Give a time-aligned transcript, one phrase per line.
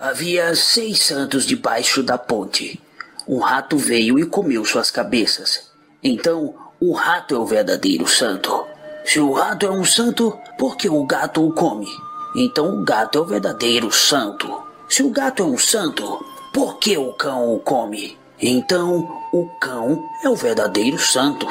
[0.00, 2.80] Havia seis santos debaixo da ponte.
[3.28, 5.70] Um rato veio e comeu suas cabeças.
[6.02, 8.64] Então, o rato é o verdadeiro santo.
[9.04, 11.86] Se o rato é um santo, por que o gato o come?
[12.34, 14.62] Então o gato é o verdadeiro santo.
[14.88, 18.16] Se o gato é um santo, por que o cão o come?
[18.40, 21.46] Então o cão é o verdadeiro santo.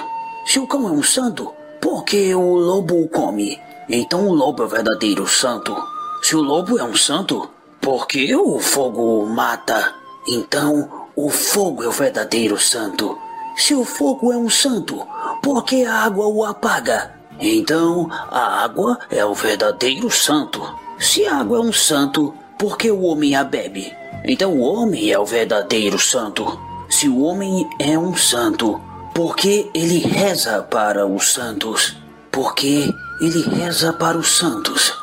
[0.47, 3.61] Se o cão é um santo, por que o lobo o come?
[3.87, 5.75] Então o lobo é o verdadeiro santo.
[6.23, 7.47] Se o lobo é um santo,
[7.89, 9.95] por que o fogo mata?
[10.27, 13.17] Então o fogo é o verdadeiro santo.
[13.57, 15.07] Se o fogo é um santo,
[15.41, 17.15] por que a água o apaga?
[17.39, 20.61] Então a água é o verdadeiro santo.
[20.99, 23.91] Se a água é um santo, por que o homem a bebe?
[24.23, 26.59] Então o homem é o verdadeiro santo.
[26.91, 28.79] Se o homem é um santo,
[29.15, 31.97] por que ele reza para os santos?
[32.29, 34.98] Porque ele reza para os santos.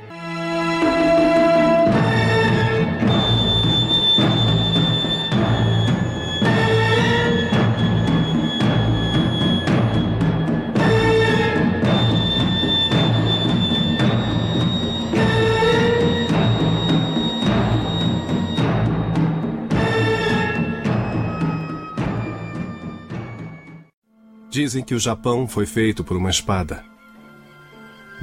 [24.66, 26.84] Dizem que o Japão foi feito por uma espada.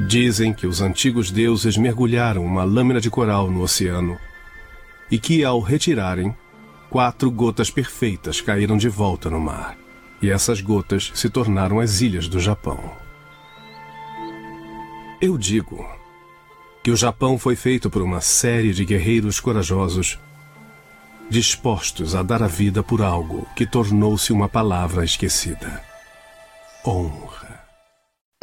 [0.09, 4.19] Dizem que os antigos deuses mergulharam uma lâmina de coral no oceano
[5.09, 6.35] e que, ao retirarem,
[6.91, 9.79] quatro gotas perfeitas caíram de volta no mar.
[10.21, 12.91] E essas gotas se tornaram as ilhas do Japão.
[15.21, 15.89] Eu digo
[16.83, 20.19] que o Japão foi feito por uma série de guerreiros corajosos
[21.31, 25.92] dispostos a dar a vida por algo que tornou-se uma palavra esquecida
[26.87, 27.63] honra.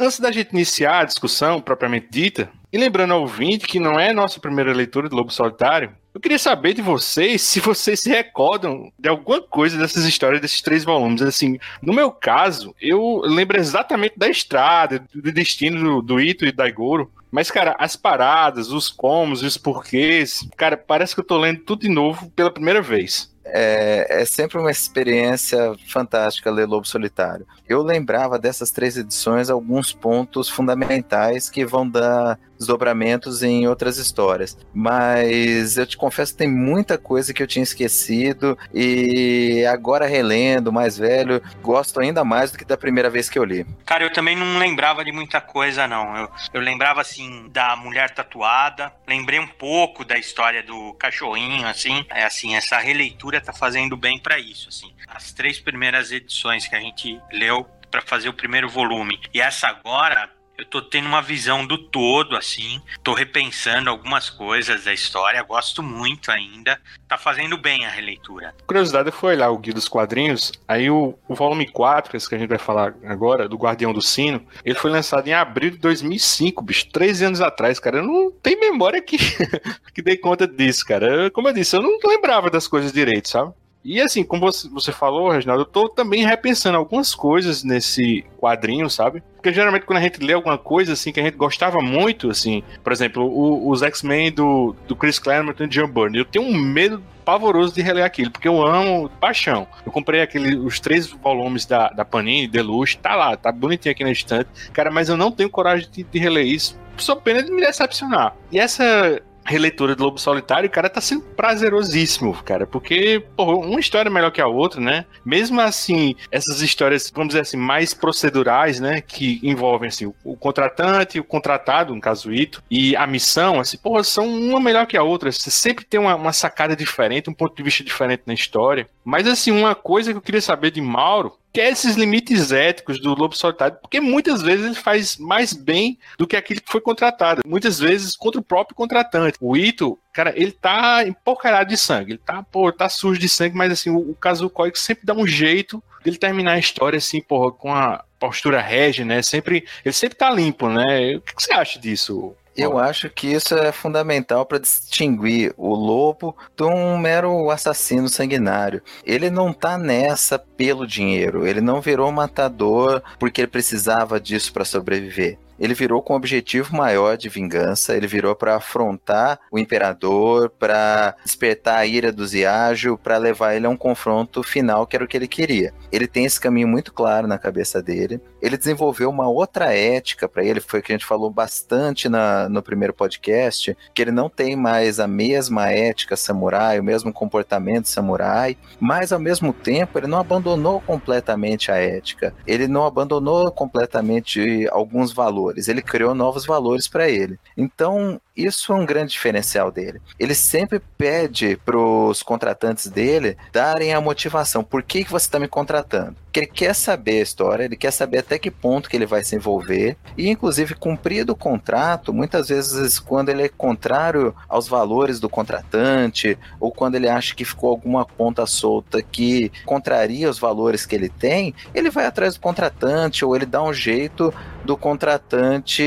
[0.00, 4.12] Antes da gente iniciar a discussão propriamente dita, e lembrando ao ouvinte que não é
[4.12, 8.90] nossa primeira leitura de Lobo Solitário, eu queria saber de vocês se vocês se recordam
[8.98, 11.20] de alguma coisa dessas histórias desses três volumes.
[11.20, 16.52] Assim, no meu caso, eu lembro exatamente da estrada, do destino do, do Ito e
[16.52, 17.10] da Igoro.
[17.30, 21.82] Mas, cara, as paradas, os comos, os porquês, cara, parece que eu tô lendo tudo
[21.82, 27.46] de novo pela primeira vez é, é, sempre uma experiência fantástica ler Lobo Solitário.
[27.68, 34.56] Eu lembrava dessas três edições alguns pontos fundamentais que vão dar desdobramentos em outras histórias.
[34.72, 40.98] Mas eu te confesso tem muita coisa que eu tinha esquecido e agora relendo, mais
[40.98, 43.66] velho, gosto ainda mais do que da primeira vez que eu li.
[43.86, 46.16] Cara, eu também não lembrava de muita coisa, não.
[46.16, 52.04] Eu, eu lembrava, assim, da mulher tatuada, lembrei um pouco da história do cachorrinho, assim.
[52.10, 54.92] É assim, essa releitura tá fazendo bem para isso, assim.
[55.08, 59.66] As três primeiras edições que a gente leu para fazer o primeiro volume e essa
[59.66, 60.30] agora
[60.60, 62.82] eu tô tendo uma visão do todo, assim.
[63.02, 66.78] Tô repensando algumas coisas da história, gosto muito ainda.
[67.08, 68.54] Tá fazendo bem a releitura.
[68.66, 72.34] Curiosidade, eu fui olhar o Guia dos Quadrinhos, aí o, o volume 4, esse que
[72.34, 75.78] a gente vai falar agora, do Guardião do Sino, ele foi lançado em abril de
[75.78, 77.98] 2005, bicho, 13 anos atrás, cara.
[77.98, 79.16] Eu não tenho memória que,
[79.94, 81.30] que dei conta disso, cara.
[81.30, 83.52] como eu disse, eu não lembrava das coisas direito, sabe?
[83.84, 89.22] E assim, como você, falou, Reginaldo, eu tô também repensando algumas coisas nesse quadrinho, sabe?
[89.34, 92.62] Porque geralmente quando a gente lê alguma coisa assim que a gente gostava muito, assim,
[92.84, 96.54] por exemplo, o, os X-Men do, do Chris Claremont e John Byrne, eu tenho um
[96.54, 99.66] medo pavoroso de reler aquilo, porque eu amo paixão.
[99.86, 104.04] Eu comprei aquele, os três volumes da, da Panini, Deluxe, tá lá, tá bonitinho aqui
[104.04, 104.50] na estante.
[104.72, 108.34] Cara, mas eu não tenho coragem de, de reler isso, só pena de me decepcionar.
[108.52, 114.08] E essa releitura do Lobo Solitário, cara, tá sendo prazerosíssimo, cara, porque, porra, uma história
[114.08, 115.06] é melhor que a outra, né?
[115.24, 121.18] Mesmo assim, essas histórias, vamos dizer assim, mais procedurais, né, que envolvem, assim, o, contratante,
[121.18, 124.96] o contratado, no caso o Ito, e a missão, assim, porra, são uma melhor que
[124.96, 125.30] a outra.
[125.30, 128.88] Você sempre tem uma, uma sacada diferente, um ponto de vista diferente na história.
[129.04, 133.00] Mas, assim, uma coisa que eu queria saber de Mauro, que é esses limites éticos
[133.00, 136.80] do lobo solitário, porque muitas vezes ele faz mais bem do que aquele que foi
[136.80, 137.42] contratado.
[137.46, 139.36] Muitas vezes contra o próprio contratante.
[139.40, 142.12] O Ito, cara, ele tá emporcarado de sangue.
[142.12, 145.26] Ele tá, pô, tá sujo de sangue, mas assim, o, o Kazuko sempre dá um
[145.26, 149.22] jeito dele terminar a história assim, porra, com a postura rege, né?
[149.22, 151.16] Sempre, ele sempre tá limpo, né?
[151.16, 156.36] O que você acha disso, eu acho que isso é fundamental para distinguir o lobo
[156.56, 158.82] de um mero assassino sanguinário.
[159.04, 164.64] Ele não tá nessa pelo dinheiro, ele não virou matador porque ele precisava disso para
[164.64, 170.48] sobreviver ele virou com um objetivo maior de vingança, ele virou para afrontar o imperador,
[170.48, 175.04] para despertar a ira do Ziágio, para levar ele a um confronto final, que era
[175.04, 175.74] o que ele queria.
[175.92, 178.20] Ele tem esse caminho muito claro na cabeça dele.
[178.40, 182.48] Ele desenvolveu uma outra ética para ele, foi o que a gente falou bastante na,
[182.48, 187.86] no primeiro podcast, que ele não tem mais a mesma ética samurai, o mesmo comportamento
[187.86, 192.34] samurai, mas ao mesmo tempo ele não abandonou completamente a ética.
[192.46, 197.38] Ele não abandonou completamente alguns valores valores, ele criou novos valores para ele.
[197.56, 200.00] Então, isso é um grande diferencial dele.
[200.18, 204.62] Ele sempre pede para os contratantes dele darem a motivação.
[204.62, 206.16] Por que, que você está me contratando?
[206.30, 209.24] Porque ele quer saber a história, ele quer saber até que ponto que ele vai
[209.24, 209.96] se envolver.
[210.16, 216.38] E, inclusive, cumprido o contrato, muitas vezes, quando ele é contrário aos valores do contratante,
[216.60, 221.08] ou quando ele acha que ficou alguma ponta solta que contraria os valores que ele
[221.08, 224.32] tem, ele vai atrás do contratante, ou ele dá um jeito
[224.64, 225.82] do contratante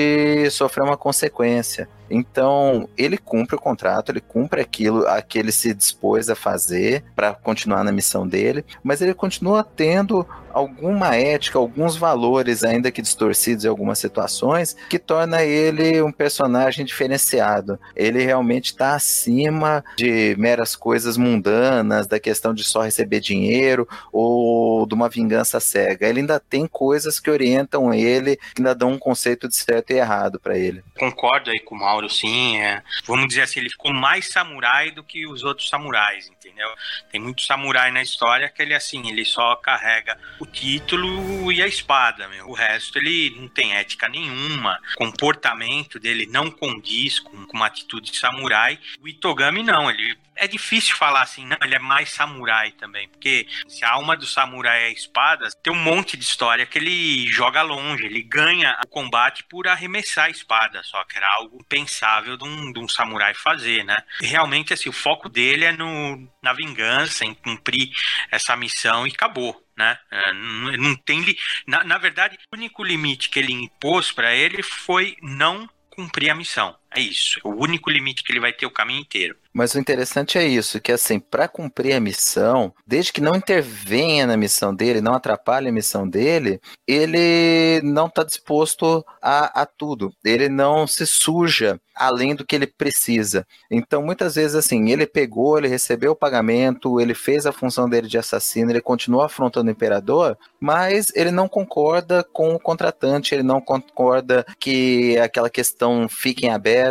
[0.52, 1.88] sofrer uma consequência.
[2.10, 7.04] Então, ele cumpre o contrato, ele cumpre aquilo a que ele se dispôs a fazer
[7.16, 13.02] para continuar na missão dele, mas ele continua tendo alguma ética, alguns valores, ainda que
[13.02, 17.80] distorcidos em algumas situações, que torna ele um personagem diferenciado.
[17.96, 24.86] Ele realmente está acima de meras coisas mundanas, da questão de só receber dinheiro ou
[24.86, 26.08] de uma vingança cega.
[26.08, 29.96] Ele ainda tem coisas que orientam ele, que ainda dão um conceito de certo e
[29.96, 30.84] errado para ele.
[31.00, 32.58] Concordo aí com o Mauro, sim.
[32.58, 32.82] É.
[33.06, 36.68] Vamos dizer assim, ele ficou mais samurai do que os outros samurais, entendeu?
[37.12, 41.68] Tem muito samurai na história que ele assim, ele só carrega o título e a
[41.68, 42.50] espada, meu.
[42.50, 44.80] O resto ele não tem ética nenhuma.
[44.96, 48.80] O comportamento dele não condiz com, com uma atitude de samurai.
[49.00, 53.48] O Itogami não, ele é difícil falar assim, não, ele é mais samurai também, porque
[53.68, 57.62] se a alma do samurai é espada, tem um monte de história que ele joga
[57.62, 62.44] longe, ele ganha o combate por arremessar a espada, só que era algo pensável de
[62.44, 63.98] um, de um samurai fazer, né?
[64.22, 67.90] E realmente, assim, o foco dele é no, na vingança, em cumprir
[68.32, 69.98] essa missão e acabou né?
[70.12, 71.24] É, não, não tem
[71.66, 76.36] na, na verdade, o único limite que ele impôs para ele foi não cumprir a
[76.36, 76.76] missão.
[76.96, 77.40] É isso.
[77.44, 79.36] É o único limite que ele vai ter o caminho inteiro.
[79.54, 84.26] Mas o interessante é isso, que assim, para cumprir a missão, desde que não intervenha
[84.26, 90.12] na missão dele, não atrapalhe a missão dele, ele não está disposto a, a tudo.
[90.26, 93.46] Ele não se suja além do que ele precisa.
[93.70, 98.08] Então, muitas vezes, assim, ele pegou, ele recebeu o pagamento, ele fez a função dele
[98.08, 103.44] de assassino, ele continua afrontando o imperador, mas ele não concorda com o contratante, ele
[103.44, 106.83] não concorda que aquela questão fique em aberto.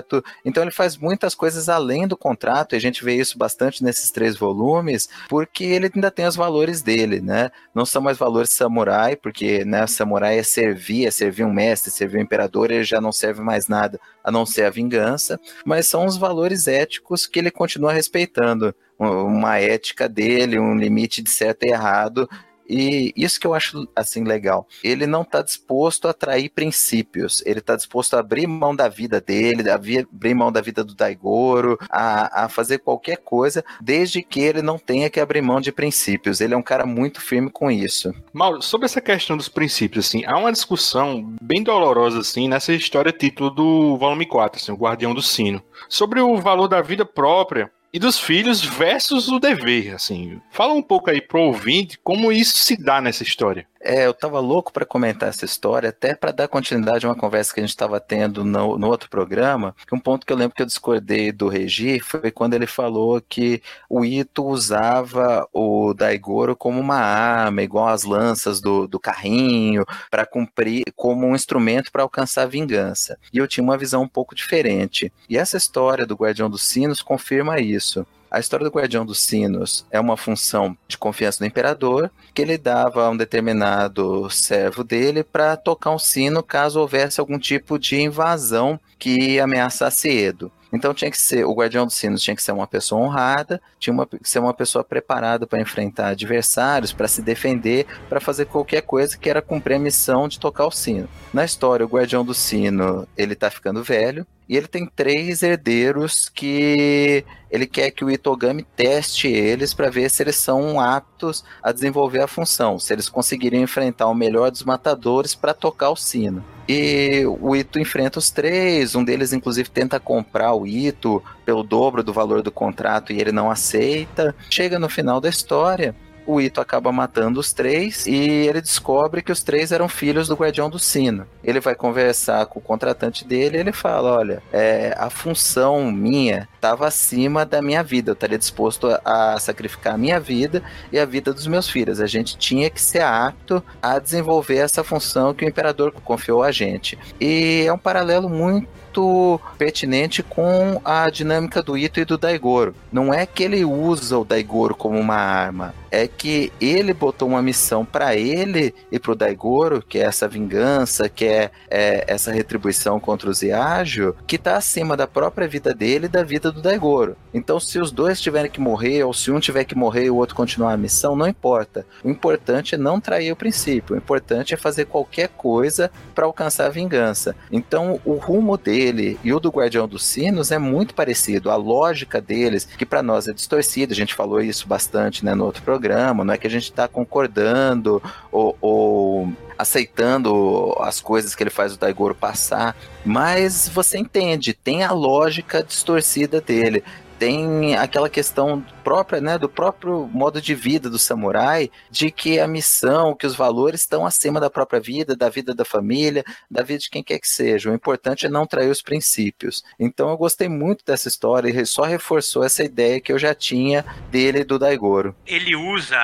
[0.44, 4.10] Então, ele faz muitas coisas além do contrato e a gente vê isso bastante nesses
[4.10, 7.50] três volumes, porque ele ainda tem os valores dele, né?
[7.74, 12.18] Não são mais valores samurai, porque né, samurai é servir, é servir um mestre, servir
[12.18, 16.06] um imperador, ele já não serve mais nada a não ser a vingança, mas são
[16.06, 21.70] os valores éticos que ele continua respeitando uma ética dele, um limite de certo e
[21.70, 22.28] errado,
[22.72, 24.66] e isso que eu acho assim legal.
[24.82, 27.42] Ele não está disposto a trair princípios.
[27.44, 30.94] Ele está disposto a abrir mão da vida dele, a abrir mão da vida do
[30.94, 35.70] Daigoro, a, a fazer qualquer coisa, desde que ele não tenha que abrir mão de
[35.70, 36.40] princípios.
[36.40, 38.14] Ele é um cara muito firme com isso.
[38.32, 43.12] Mauro, sobre essa questão dos princípios, assim, há uma discussão bem dolorosa assim nessa história
[43.12, 47.70] título do volume 4, assim, o Guardião do Sino, sobre o valor da vida própria
[47.92, 50.40] e dos filhos versus o dever, assim.
[50.50, 53.66] Fala um pouco aí pro ouvinte como isso se dá nessa história.
[53.84, 57.52] É, eu tava louco para comentar essa história, até para dar continuidade a uma conversa
[57.52, 59.74] que a gente estava tendo no, no, outro programa.
[59.92, 63.60] Um ponto que eu lembro que eu discordei do Regi foi quando ele falou que
[63.90, 70.24] o Ito usava o Daigoro como uma arma, igual as lanças do, do carrinho, para
[70.24, 73.18] cumprir como um instrumento para alcançar vingança.
[73.32, 75.12] E eu tinha uma visão um pouco diferente.
[75.28, 78.06] E essa história do Guardião dos Sinos confirma isso.
[78.32, 82.56] A história do Guardião dos Sinos é uma função de confiança do imperador que ele
[82.56, 88.00] dava a um determinado servo dele para tocar um sino caso houvesse algum tipo de
[88.00, 90.50] invasão que ameaçasse Edo.
[90.72, 93.92] Então tinha que ser, o guardião dos sinos tinha que ser uma pessoa honrada, tinha
[93.92, 98.80] uma, que ser uma pessoa preparada para enfrentar adversários, para se defender, para fazer qualquer
[98.80, 101.06] coisa que era cumprir a missão de tocar o sino.
[101.34, 106.28] Na história, o guardião do sino, ele tá ficando velho, e ele tem três herdeiros
[106.28, 111.70] que ele quer que o Itogami teste eles para ver se eles são aptos a
[111.70, 116.44] desenvolver a função, se eles conseguirem enfrentar o melhor dos matadores para tocar o sino.
[116.68, 122.02] E o Ito enfrenta os três, um deles inclusive tenta comprar o Ito pelo dobro
[122.02, 124.34] do valor do contrato e ele não aceita.
[124.48, 125.94] Chega no final da história,
[126.26, 130.34] o Ito acaba matando os três e ele descobre que os três eram filhos do
[130.34, 131.26] Guardião do Sino.
[131.42, 136.48] Ele vai conversar com o contratante dele e ele fala: Olha, é, a função minha
[136.54, 140.98] estava acima da minha vida, eu estaria disposto a, a sacrificar a minha vida e
[140.98, 142.00] a vida dos meus filhos.
[142.00, 146.52] A gente tinha que ser apto a desenvolver essa função que o imperador confiou a
[146.52, 146.98] gente.
[147.20, 152.74] E é um paralelo muito muito pertinente com a dinâmica do Ito e do Daigoro.
[152.92, 157.42] Não é que ele usa o Daigoro como uma arma, é que ele botou uma
[157.42, 162.32] missão para ele e para o Daigoro, que é essa vingança, que é, é essa
[162.32, 166.60] retribuição contra o Ziagio, que está acima da própria vida dele e da vida do
[166.60, 167.16] Daigoro.
[167.32, 170.16] Então, se os dois tiverem que morrer, ou se um tiver que morrer e o
[170.16, 171.86] outro continuar a missão, não importa.
[172.04, 173.94] O importante é não trair o princípio.
[173.94, 177.34] O importante é fazer qualquer coisa para alcançar a vingança.
[177.50, 181.50] Então, o rumo dele dele e o do Guardião dos Sinos é muito parecido.
[181.50, 185.44] A lógica deles, que para nós é distorcida, a gente falou isso bastante né, no
[185.44, 191.42] outro programa, não é que a gente está concordando ou, ou aceitando as coisas que
[191.42, 196.82] ele faz o Daigoro passar, mas você entende, tem a lógica distorcida dele
[197.22, 202.48] tem aquela questão própria, né, do próprio modo de vida do samurai, de que a
[202.48, 206.80] missão, que os valores estão acima da própria vida, da vida da família, da vida
[206.80, 207.70] de quem quer que seja.
[207.70, 209.62] O importante é não trair os princípios.
[209.78, 213.84] Então eu gostei muito dessa história e só reforçou essa ideia que eu já tinha
[214.10, 215.14] dele e do Daigoro.
[215.24, 215.96] Ele usa,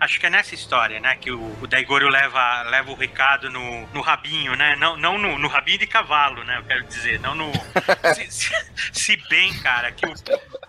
[0.00, 3.86] acho que é nessa história, né, que o, o Daigoro leva, leva o recado no,
[3.88, 7.34] no rabinho, né, não, não no, no rabinho de cavalo, né, eu quero dizer, não
[7.34, 7.52] no...
[8.16, 8.50] se, se,
[8.94, 10.14] se bem, cara, que o,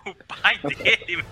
[0.04, 1.24] o pai dele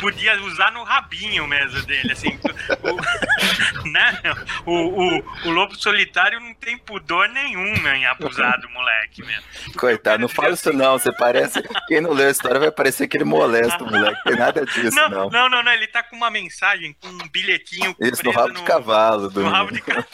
[0.00, 2.38] podia usar no rabinho mesmo dele, assim.
[2.82, 4.20] O, né?
[4.64, 9.44] o, o, o lobo solitário não tem pudor nenhum em abusar do moleque mesmo.
[9.76, 13.16] Coitado, não fala isso não, você parece, quem não leu a história vai parecer que
[13.16, 15.08] ele molesta o moleque, tem nada disso não.
[15.08, 18.48] Não, não, não, não ele tá com uma mensagem, com um bilhetinho Isso, no rabo
[18.48, 19.30] no, de cavalo.
[19.30, 20.06] No rabo de cavalo.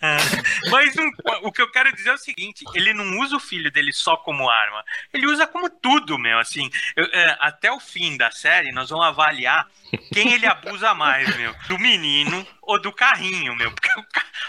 [0.70, 1.10] Mas um,
[1.42, 4.16] o que eu quero dizer é o seguinte: ele não usa o filho dele só
[4.16, 6.38] como arma, ele usa como tudo, meu.
[6.38, 9.68] Assim, eu, é, até o fim da série, nós vamos avaliar
[10.12, 11.54] quem ele abusa mais, meu.
[11.68, 13.72] Do menino ou do carrinho, meu.
[13.72, 13.90] Porque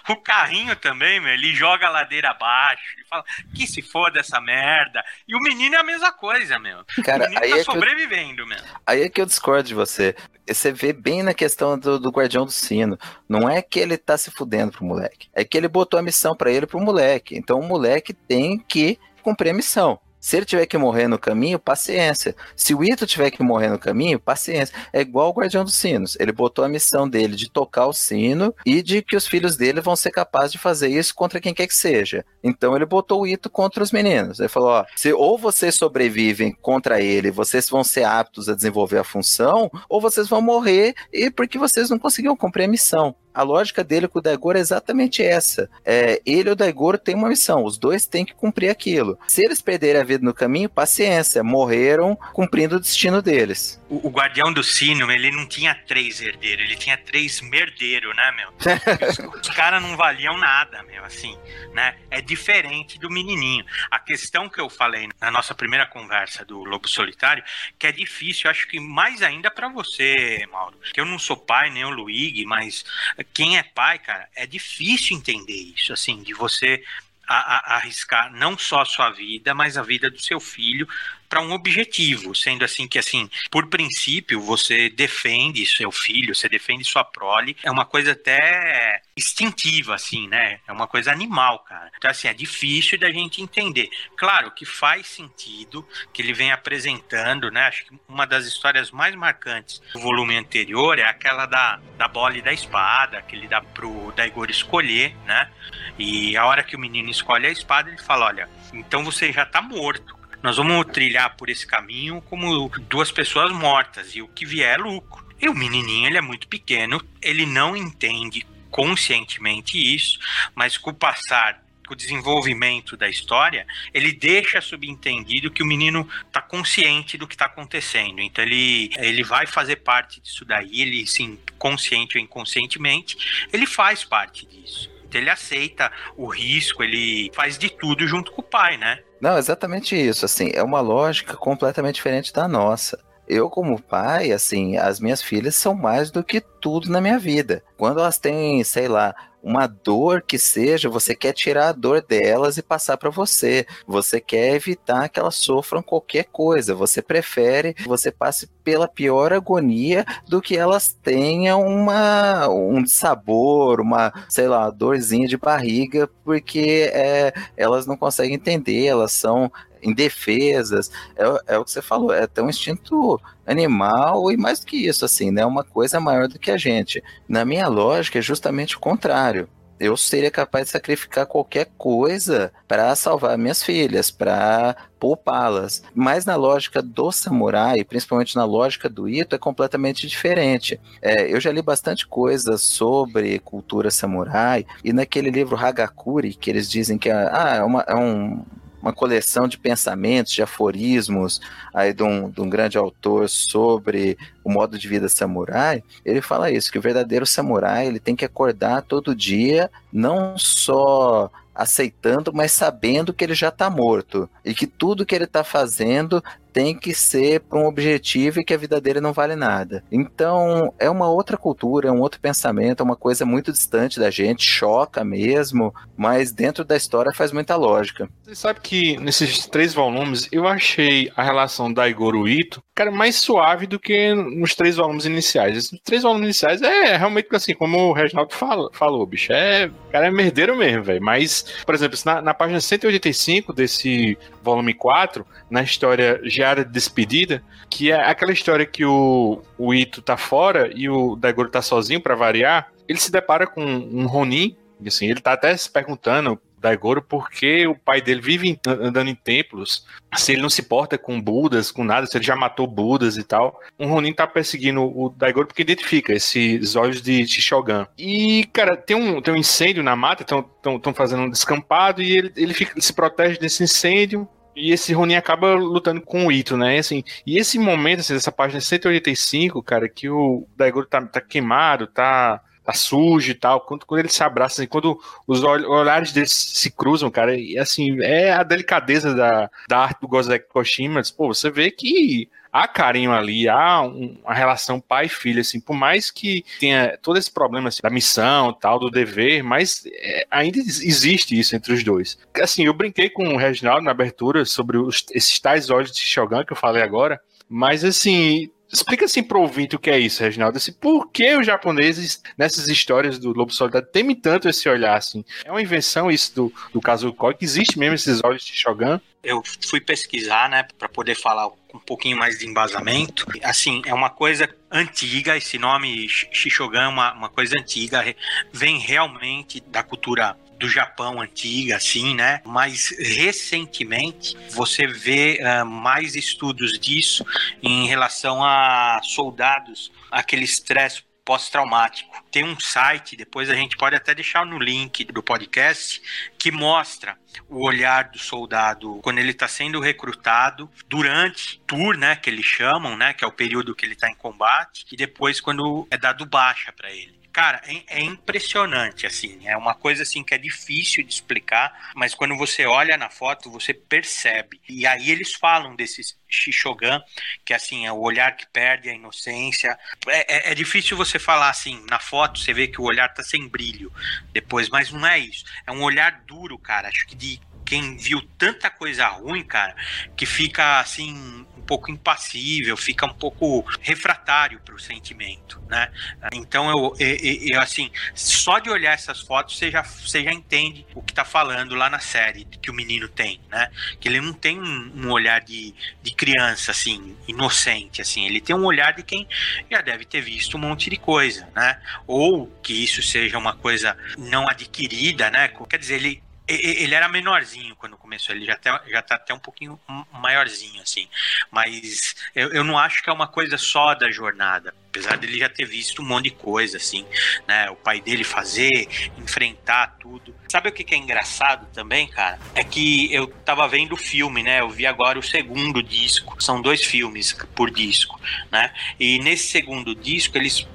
[0.10, 2.84] o, carrinho também, meu, ele joga a ladeira abaixo.
[2.96, 3.26] Ele fala
[3.56, 5.04] que se foda essa merda.
[5.28, 6.86] E o menino é a mesma coisa, meu.
[7.04, 8.48] Cara, o menino aí tá é sobrevivendo, eu...
[8.48, 8.60] meu.
[8.86, 10.16] Aí é que eu discordo de você.
[10.48, 12.98] Você vê bem na questão do, do guardião do sino.
[13.28, 15.30] Não é que ele tá se fudendo pro moleque.
[15.34, 17.36] É que ele botou a missão para ele pro moleque.
[17.36, 20.00] Então o moleque tem que cumprir a missão.
[20.22, 22.36] Se ele tiver que morrer no caminho, paciência.
[22.56, 24.74] Se o Ito tiver que morrer no caminho, paciência.
[24.94, 26.16] É igual o Guardião dos Sinos.
[26.20, 29.82] Ele botou a missão dele de tocar o sino e de que os filhos dele
[29.82, 32.24] vão ser capazes de fazer isso contra quem quer que seja.
[32.44, 34.40] Então ele botou o Ito contra os meninos.
[34.40, 39.00] Ele falou: ó, se ou vocês sobrevivem contra ele, vocês vão ser aptos a desenvolver
[39.00, 43.16] a função, ou vocês vão morrer e porque vocês não conseguiram cumprir a missão.
[43.34, 45.70] A lógica dele com o Daigoro é exatamente essa.
[45.86, 49.18] É, ele e o Daigoro têm uma missão, os dois têm que cumprir aquilo.
[49.28, 53.81] Se eles perderem a vida no caminho, paciência, morreram cumprindo o destino deles.
[53.92, 58.32] O, o guardião do sino, ele não tinha três herdeiros, ele tinha três merdeiros, né,
[58.32, 58.54] meu?
[58.56, 61.38] os, os caras não valiam nada, meu, assim,
[61.74, 61.98] né?
[62.10, 63.66] É diferente do menininho.
[63.90, 67.44] A questão que eu falei na nossa primeira conversa do Lobo Solitário,
[67.78, 71.70] que é difícil, acho que mais ainda para você, Mauro, que eu não sou pai,
[71.70, 72.86] nem o Luigi, mas
[73.34, 76.82] quem é pai, cara, é difícil entender isso, assim, de você
[77.28, 80.88] a, a, arriscar não só a sua vida, mas a vida do seu filho
[81.32, 86.84] para um objetivo, sendo assim que assim, por princípio, você defende seu filho, você defende
[86.84, 90.60] sua prole, é uma coisa até instintiva assim, né?
[90.68, 91.90] É uma coisa animal, cara.
[91.98, 93.90] Então assim, é difícil da gente entender.
[94.18, 97.62] Claro que faz sentido que ele vem apresentando, né?
[97.62, 102.38] Acho que uma das histórias mais marcantes do volume anterior é aquela da, da bola
[102.38, 105.50] e da espada, que ele dá pro Daigor escolher, né?
[105.98, 109.46] E a hora que o menino escolhe a espada, ele fala: Olha, então você já
[109.46, 114.46] tá morto nós vamos trilhar por esse caminho como duas pessoas mortas e o que
[114.46, 115.24] vier é lucro.
[115.40, 120.20] E o menininho, ele é muito pequeno, ele não entende conscientemente isso,
[120.56, 126.08] mas com o passar com o desenvolvimento da história, ele deixa subentendido que o menino
[126.26, 128.22] está consciente do que está acontecendo.
[128.22, 134.06] Então ele, ele vai fazer parte disso daí, ele sim, consciente ou inconscientemente, ele faz
[134.06, 134.90] parte disso.
[135.18, 139.00] Ele aceita o risco, ele faz de tudo junto com o pai, né?
[139.22, 140.26] Não, exatamente isso.
[140.26, 143.00] Assim, é uma lógica completamente diferente da nossa.
[143.28, 147.64] Eu, como pai, assim, as minhas filhas são mais do que tudo na minha vida.
[147.78, 152.58] Quando elas têm, sei lá, uma dor que seja, você quer tirar a dor delas
[152.58, 153.66] e passar para você.
[153.88, 156.76] Você quer evitar que elas sofram qualquer coisa.
[156.76, 163.82] Você prefere que você passe pela pior agonia do que elas tenham uma, um sabor,
[163.82, 170.92] uma, sei lá, dorzinha de barriga, porque é, elas não conseguem entender, elas são indefesas.
[171.16, 174.78] É, é o que você falou, é até um instinto animal e mais do que
[174.78, 175.46] isso, assim, né?
[175.46, 177.04] Uma coisa maior do que a gente.
[177.28, 179.48] Na minha lógica, é justamente o contrário
[179.82, 185.82] eu seria capaz de sacrificar qualquer coisa para salvar minhas filhas, para poupá-las.
[185.96, 190.80] Mas na lógica do samurai, principalmente na lógica do Ito, é completamente diferente.
[191.02, 196.70] É, eu já li bastante coisa sobre cultura samurai, e naquele livro Hagakuri, que eles
[196.70, 198.46] dizem que é, ah, é, uma, é um
[198.82, 201.40] uma coleção de pensamentos, de aforismos
[201.74, 206.52] aí de um, de um grande autor sobre o modo de vida samurai, ele fala
[206.52, 212.52] isso, que o verdadeiro samurai ele tem que acordar todo dia, não só aceitando, mas
[212.52, 216.94] sabendo que ele já está morto e que tudo que ele está fazendo tem que
[216.94, 219.84] ser para um objetivo e que a vida dele não vale nada.
[219.92, 224.10] Então, é uma outra cultura, é um outro pensamento, é uma coisa muito distante da
[224.10, 228.10] gente, choca mesmo, mas dentro da história faz muita lógica.
[228.24, 233.16] Você sabe que nesses três volumes eu achei a relação da Igor Ito, cara, mais
[233.16, 235.58] suave do que nos três volumes iniciais.
[235.58, 240.08] Esses três volumes iniciais é realmente assim, como o Reginaldo falou, falou bicho, é, cara,
[240.08, 241.02] é merdeiro mesmo, velho.
[241.02, 247.44] Mas, por exemplo, na, na página 185 desse volume 4, na história Diária de Despedida,
[247.70, 252.02] que é aquela história que o, o Ito tá fora e o Daigoro tá sozinho
[252.02, 256.42] para variar, ele se depara com um Ronin, e assim, ele tá até se perguntando
[256.62, 261.22] Daigoro porque o pai dele vive andando em templos, se ele não se porta com
[261.22, 263.60] Budas, com nada, se ele já matou Budas e tal.
[263.80, 267.86] Um Ronin tá perseguindo o Daigoro porque identifica esses olhos de Shishogun.
[267.98, 272.34] E, cara, tem um, tem um incêndio na mata, estão fazendo um descampado e ele,
[272.36, 276.58] ele, fica, ele se protege desse incêndio, e esse Ronin acaba lutando com o Ito,
[276.58, 276.76] né?
[276.76, 281.22] E, assim, e esse momento, assim, dessa página 185, cara, que o Daigoro tá, tá
[281.22, 283.62] queimado, tá, tá sujo e tal.
[283.62, 288.02] Quando, quando eles se abraçam, assim, quando os olhares deles se cruzam, cara, e assim,
[288.02, 291.02] é a delicadeza da, da arte do Gozek Koshima.
[291.16, 295.76] Pô, você vê que há carinho ali, há um, uma relação pai filho, assim, por
[295.76, 300.60] mais que tenha todo esse problema assim, da missão, tal, do dever, mas é, ainda
[300.60, 302.18] existe isso entre os dois.
[302.42, 306.44] Assim, eu brinquei com o Reginaldo na abertura sobre os, esses tais olhos de Shogun
[306.44, 310.58] que eu falei agora, mas assim, Explica assim pro ouvinte o que é isso, Reginaldo.
[310.58, 315.26] Assim, por que os japoneses, nessas histórias do Lobo Solidário, temem tanto esse olhar assim?
[315.44, 318.98] É uma invenção isso do, do Kazukoi, que existe mesmo esses olhos de Shogun?
[319.22, 323.26] Eu fui pesquisar, né, para poder falar um pouquinho mais de embasamento.
[323.44, 328.04] Assim, é uma coisa antiga, esse nome Shishogun é uma, uma coisa antiga,
[328.52, 332.40] vem realmente da cultura do Japão antiga, assim, né?
[332.46, 337.26] Mas recentemente você vê uh, mais estudos disso
[337.64, 342.24] em relação a soldados, aquele estresse pós-traumático.
[342.32, 346.02] Tem um site, depois a gente pode até deixar no link do podcast,
[346.38, 347.18] que mostra
[347.50, 352.98] o olhar do soldado quando ele está sendo recrutado durante tour, né, que eles chamam,
[352.98, 356.26] né, que é o período que ele está em combate, e depois quando é dado
[356.26, 357.21] baixa para ele.
[357.32, 359.48] Cara, é, é, impressionante, assim.
[359.48, 363.50] É uma coisa assim que é difícil de explicar, mas quando você olha na foto,
[363.50, 364.60] você percebe.
[364.68, 367.00] E aí eles falam desse Shishogun,
[367.46, 369.78] que assim, é o olhar que perde a inocência.
[370.08, 373.24] É, é, é difícil você falar assim, na foto você vê que o olhar tá
[373.24, 373.92] sem brilho
[374.34, 375.46] depois, mas não é isso.
[375.66, 376.90] É um olhar duro, cara.
[376.90, 377.40] Acho que de
[377.72, 379.74] quem viu tanta coisa ruim, cara,
[380.18, 385.90] que fica assim um pouco impassível, fica um pouco refratário para o sentimento, né?
[386.34, 387.18] Então eu, eu,
[387.54, 391.24] eu, assim, só de olhar essas fotos você já, você já entende o que tá
[391.24, 393.72] falando lá na série que o menino tem, né?
[394.02, 398.54] Que ele não tem um, um olhar de, de criança assim, inocente assim, ele tem
[398.54, 399.26] um olhar de quem
[399.72, 401.80] já deve ter visto um monte de coisa, né?
[402.06, 405.48] Ou que isso seja uma coisa não adquirida, né?
[405.70, 406.22] Quer dizer, ele
[406.54, 409.80] ele era menorzinho quando começou, ele já, tá, já tá até um pouquinho
[410.12, 411.08] maiorzinho, assim.
[411.50, 414.74] Mas eu, eu não acho que é uma coisa só da jornada.
[414.90, 417.06] Apesar dele já ter visto um monte de coisa, assim,
[417.48, 417.70] né?
[417.70, 420.36] O pai dele fazer, enfrentar tudo.
[420.50, 422.38] Sabe o que, que é engraçado também, cara?
[422.54, 424.60] É que eu tava vendo o filme, né?
[424.60, 426.36] Eu vi agora o segundo disco.
[426.44, 428.20] São dois filmes por disco,
[428.52, 428.74] né?
[429.00, 430.68] E nesse segundo disco, eles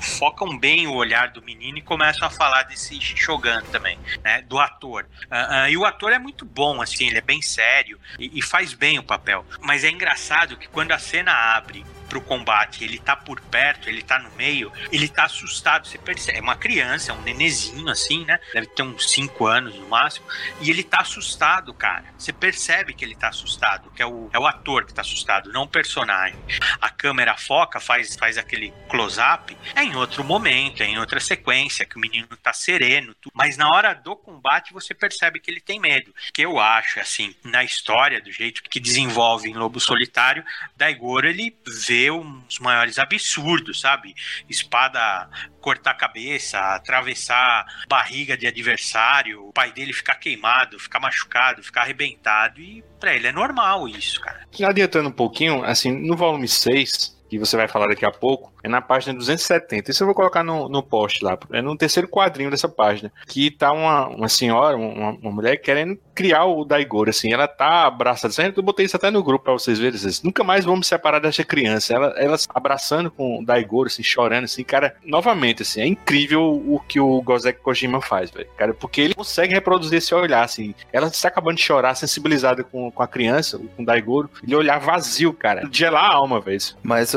[0.00, 4.42] focam bem o olhar do menino e começam a falar desse Shogun também, né?
[4.42, 5.06] Do ator.
[5.24, 8.42] Uh, uh, e o ator é muito bom, assim, ele é bem sério e, e
[8.42, 9.44] faz bem o papel.
[9.60, 14.02] Mas é engraçado que quando a cena abre pro combate, ele tá por perto, ele
[14.02, 15.86] tá no meio, ele tá assustado.
[15.86, 18.38] Você percebe, é uma criança, é um nenezinho assim, né?
[18.52, 20.26] Deve ter uns 5 anos no máximo.
[20.60, 22.04] E ele tá assustado, cara.
[22.18, 25.52] Você percebe que ele tá assustado, que é o, é o ator que tá assustado,
[25.52, 26.38] não o personagem.
[26.80, 29.56] A câmera foca, faz, faz aquele close-up.
[29.74, 33.14] É em outro momento, é em outra sequência, que o menino tá sereno.
[33.20, 33.32] Tudo.
[33.34, 36.14] Mas na hora do combate, você percebe que ele tem medo.
[36.32, 40.44] Que eu acho, assim, na história, do jeito que desenvolve em Lobo Solitário,
[40.76, 44.14] Daigoro, ele vê fazer uns maiores absurdos, sabe?
[44.48, 45.28] Espada
[45.60, 52.60] cortar cabeça, atravessar barriga de adversário, o pai dele ficar queimado, ficar machucado, ficar arrebentado
[52.60, 54.46] e para ele é normal isso, cara.
[54.64, 58.68] Adiantando um pouquinho, assim, no volume 6, que você vai falar daqui a pouco, é
[58.68, 59.90] na página 270.
[59.90, 61.38] Isso eu vou colocar no, no post lá.
[61.52, 63.12] É no terceiro quadrinho dessa página.
[63.26, 67.32] Que tá uma, uma senhora, uma, uma mulher querendo criar o Daigoro, assim.
[67.32, 68.34] Ela tá abraçada.
[68.56, 69.98] Eu botei isso até no grupo pra vocês verem.
[70.24, 71.94] Nunca mais vamos separar dessa criança.
[71.94, 74.64] Ela, ela abraçando com o Daigoro, assim, chorando, assim.
[74.64, 78.48] Cara, novamente, assim, é incrível o que o Gozek Kojima faz, velho.
[78.56, 80.74] Cara, porque ele consegue reproduzir esse olhar, assim.
[80.92, 84.30] Ela está acabando de chorar, sensibilizada com, com a criança, com o Daigoro.
[84.42, 85.68] Ele olhar vazio, cara.
[85.70, 86.58] Gelar a alma, velho.
[86.82, 87.14] Mas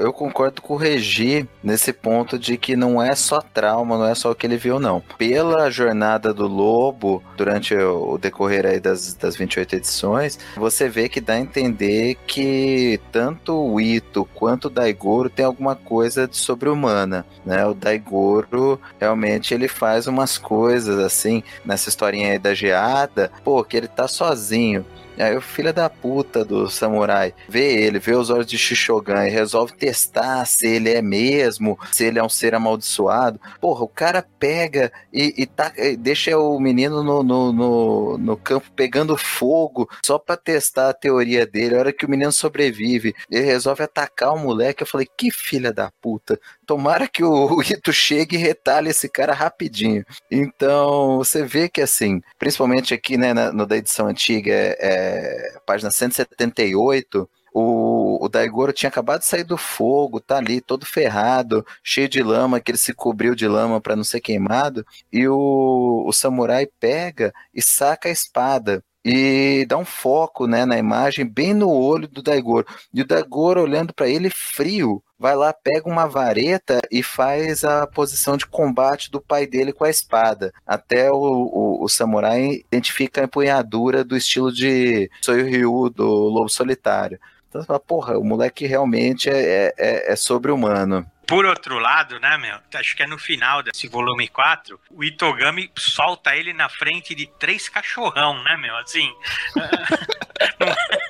[0.00, 4.14] eu, concordo com o corrigir nesse ponto de que não é só trauma, não é
[4.14, 5.02] só o que ele viu, não.
[5.18, 11.20] Pela jornada do lobo, durante o decorrer aí das, das 28 edições, você vê que
[11.20, 17.26] dá a entender que tanto o Ito quanto o Daigoro tem alguma coisa de sobre-humana,
[17.44, 17.66] né?
[17.66, 23.76] O Daigoro, realmente, ele faz umas coisas assim, nessa historinha aí da geada, pô, que
[23.76, 24.84] ele tá sozinho.
[25.20, 29.30] Aí o filho da puta do samurai vê ele, vê os olhos de Shishogan e
[29.30, 33.40] resolve testar se ele é mesmo, se ele é um ser amaldiçoado.
[33.60, 38.70] Porra, o cara pega e, e, tá, deixa o menino no, no, no, no, campo
[38.74, 41.76] pegando fogo só pra testar a teoria dele.
[41.76, 44.82] A hora que o menino sobrevive, ele resolve atacar o moleque.
[44.82, 46.40] Eu falei, que filha da puta.
[46.70, 50.04] Tomara que o Ito chegue e retalhe esse cara rapidinho.
[50.30, 55.58] Então, você vê que assim, principalmente aqui, né, na, no da edição antiga, é, é
[55.66, 61.66] página 178, o, o Daigoro tinha acabado de sair do fogo, tá ali todo ferrado,
[61.82, 66.04] cheio de lama, que ele se cobriu de lama para não ser queimado, e o,
[66.06, 71.54] o samurai pega e saca a espada e dá um foco né, na imagem bem
[71.54, 72.66] no olho do Daigoro.
[72.92, 77.86] E o Daigoro olhando para ele frio, vai lá, pega uma vareta e faz a
[77.86, 80.52] posição de combate do pai dele com a espada.
[80.66, 87.18] Até o, o, o samurai identifica a empunhadura do estilo de Soyu do Lobo Solitário.
[87.50, 91.04] Então você fala, porra, o moleque realmente é, é, é sobre-humano.
[91.26, 92.56] Por outro lado, né, meu?
[92.74, 97.26] Acho que é no final desse volume 4, o Itogami solta ele na frente de
[97.38, 98.76] três cachorrão, né, meu?
[98.76, 99.12] Assim.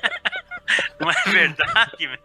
[1.09, 2.19] é verdade?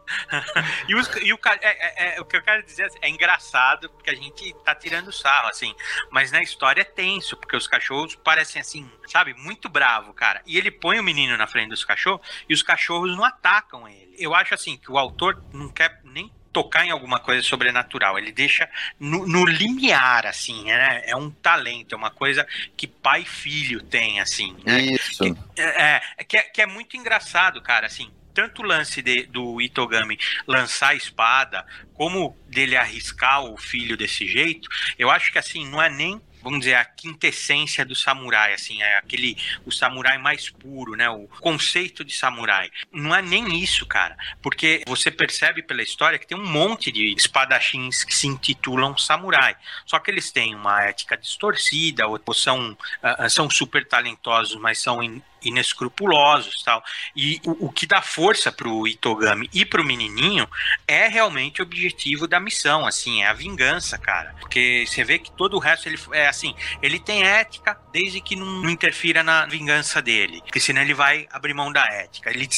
[0.89, 4.11] e, os, e o, é, é, é, o que eu quero dizer é engraçado, porque
[4.11, 5.75] a gente tá tirando sarro, assim.
[6.11, 10.43] Mas na história é tenso, porque os cachorros parecem assim, sabe, muito bravo, cara.
[10.47, 14.15] E ele põe o menino na frente dos cachorros e os cachorros não atacam ele.
[14.19, 18.19] Eu acho assim que o autor não quer nem tocar em alguma coisa sobrenatural.
[18.19, 18.67] Ele deixa
[18.99, 21.03] no, no limiar, assim, né?
[21.05, 24.57] É um talento, é uma coisa que pai e filho tem, assim.
[24.65, 24.81] Né?
[24.81, 25.23] Isso.
[25.23, 29.23] Que, é, é, que, é, que é muito engraçado, cara, assim tanto o lance de,
[29.23, 34.69] do Itogami lançar a espada, como dele arriscar o filho desse jeito,
[34.99, 38.99] eu acho que assim, não é nem vamos dizer, a quintessência do samurai, assim, é
[38.99, 42.71] aquele, o samurai mais puro, né, o conceito de samurai.
[42.93, 47.13] Não é nem isso, cara, porque você percebe pela história que tem um monte de
[47.17, 53.29] espadachins que se intitulam samurai, só que eles têm uma ética distorcida, ou são, uh,
[53.29, 56.83] são super talentosos, mas são in, inescrupulosos tal.
[57.15, 60.49] E o, o que dá força pro Itogami e pro menininho
[60.87, 64.35] é realmente o objetivo da missão, assim, é a vingança, cara.
[64.41, 68.37] Porque você vê que todo o resto ele é assim, ele tem ética desde que
[68.37, 72.31] não, não interfira na vingança dele, porque senão ele vai abrir mão da ética.
[72.31, 72.49] Ele,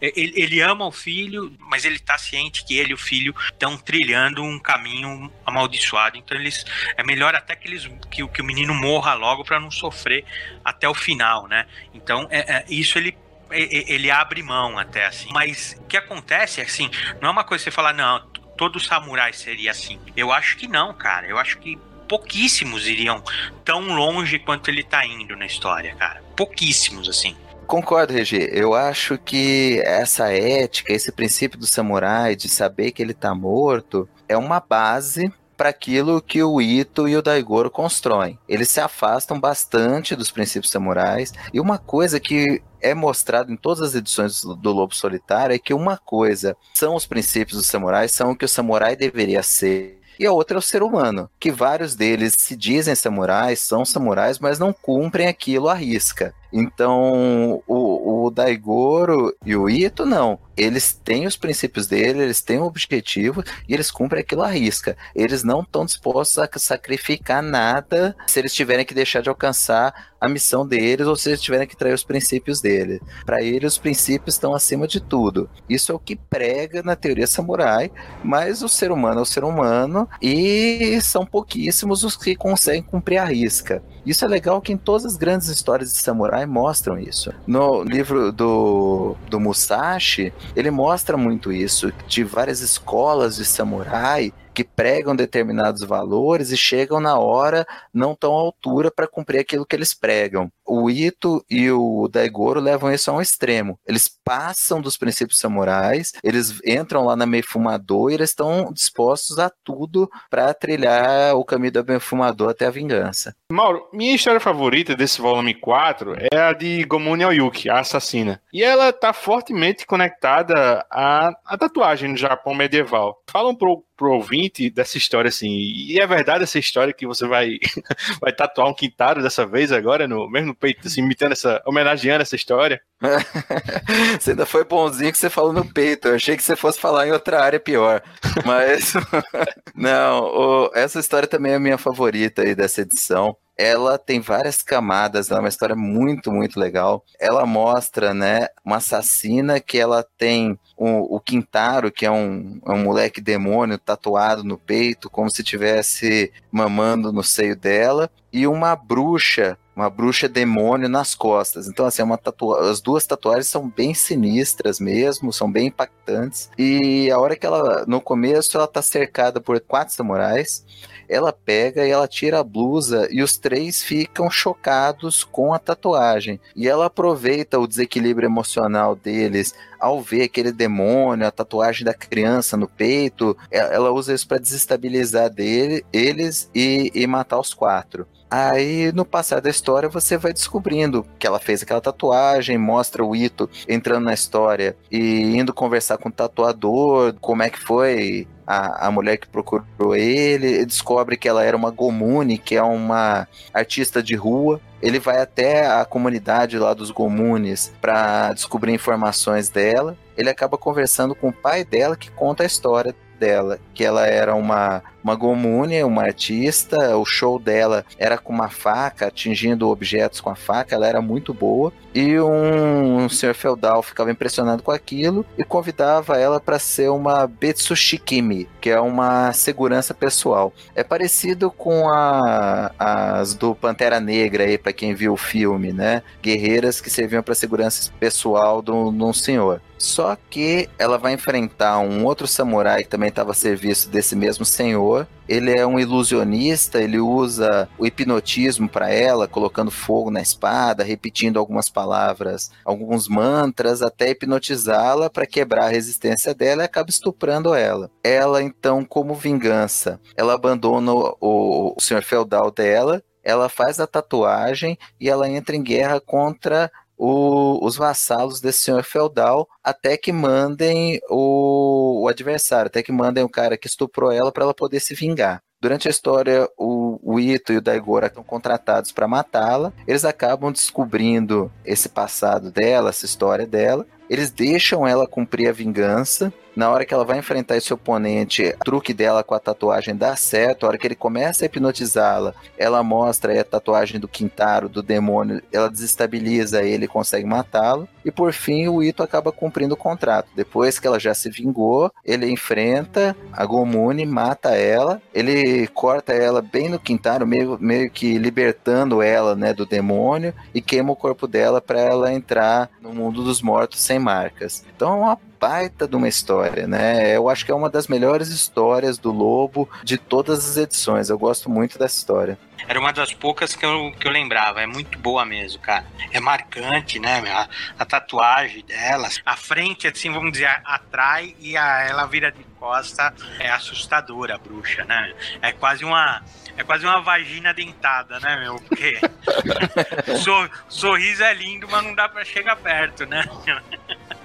[0.00, 3.76] ele, ele ama o filho, mas ele tá ciente que ele e o filho estão
[3.76, 6.64] trilhando um caminho amaldiçoado, então eles
[6.96, 10.24] é melhor até que eles que, que o menino morra logo para não sofrer
[10.64, 11.66] até o final, né?
[11.94, 13.16] Então, é, é, isso ele
[13.50, 15.28] ele abre mão até assim.
[15.32, 18.20] Mas o que acontece é assim, não é uma coisa que você falar, não,
[18.58, 19.98] todo samurai seria assim.
[20.16, 21.26] Eu acho que não, cara.
[21.26, 23.22] Eu acho que pouquíssimos iriam
[23.64, 26.22] tão longe quanto ele tá indo na história, cara.
[26.34, 27.36] Pouquíssimos, assim.
[27.66, 28.48] Concordo, Regi.
[28.50, 34.08] Eu acho que essa ética, esse princípio do samurai de saber que ele tá morto,
[34.26, 38.38] é uma base para aquilo que o Ito e o Daigoro constroem.
[38.48, 41.32] Eles se afastam bastante dos princípios samurais.
[41.52, 45.74] E uma coisa que é mostrado em todas as edições do Lobo Solitário é que
[45.74, 49.97] uma coisa são os princípios dos samurais, são o que o samurai deveria ser.
[50.18, 54.38] E a outra é o ser humano, que vários deles se dizem samurais, são samurais,
[54.38, 56.34] mas não cumprem aquilo à risca.
[56.52, 60.38] Então, o, o Daigoro e o Ito, não.
[60.56, 64.96] Eles têm os princípios dele, eles têm o objetivo e eles cumprem aquilo à risca.
[65.14, 70.28] Eles não estão dispostos a sacrificar nada se eles tiverem que deixar de alcançar a
[70.28, 73.00] missão deles ou se eles tiverem que trair os princípios dele.
[73.24, 75.48] Para eles, os princípios estão acima de tudo.
[75.68, 77.90] Isso é o que prega na teoria samurai,
[78.24, 83.18] mas o ser humano é o ser humano e são pouquíssimos os que conseguem cumprir
[83.18, 83.82] a risca.
[84.04, 87.32] Isso é legal que em todas as grandes histórias de samurai mostram isso.
[87.46, 94.64] No livro do, do Musashi, ele mostra muito isso, de várias escolas de samurai que
[94.64, 99.76] pregam determinados valores e chegam na hora não tão à altura para cumprir aquilo que
[99.76, 100.50] eles pregam.
[100.66, 103.78] O Ito e o Daigoro levam isso a um extremo.
[103.86, 110.10] Eles passam dos princípios samurais, eles entram lá na Meifumador e estão dispostos a tudo
[110.28, 113.36] para trilhar o caminho da Meifumador até a vingança.
[113.52, 118.42] Mauro, minha história favorita desse volume 4 é a de Gomuni Oyuki, a assassina.
[118.52, 123.22] E ela está fortemente conectada à, à tatuagem no Japão medieval.
[123.28, 125.50] Fala um pouco pro ouvinte dessa história, assim.
[125.50, 127.58] E é verdade essa história que você vai,
[128.22, 132.36] vai tatuar um quintaro dessa vez agora, no mesmo peito, assim, imitando essa, homenageando essa
[132.36, 132.80] história?
[134.20, 136.08] você ainda foi bonzinho que você falou no peito.
[136.08, 138.02] Eu achei que você fosse falar em outra área pior.
[138.44, 138.94] Mas,
[139.74, 144.62] não, o, essa história também é a minha favorita aí dessa edição ela tem várias
[144.62, 147.04] camadas, ela é uma história muito, muito legal.
[147.18, 152.70] Ela mostra, né, uma assassina que ela tem o, o Quintaro, que é um, é
[152.70, 158.76] um moleque demônio tatuado no peito, como se tivesse mamando no seio dela, e uma
[158.76, 161.68] bruxa uma bruxa demônio nas costas.
[161.68, 162.20] Então, assim, é uma
[162.60, 166.50] as duas tatuagens são bem sinistras mesmo, são bem impactantes.
[166.58, 170.64] E a hora que ela, no começo, ela tá cercada por quatro samurais
[171.08, 176.38] ela pega e ela tira a blusa e os três ficam chocados com a tatuagem.
[176.54, 182.56] E ela aproveita o desequilíbrio emocional deles ao ver aquele demônio, a tatuagem da criança
[182.56, 188.06] no peito, ela usa isso para desestabilizar dele, eles e, e matar os quatro.
[188.30, 193.16] Aí, no passar da história, você vai descobrindo que ela fez aquela tatuagem, mostra o
[193.16, 198.86] Ito entrando na história e indo conversar com o tatuador, como é que foi a,
[198.86, 204.02] a mulher que procurou ele, descobre que ela era uma Gomune, que é uma artista
[204.02, 204.60] de rua.
[204.80, 209.96] Ele vai até a comunidade lá dos Gomunes para descobrir informações dela.
[210.16, 214.34] Ele acaba conversando com o pai dela, que conta a história dela, que ela era
[214.34, 220.28] uma, uma gomune, uma artista, o show dela era com uma faca, atingindo objetos com
[220.28, 225.24] a faca, ela era muito boa, e um, um senhor feudal ficava impressionado com aquilo
[225.38, 230.52] e convidava ela para ser uma Betsushikimi, que é uma segurança pessoal.
[230.74, 236.02] É parecido com a, as do Pantera Negra aí, para quem viu o filme, né?
[236.22, 239.62] Guerreiras que serviam para segurança pessoal de um senhor.
[239.78, 244.44] Só que ela vai enfrentar um outro samurai que também estava a serviço desse mesmo
[244.44, 244.97] senhor.
[245.28, 251.38] Ele é um ilusionista, ele usa o hipnotismo para ela, colocando fogo na espada, repetindo
[251.38, 257.90] algumas palavras, alguns mantras, até hipnotizá-la para quebrar a resistência dela e acaba estuprando ela.
[258.02, 264.78] Ela, então, como vingança, ela abandona o, o senhor feudal dela, ela faz a tatuagem
[264.98, 271.00] e ela entra em guerra contra o, os vassalos desse senhor feudal até que mandem
[271.08, 274.94] o, o, adversário, até que mandem o cara que estuprou ela para ela poder se
[274.94, 275.40] vingar.
[275.60, 279.72] Durante a história, o, o Ito e o Daigora estão contratados para matá-la.
[279.88, 283.84] Eles acabam descobrindo esse passado dela, essa história dela.
[284.08, 288.64] Eles deixam ela cumprir a vingança na hora que ela vai enfrentar esse oponente, o
[288.64, 290.66] truque dela com a tatuagem dá certo.
[290.66, 295.40] A hora que ele começa a hipnotizá-la, ela mostra a tatuagem do Quintaro, do demônio,
[295.52, 297.88] ela desestabiliza ele e consegue matá-lo.
[298.04, 300.30] E por fim, o Ito acaba cumprindo o contrato.
[300.34, 306.42] Depois que ela já se vingou, ele enfrenta a Gomune, mata ela, ele corta ela
[306.42, 311.28] bem no Quintaro, meio, meio que libertando ela né, do demônio e queima o corpo
[311.28, 314.64] dela para ela entrar no mundo dos mortos sem marcas.
[314.74, 317.16] Então é uma baita de uma história, né?
[317.16, 321.08] Eu acho que é uma das melhores histórias do Lobo de todas as edições.
[321.08, 322.38] Eu gosto muito dessa história.
[322.66, 324.60] Era uma das poucas que eu, que eu lembrava.
[324.60, 325.86] É muito boa mesmo, cara.
[326.12, 327.22] É marcante, né?
[327.30, 329.08] A, a tatuagem dela.
[329.24, 333.14] A frente, assim, vamos dizer, atrai e a, ela vira de costa.
[333.38, 335.14] É assustadora a bruxa, né?
[335.40, 336.22] É quase uma.
[336.56, 338.56] É quase uma vagina dentada, né, meu?
[338.56, 338.98] Porque
[340.18, 343.22] sor, sorriso é lindo, mas não dá pra chegar perto, né?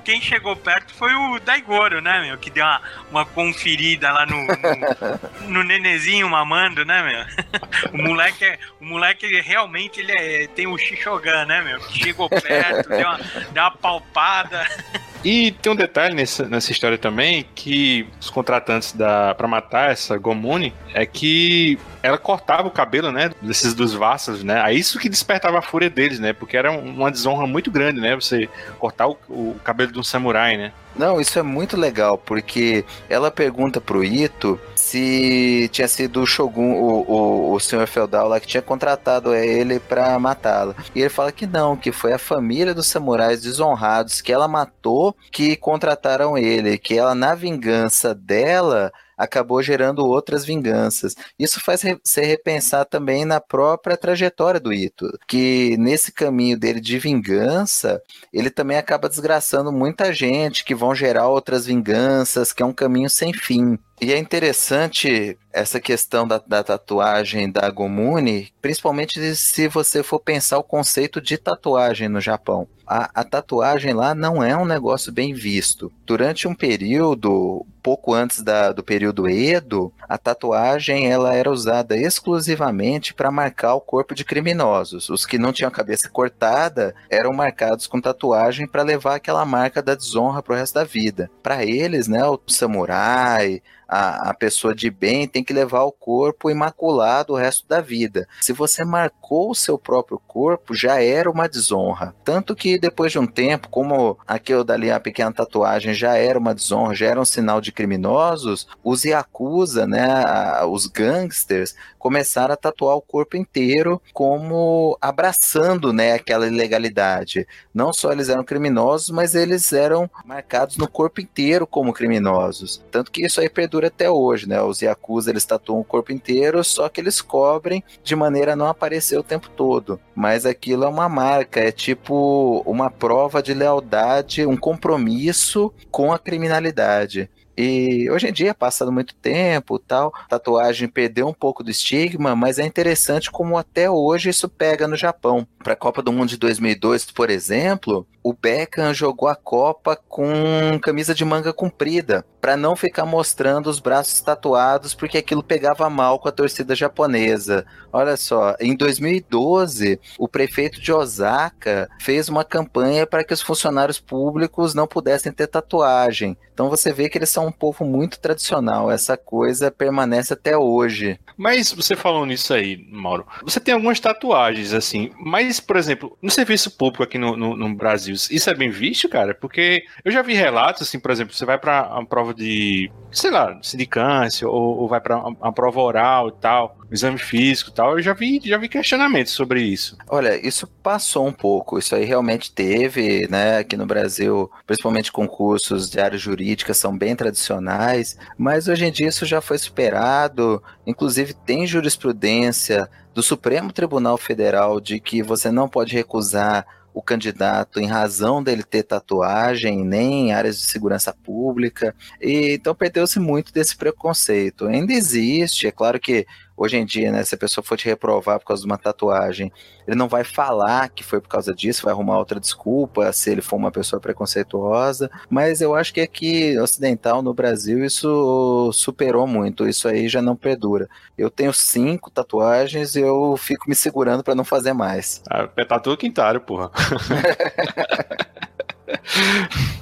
[0.04, 2.38] Quem chegou perto foi o Daigoro, né, meu?
[2.38, 7.24] Que deu uma, uma conferida lá no, no, no nenezinho mamando, né, meu?
[7.94, 11.80] O moleque, é, o moleque realmente ele é, tem o Shishogan, né, meu?
[11.80, 13.18] Que chegou perto, deu uma,
[13.52, 14.68] deu uma palpada.
[15.26, 20.18] E tem um detalhe nessa, nessa história também, que os contratantes da para matar essa
[20.18, 24.62] Gomune é que ela cortava o cabelo, né, desses dos vassos, né?
[24.70, 26.34] É isso que despertava a fúria deles, né?
[26.34, 28.14] Porque era uma desonra muito grande, né?
[28.14, 30.74] Você cortar o, o cabelo de um samurai, né?
[30.96, 36.74] Não, isso é muito legal, porque ela pergunta pro Ito se tinha sido o Shogun,
[36.74, 40.76] o, o, o senhor feudal lá que tinha contratado ele para matá-la.
[40.94, 45.16] E ele fala que não, que foi a família dos samurais desonrados que ela matou
[45.32, 48.92] que contrataram ele, que ela, na vingança dela,
[49.24, 51.16] acabou gerando outras vinganças.
[51.38, 57.00] Isso faz você repensar também na própria trajetória do Ito, que nesse caminho dele de
[57.00, 62.74] vingança, ele também acaba desgraçando muita gente, que vão gerar outras vinganças, que é um
[62.74, 63.78] caminho sem fim.
[64.02, 70.58] E é interessante essa questão da, da, tatuagem da Gomune, principalmente se você for pensar
[70.58, 72.68] o conceito de tatuagem no Japão.
[72.86, 75.92] A, a, tatuagem lá não é um negócio bem visto.
[76.06, 83.14] Durante um período, pouco antes da, do período Edo, a tatuagem ela era usada exclusivamente
[83.14, 85.10] para marcar o corpo de criminosos.
[85.10, 89.82] Os que não tinham a cabeça cortada eram marcados com tatuagem para levar aquela marca
[89.82, 91.32] da desonra para o resto da vida.
[91.42, 93.62] Para eles, né, o samurai,
[93.94, 98.28] a, a pessoa de bem tem que levar o corpo imaculado o resto da vida.
[98.42, 102.16] Se você marcou o seu próprio corpo, já era uma desonra.
[102.24, 106.56] Tanto que depois de um tempo, como aquilo dali, a pequena tatuagem, já era uma
[106.56, 112.98] desonra, já era um sinal de criminosos, os Yakuza, né, os gangsters, começaram a tatuar
[112.98, 117.48] o corpo inteiro como abraçando, né, aquela ilegalidade.
[117.74, 122.84] Não só eles eram criminosos, mas eles eram marcados no corpo inteiro como criminosos.
[122.92, 124.62] Tanto que isso aí perdura até hoje, né?
[124.62, 128.68] Os Yakuza eles tatuam o corpo inteiro, só que eles cobrem de maneira a não
[128.68, 130.00] aparecer o tempo todo.
[130.16, 136.20] Mas aquilo é uma marca, é tipo uma prova de lealdade, um compromisso com a
[136.20, 137.30] criminalidade.
[137.58, 142.58] E hoje em dia, passando muito tempo tal, tatuagem perdeu um pouco do estigma, mas
[142.58, 145.48] é interessante como até hoje isso pega no Japão.
[145.64, 150.80] Para a Copa do Mundo de 2002, por exemplo, o Beckham jogou a Copa com
[150.82, 156.20] camisa de manga comprida, para não ficar mostrando os braços tatuados, porque aquilo pegava mal
[156.20, 157.66] com a torcida japonesa.
[157.92, 164.00] Olha só, em 2012, o prefeito de Osaka fez uma campanha para que os funcionários
[164.00, 166.38] públicos não pudessem ter tatuagem.
[166.54, 171.20] Então você vê que eles são um povo muito tradicional, essa coisa permanece até hoje.
[171.38, 173.26] Mas você falou nisso aí, Mauro.
[173.44, 177.76] Você tem algumas tatuagens, assim, mas, por exemplo, no serviço público aqui no, no, no
[177.76, 179.34] Brasil, isso é bem visto, cara?
[179.34, 183.32] Porque eu já vi relatos, assim, por exemplo, você vai para uma prova de, sei
[183.32, 187.98] lá, sindicância, ou, ou vai para uma prova oral e tal, exame físico e tal,
[187.98, 189.98] eu já vi, já vi questionamentos sobre isso.
[190.08, 195.90] Olha, isso passou um pouco, isso aí realmente teve, né, aqui no Brasil, principalmente concursos
[195.90, 201.34] de área jurídica são bem tradicionais, mas hoje em dia isso já foi superado, inclusive
[201.34, 207.88] tem jurisprudência do Supremo Tribunal Federal de que você não pode recusar o candidato em
[207.88, 211.96] razão dele ter tatuagem, nem em áreas de segurança pública.
[212.22, 214.68] E, então perdeu-se muito desse preconceito.
[214.68, 216.26] Ainda existe, é claro que
[216.64, 219.52] hoje em dia, né, se a pessoa for te reprovar por causa de uma tatuagem,
[219.86, 223.42] ele não vai falar que foi por causa disso, vai arrumar outra desculpa se ele
[223.42, 229.68] for uma pessoa preconceituosa, mas eu acho que aqui ocidental no Brasil isso superou muito,
[229.68, 230.88] isso aí já não perdura.
[231.18, 235.22] Eu tenho cinco tatuagens e eu fico me segurando para não fazer mais.
[235.30, 236.72] Ah, é tatu quintário, porra.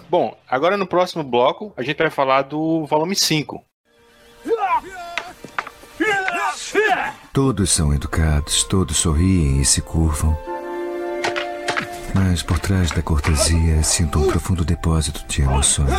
[0.10, 3.64] Bom, agora no próximo bloco a gente vai falar do volume 5.
[7.34, 10.38] Todos são educados, todos sorriem e se curvam.
[12.14, 15.90] Mas por trás da cortesia sinto um profundo depósito de emoções.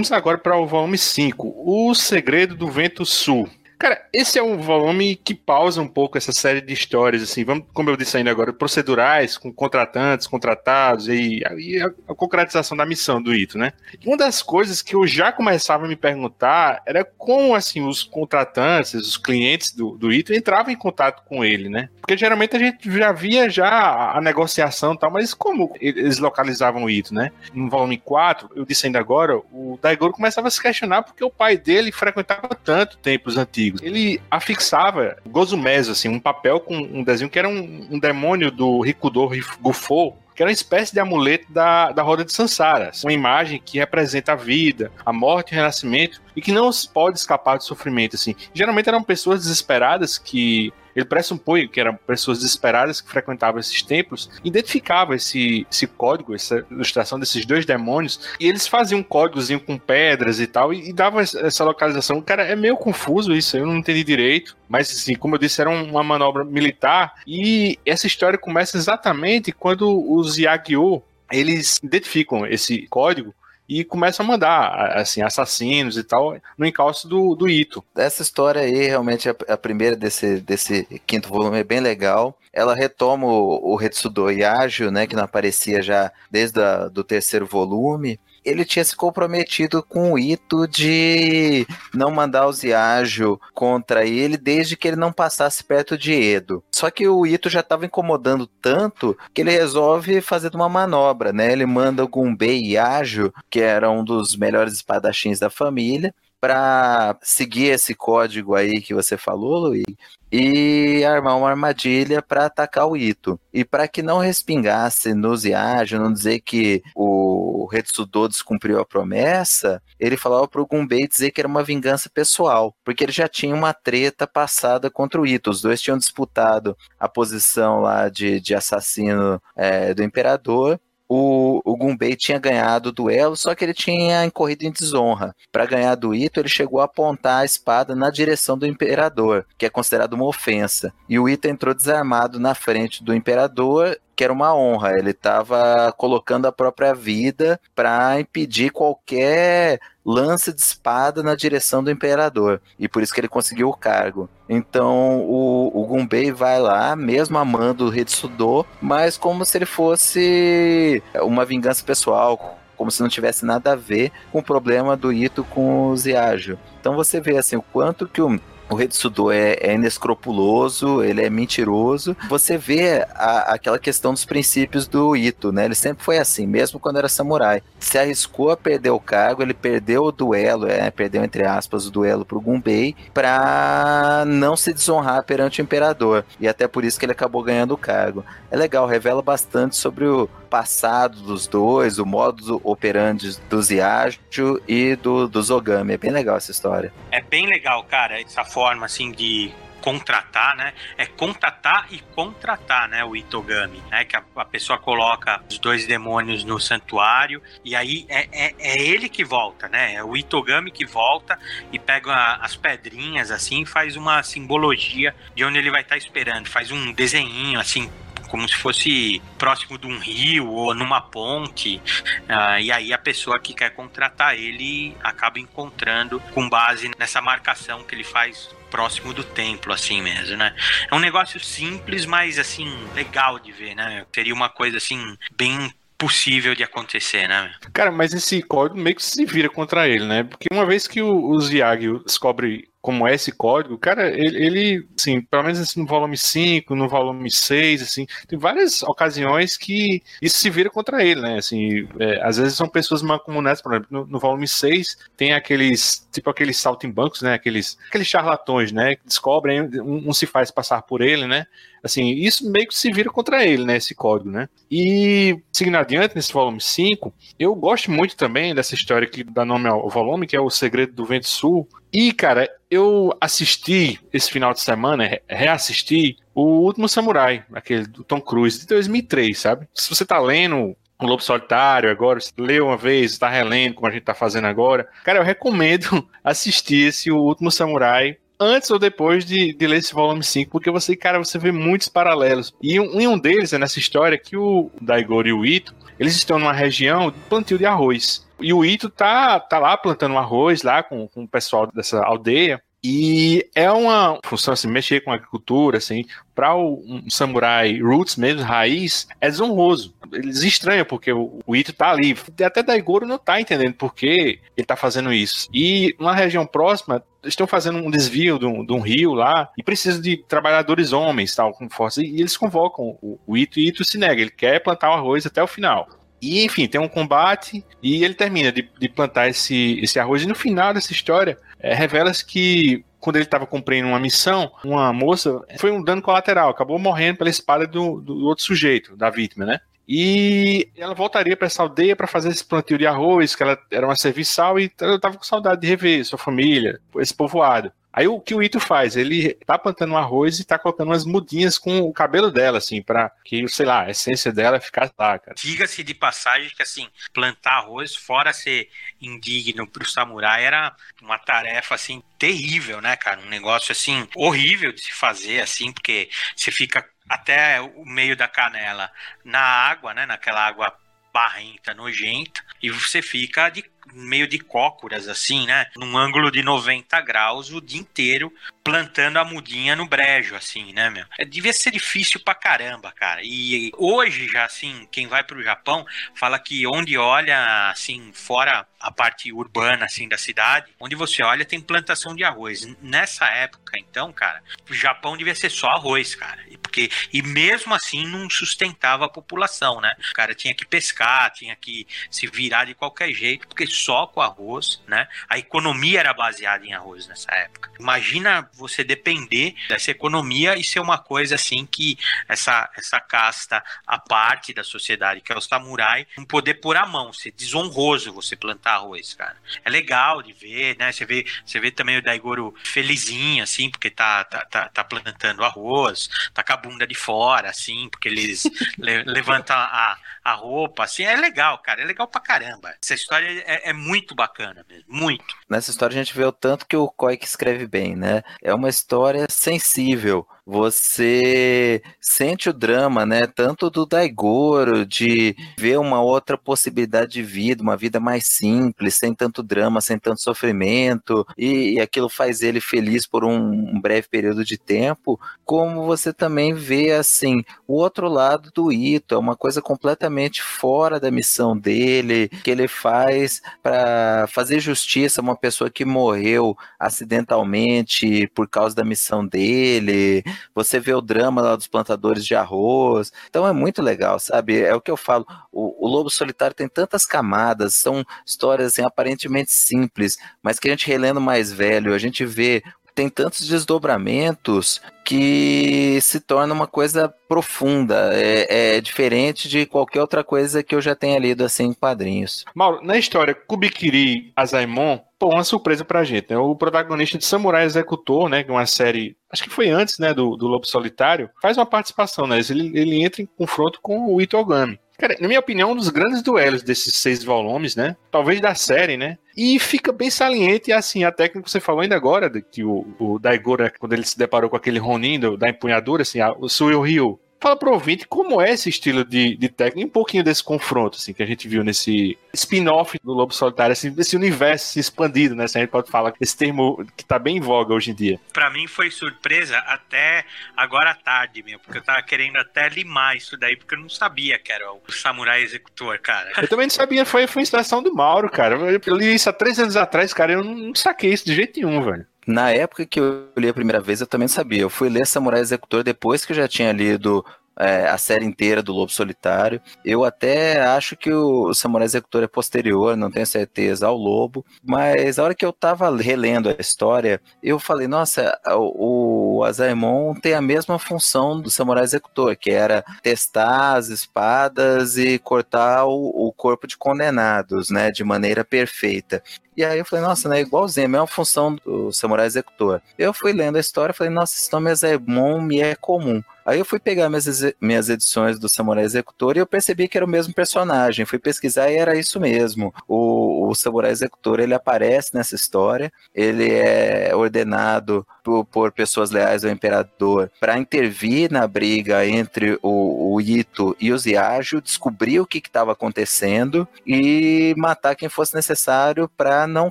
[0.00, 3.46] Vamos agora para o volume 5, O Segredo do Vento Sul.
[3.80, 7.64] Cara, esse é um volume que pausa um pouco essa série de histórias, assim, vamos,
[7.72, 12.84] como eu disse ainda agora, procedurais, com contratantes, contratados, e, e a, a, concretização da
[12.84, 13.72] missão do Ito, né?
[13.98, 18.02] E uma das coisas que eu já começava a me perguntar era como, assim, os
[18.02, 21.88] contratantes, os clientes do, do Ito entravam em contato com ele, né?
[22.02, 26.84] Porque geralmente a gente já via já a negociação e tal, mas como eles localizavam
[26.84, 27.32] o Ito, né?
[27.54, 31.30] No volume 4, eu disse ainda agora, o Daigoro começava a se questionar porque o
[31.30, 37.30] pai dele frequentava tanto templos antigos Ele afixava Gozumezo, assim, um papel com um desenho
[37.30, 41.92] que era um, um demônio do Rikudo Gufo, que era uma espécie de amuleto da,
[41.92, 46.22] da roda de Sansara, uma imagem que representa a vida, a morte e o renascimento,
[46.40, 48.34] e que não pode escapar do sofrimento, assim.
[48.54, 54.30] Geralmente eram pessoas desesperadas que ele pressupõe que eram pessoas desesperadas que frequentavam esses templos,
[54.42, 59.78] identificava esse, esse código, essa ilustração desses dois demônios, e eles faziam um códigozinho com
[59.78, 62.20] pedras e tal, e, e davam essa localização.
[62.20, 65.70] Cara, é meio confuso isso, eu não entendi direito, mas assim, como eu disse, era
[65.70, 73.32] uma manobra militar, e essa história começa exatamente quando os Yagyu eles identificam esse código
[73.70, 77.84] e começam a mandar assim assassinos e tal no encalço do, do Ito.
[77.96, 82.36] Essa história aí realmente é a primeira desse, desse quinto volume é bem legal.
[82.52, 87.46] Ela retoma o, o Retsudo Yagyu, né, que não aparecia já desde o do terceiro
[87.46, 94.36] volume ele tinha se comprometido com o Ito de não mandar os Yagyu contra ele
[94.36, 96.62] desde que ele não passasse perto de Edo.
[96.72, 101.52] Só que o Ito já estava incomodando tanto que ele resolve fazer uma manobra, né?
[101.52, 107.66] Ele manda o Gunbei Yagyu, que era um dos melhores espadachins da família, para seguir
[107.66, 109.84] esse código aí que você falou, Luiz,
[110.32, 113.38] e armar uma armadilha para atacar o Ito.
[113.52, 119.82] E para que não respingasse no Ziage, não dizer que o Retsudo descumpriu a promessa,
[119.98, 123.74] ele falava pro Gunbei dizer que era uma vingança pessoal, porque ele já tinha uma
[123.74, 125.50] treta passada contra o Ito.
[125.50, 130.80] Os dois tinham disputado a posição lá de, de assassino é, do imperador
[131.12, 135.34] o, o Gunbei tinha ganhado o duelo, só que ele tinha incorrido em desonra.
[135.50, 139.66] Para ganhar do Ito, ele chegou a apontar a espada na direção do imperador, que
[139.66, 140.92] é considerado uma ofensa.
[141.08, 144.98] E o Ito entrou desarmado na frente do imperador que era uma honra.
[144.98, 151.90] Ele estava colocando a própria vida para impedir qualquer lance de espada na direção do
[151.90, 152.60] imperador.
[152.78, 154.28] E por isso que ele conseguiu o cargo.
[154.46, 161.46] Então o, o vai lá, mesmo amando o Hitsudo, mas como se ele fosse uma
[161.46, 165.86] vingança pessoal, como se não tivesse nada a ver com o problema do Ito com
[165.86, 166.58] o Ziajo.
[166.78, 168.38] Então você vê assim o quanto que o
[168.70, 172.16] o Retsudo é, é inescrupuloso, ele é mentiroso.
[172.28, 175.64] Você vê a, aquela questão dos princípios do Ito, né?
[175.64, 177.62] Ele sempre foi assim, mesmo quando era samurai.
[177.80, 181.90] Se arriscou a perder o cargo, ele perdeu o duelo, é, perdeu entre aspas o
[181.90, 186.24] duelo pro Gunbei, para não se desonrar perante o imperador.
[186.38, 188.24] E até por isso que ele acabou ganhando o cargo.
[188.50, 194.96] É legal, revela bastante sobre o passado dos dois, o modo operandi do Ziajo e
[194.96, 195.94] do, do Zogami.
[195.94, 196.92] É bem legal essa história.
[197.10, 200.72] É bem legal, cara, essa forma assim de contratar, né?
[200.96, 203.04] É contratar e contratar, né?
[203.04, 204.04] O Itogami, né?
[204.04, 208.82] Que a, a, pessoa coloca os dois demônios no santuário e aí é, é, é,
[208.82, 209.94] ele que volta, né?
[209.94, 211.38] É o Itogami que volta
[211.72, 216.48] e pega as pedrinhas assim, faz uma simbologia de onde ele vai estar tá esperando,
[216.48, 217.90] faz um desenhinho assim
[218.30, 221.82] como se fosse próximo de um rio ou numa ponte.
[222.28, 227.82] Uh, e aí a pessoa que quer contratar ele acaba encontrando com base nessa marcação
[227.82, 230.54] que ele faz próximo do templo, assim mesmo, né?
[230.88, 234.06] É um negócio simples, mas assim, legal de ver, né?
[234.14, 237.52] Seria uma coisa assim, bem possível de acontecer, né?
[237.74, 240.22] Cara, mas esse código meio que se vira contra ele, né?
[240.22, 244.88] Porque uma vez que o, o Ziag descobre como é esse código, cara, ele, ele
[244.98, 250.02] assim, pelo menos assim, no volume 5, no volume 6, assim, tem várias ocasiões que
[250.20, 253.88] isso se vira contra ele, né, assim, é, às vezes são pessoas mancomunadas, por exemplo,
[253.90, 259.04] no, no, volume 6 tem aqueles, tipo aqueles saltimbancos, né, aqueles, aqueles charlatões, né, que
[259.04, 261.46] descobrem, um, um se faz passar por ele, né,
[261.84, 266.16] assim, isso meio que se vira contra ele, né, esse código, né, e seguindo adiante,
[266.16, 270.36] nesse volume 5, eu gosto muito também dessa história que dá nome ao volume, que
[270.36, 276.16] é o Segredo do Vento Sul, e, cara, eu assisti esse final de semana, reassisti
[276.34, 279.68] o Último Samurai, aquele do Tom Cruise, de 2003, sabe?
[279.74, 283.88] Se você tá lendo o Lobo Solitário agora, você leu uma vez, está relendo, como
[283.88, 288.78] a gente tá fazendo agora, cara, eu recomendo assistir esse O Último Samurai antes ou
[288.78, 292.54] depois de, de ler esse volume 5, porque você, cara, você vê muitos paralelos.
[292.62, 296.38] E um, um deles é nessa história que o Daigoro e o Ito, eles estão
[296.38, 298.26] numa região de plantio de arroz.
[298.42, 302.60] E o Ito tá, tá lá plantando arroz lá com, com o pessoal dessa aldeia.
[302.82, 308.42] E é uma função assim, mexer com a agricultura, assim, para um samurai roots mesmo,
[308.42, 309.94] raiz, é desonroso.
[310.10, 312.16] Eles estranham porque o, o Ito tá ali.
[312.42, 315.46] Até Daigoro não tá entendendo por que ele tá fazendo isso.
[315.52, 319.62] E na região próxima, estão fazendo um desvio de um, de um, rio lá e
[319.62, 322.02] precisam de trabalhadores homens, tal, com força.
[322.02, 324.22] E eles convocam o, o Ito e Ito se nega.
[324.22, 325.86] Ele quer plantar o arroz até o final.
[326.20, 330.22] E, enfim, tem um combate e ele termina de, de plantar esse, esse arroz.
[330.22, 334.92] E no final dessa história, é, revela-se que quando ele estava cumprindo uma missão, uma
[334.92, 339.46] moça foi um dano colateral, acabou morrendo pela espada do, do outro sujeito, da vítima,
[339.46, 339.60] né?
[339.88, 343.86] E ela voltaria para essa aldeia para fazer esse plantio de arroz, que ela era
[343.86, 347.72] uma serviçal e ela estava com saudade de rever sua família, esse povoado.
[347.92, 348.96] Aí o que o Ito faz?
[348.96, 352.80] Ele tá plantando um arroz e tá colocando umas mudinhas com o cabelo dela, assim,
[352.80, 355.34] para que, sei lá, a essência dela ficasse lá, cara.
[355.36, 358.68] Diga-se de passagem que, assim, plantar arroz, fora ser
[359.00, 363.20] indigno pro samurai, era uma tarefa, assim, terrível, né, cara?
[363.20, 368.28] Um negócio, assim, horrível de se fazer, assim, porque você fica até o meio da
[368.28, 368.88] canela
[369.24, 370.72] na água, né, naquela água
[371.12, 375.66] barrenta, nojenta, e você fica de meio de cócoras, assim, né?
[375.76, 380.90] Num ângulo de 90 graus o dia inteiro, plantando a mudinha no brejo, assim, né,
[380.90, 381.04] meu?
[381.18, 383.20] É, devia ser difícil pra caramba, cara.
[383.22, 388.90] E hoje, já, assim, quem vai pro Japão fala que onde olha, assim, fora a
[388.90, 392.66] parte urbana, assim, da cidade, onde você olha tem plantação de arroz.
[392.80, 396.40] Nessa época, então, cara, o Japão devia ser só arroz, cara.
[396.62, 399.94] Porque, e mesmo assim não sustentava a população, né?
[400.10, 404.20] O cara tinha que pescar, tinha que se virar de qualquer jeito, porque só com
[404.20, 405.06] arroz, né?
[405.28, 407.70] A economia era baseada em arroz nessa época.
[407.78, 411.98] Imagina você depender dessa economia e ser uma coisa assim que
[412.28, 416.86] essa, essa casta, a parte da sociedade, que é o samurai, não poder pôr a
[416.86, 419.36] mão, ser desonroso você plantar arroz, cara.
[419.64, 420.92] É legal de ver, né?
[420.92, 425.44] Você vê, você vê também o Daigoro felizinho, assim, porque tá, tá, tá, tá plantando
[425.44, 428.44] arroz, tá acabando bunda de fora, assim, porque eles
[428.78, 432.74] le levantam a, a roupa, assim, é legal, cara, é legal pra caramba.
[432.82, 435.24] Essa história é, é, muito bacana mesmo, muito.
[435.48, 438.22] Nessa história a gente vê o tanto que o Koik escreve bem, né?
[438.42, 443.24] É uma história sensível, você sente o drama, né?
[443.24, 449.14] Tanto do Daigoro, de ver uma outra possibilidade de vida, uma vida mais simples, sem
[449.14, 454.08] tanto drama, sem tanto sofrimento, e, e aquilo faz ele feliz por um, um, breve
[454.08, 459.36] período de tempo, como você também vê, assim, o outro lado do Ito, é uma
[459.36, 465.70] coisa completamente fora da missão dele, que ele faz para fazer justiça a uma pessoa
[465.70, 472.24] que morreu acidentalmente por causa da missão dele, você vê o drama lá dos plantadores
[472.24, 473.12] de arroz.
[473.28, 474.60] Então é muito legal, sabe?
[474.60, 475.26] É o que eu falo.
[475.52, 480.70] O, o Lobo Solitário tem tantas camadas, são histórias assim, aparentemente simples, mas que a
[480.70, 482.62] gente relendo mais velho, a gente vê
[483.00, 490.22] tem tantos desdobramentos que se torna uma coisa profunda, é, é, diferente de qualquer outra
[490.22, 492.44] coisa que eu já tenha lido assim em quadrinhos.
[492.54, 496.36] Mauro, na história Kubikiri Azaimon, pô, uma surpresa pra gente, né?
[496.36, 500.12] O protagonista de Samurai Executor, né, que é uma série, acho que foi antes, né,
[500.12, 502.38] do, do Lobo Solitário, faz uma participação, né?
[502.50, 504.78] Ele, ele entra em confronto com o Itogami.
[505.00, 507.96] Cara, na minha opinião, um dos grandes duelos desses seis volumes, né?
[508.10, 509.16] Talvez da série, né?
[509.34, 513.18] E fica bem saliente, assim, a técnica que você falou ainda agora, que o, o
[513.18, 516.82] Daigoro, quando ele se deparou com aquele Ronin do, da empunhadura, assim, a, o Suyo
[516.82, 520.98] Ryu, Fala pro ouvinte como é esse estilo de, de técnica, um pouquinho desse confronto,
[520.98, 525.48] assim, que a gente viu nesse spin-off do Lobo Solitário, assim, desse universo expandido, né?
[525.48, 528.20] Se a gente pode falar esse termo que tá bem em voga hoje em dia.
[528.30, 530.24] Para mim foi surpresa até
[530.54, 533.88] agora à tarde, meu, porque eu tava querendo até limar isso daí, porque eu não
[533.88, 536.30] sabia que era o Samurai Executor, cara.
[536.36, 538.56] Eu também não sabia, foi, foi instalação do Mauro, cara.
[538.86, 541.58] Eu li isso há três anos atrás, cara, eu não, não saquei isso de jeito
[541.58, 542.06] nenhum, velho.
[542.30, 544.62] Na época que eu li a primeira vez, eu também sabia.
[544.62, 547.24] Eu fui ler Samurai Executor depois que eu já tinha lido
[547.58, 549.60] é, a série inteira do Lobo Solitário.
[549.84, 555.18] Eu até acho que o Samurai Executor é posterior, não tenho certeza, ao Lobo, mas
[555.18, 560.34] a hora que eu tava relendo a história, eu falei, nossa, o, o Azaemon tem
[560.34, 566.32] a mesma função do Samurai Executor, que era testar as espadas e cortar o, o
[566.32, 569.22] corpo de condenados, né, de maneira perfeita.
[569.60, 572.80] E aí eu falei, nossa, né, igualzinho, é a mesma função do Samurai Executor.
[572.96, 576.22] Eu fui lendo a história e falei, nossa, esse nome Azaemon me é comum.
[576.46, 580.06] Aí eu fui pegar minhas, minhas edições do Samurai Executor e eu percebi que era
[580.06, 581.04] o mesmo personagem.
[581.04, 582.72] Fui pesquisar e era isso mesmo.
[582.88, 585.92] O, o Samurai Executor ele aparece nessa história.
[586.14, 593.14] Ele é ordenado por, por pessoas leais ao imperador para intervir na briga entre o,
[593.14, 599.10] o Ito e o Ziajo, descobrir o que estava acontecendo e matar quem fosse necessário
[599.16, 599.70] para não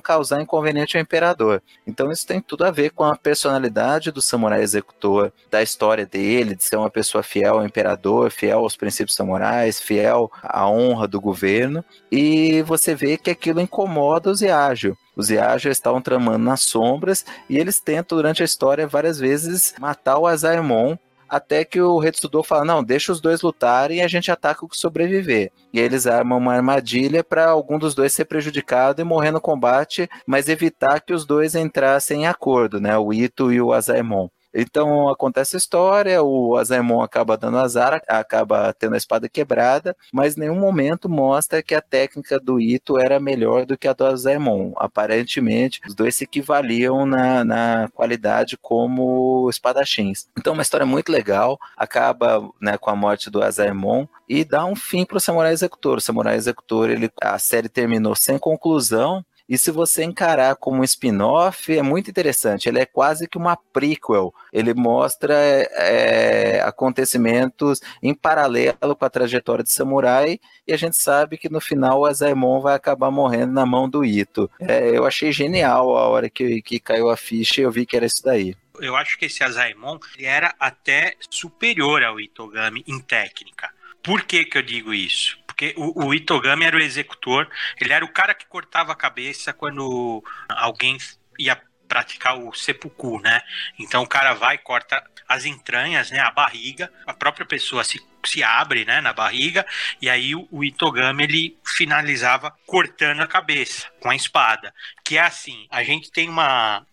[0.00, 1.62] causar inconveniente ao imperador.
[1.86, 6.54] Então isso tem tudo a ver com a personalidade do Samurai Executor, da história dele,
[6.54, 11.20] de ser uma pessoa fiel ao imperador, fiel aos princípios samurais, fiel à honra do
[11.20, 14.96] governo, e você vê que aquilo incomoda os Yagyu.
[15.20, 20.18] Os Yagyu estavam tramando nas sombras e eles tentam durante a história várias vezes matar
[20.18, 20.96] o Azaemon
[21.28, 24.68] até que o Retsudo fala: não, deixa os dois lutarem e a gente ataca o
[24.68, 25.52] que sobreviver.
[25.72, 29.40] E aí eles armam uma armadilha para algum dos dois ser prejudicado e morrer no
[29.40, 32.96] combate, mas evitar que os dois entrassem em acordo, né?
[32.98, 34.28] O Ito e o Azaemon.
[34.54, 40.36] Então acontece a história, o Azaemon acaba dando azar, acaba tendo a espada quebrada, mas
[40.36, 44.72] nenhum momento mostra que a técnica do Ito era melhor do que a do Azaemon.
[44.76, 50.28] Aparentemente, os dois se equivaliam na, na qualidade como espadachins.
[50.36, 54.76] Então, uma história muito legal, acaba né, com a morte do Azaemon e dá um
[54.76, 55.98] fim para o Samurai Executor.
[55.98, 60.84] O Samurai Executor, ele, a série terminou sem conclusão, e se você encarar como um
[60.84, 62.68] spin-off, é muito interessante.
[62.68, 64.32] Ele é quase que uma prequel.
[64.52, 70.38] Ele mostra é, acontecimentos em paralelo com a trajetória de Samurai.
[70.68, 74.04] E a gente sabe que no final o Azaemon vai acabar morrendo na mão do
[74.04, 74.48] Ito.
[74.60, 77.96] É, eu achei genial a hora que, que caiu a ficha e eu vi que
[77.96, 83.70] era isso daí eu acho que esse Azaemon era até superior ao Itogami em técnica.
[84.02, 85.38] Por que, que eu digo isso?
[85.60, 87.46] Porque o, o Itogami era o executor,
[87.78, 90.96] ele era o cara que cortava a cabeça quando alguém
[91.38, 93.42] ia praticar o seppuku, né?
[93.78, 98.42] Então o cara vai corta as entranhas, né, a barriga, a própria pessoa se, se
[98.42, 99.66] abre, né, na barriga,
[100.00, 105.20] e aí o, o Itogami ele finalizava cortando a cabeça com a espada, que é
[105.20, 106.86] assim, a gente tem uma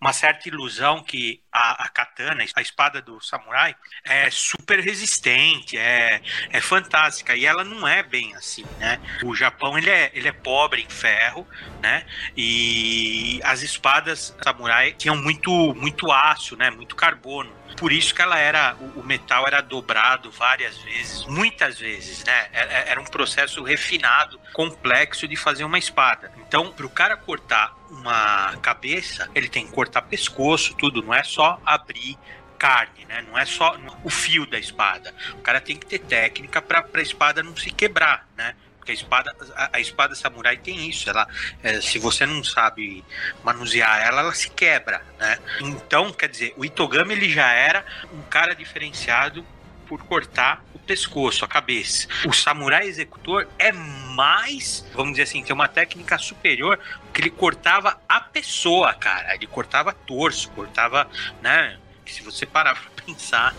[0.00, 3.74] uma certa ilusão que a, a, katana, a espada do samurai,
[4.04, 6.20] é super resistente, é,
[6.50, 7.34] é fantástica.
[7.34, 9.00] E ela não é bem assim, né?
[9.24, 11.46] O Japão, ele é, ele é pobre em ferro,
[11.82, 12.06] né?
[12.36, 16.70] E as espadas samurai tinham muito, muito aço, né?
[16.70, 17.52] Muito carbono.
[17.76, 22.48] Por isso que ela era, o metal era dobrado várias vezes, muitas vezes, né?
[22.52, 26.32] É, é, era um processo refinado, complexo de fazer uma espada.
[26.38, 31.22] Então, para o cara cortar uma cabeça, ele tem que cortar pescoço, tudo, não é
[31.22, 32.18] só abrir
[32.56, 33.22] carne, né?
[33.28, 35.14] Não é só o fio da espada.
[35.34, 38.54] O cara tem que ter técnica para a espada não se quebrar, né?
[38.86, 41.10] Porque a espada, a, a espada samurai tem isso.
[41.10, 41.26] Ela,
[41.60, 43.04] é, se você não sabe
[43.42, 45.38] manusear ela, ela se quebra, né?
[45.60, 49.44] Então, quer dizer, o Itogami ele já era um cara diferenciado
[49.88, 52.06] por cortar o pescoço, a cabeça.
[52.24, 56.78] O samurai executor é mais, vamos dizer assim, tem uma técnica superior,
[57.12, 59.34] que ele cortava a pessoa, cara.
[59.34, 61.08] Ele cortava torso, cortava,
[61.42, 61.76] né?
[62.06, 63.54] Se você parar pensar,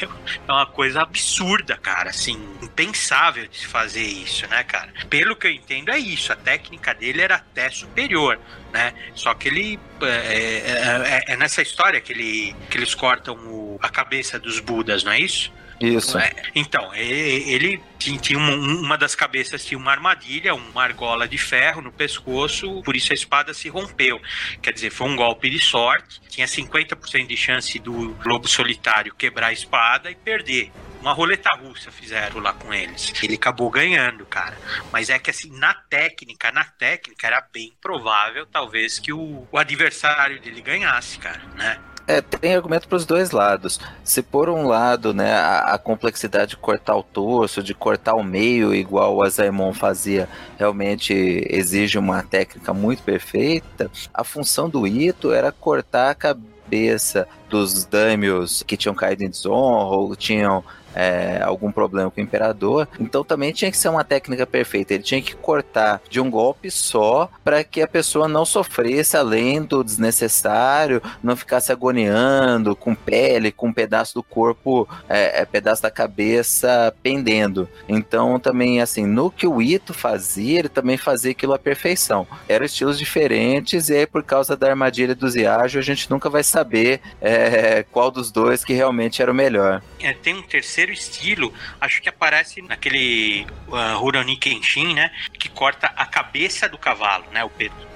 [0.00, 4.92] é uma coisa absurda, cara, assim, impensável de se fazer isso, né, cara?
[5.08, 6.32] Pelo que eu entendo, é isso.
[6.32, 8.38] A técnica dele era até superior,
[8.72, 8.92] né?
[9.14, 9.78] Só que ele.
[10.02, 14.60] É, é, é, é nessa história que, ele, que eles cortam o, a cabeça dos
[14.60, 15.52] Budas, não é isso?
[15.82, 16.16] Isso.
[16.16, 21.82] É, então, ele tinha uma, uma, das cabeças tinha uma armadilha, uma argola de ferro
[21.82, 24.20] no pescoço, por isso a espada se rompeu.
[24.60, 26.20] Quer dizer, foi um golpe de sorte.
[26.28, 30.70] Tinha 50% de chance do lobo solitário quebrar a espada e perder
[31.00, 33.12] uma roleta russa fizeram lá com eles.
[33.20, 34.56] Ele acabou ganhando, cara.
[34.92, 39.58] Mas é que assim, na técnica, na técnica era bem provável, talvez, que o, o
[39.58, 41.80] adversário dele ganhasse, cara, né?
[42.06, 43.78] É, tem argumento para os dois lados.
[44.02, 48.24] Se por um lado, né, a, a, complexidade de cortar o torso, de cortar o
[48.24, 50.28] meio, igual o Azaemon fazia,
[50.58, 51.12] realmente
[51.48, 58.62] exige uma técnica muito perfeita, a função do Ito era cortar a cabeça dos daimios
[58.62, 60.64] que tinham caído em desonra ou tinham
[60.94, 62.88] é, algum problema com o imperador.
[62.98, 64.94] Então também tinha que ser uma técnica perfeita.
[64.94, 69.62] Ele tinha que cortar de um golpe só para que a pessoa não sofresse além
[69.62, 75.82] do desnecessário, não ficasse agoniando com pele, com um pedaço do corpo, é, é, pedaço
[75.82, 77.68] da cabeça pendendo.
[77.88, 82.26] Então também assim, no que o Ito fazia, ele também fazia aquilo à perfeição.
[82.48, 86.42] Eram estilos diferentes e aí por causa da armadilha do Ziajo a gente nunca vai
[86.42, 89.82] saber é, qual dos dois que realmente era o melhor.
[90.00, 95.10] É, tem um terceiro terceiro estilo, acho que aparece naquele uh, Rurouni Kenshin, né?
[95.38, 97.44] Que corta a cabeça do cavalo, né?
[97.44, 97.50] O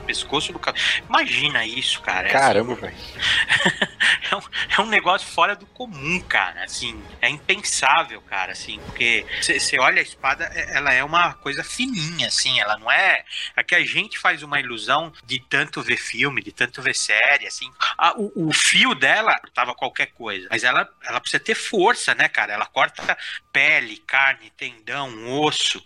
[0.06, 0.82] pescoço do cavalo.
[1.08, 2.28] Imagina isso, cara.
[2.28, 2.96] É Caramba, assim, velho.
[4.30, 4.40] é, um,
[4.78, 6.64] é um negócio fora do comum, cara.
[6.64, 8.52] Assim, é impensável, cara.
[8.52, 12.60] Assim, porque você olha a espada, é, ela é uma coisa fininha, assim.
[12.60, 13.24] Ela não é.
[13.56, 17.46] É que a gente faz uma ilusão de tanto ver filme, de tanto ver série,
[17.46, 17.70] assim.
[17.96, 22.28] A, o, o, fio dela tava qualquer coisa, mas ela, ela precisa ter força, né,
[22.28, 22.52] cara?
[22.52, 23.16] Ela corta
[23.52, 25.84] pele, carne, tendão, osso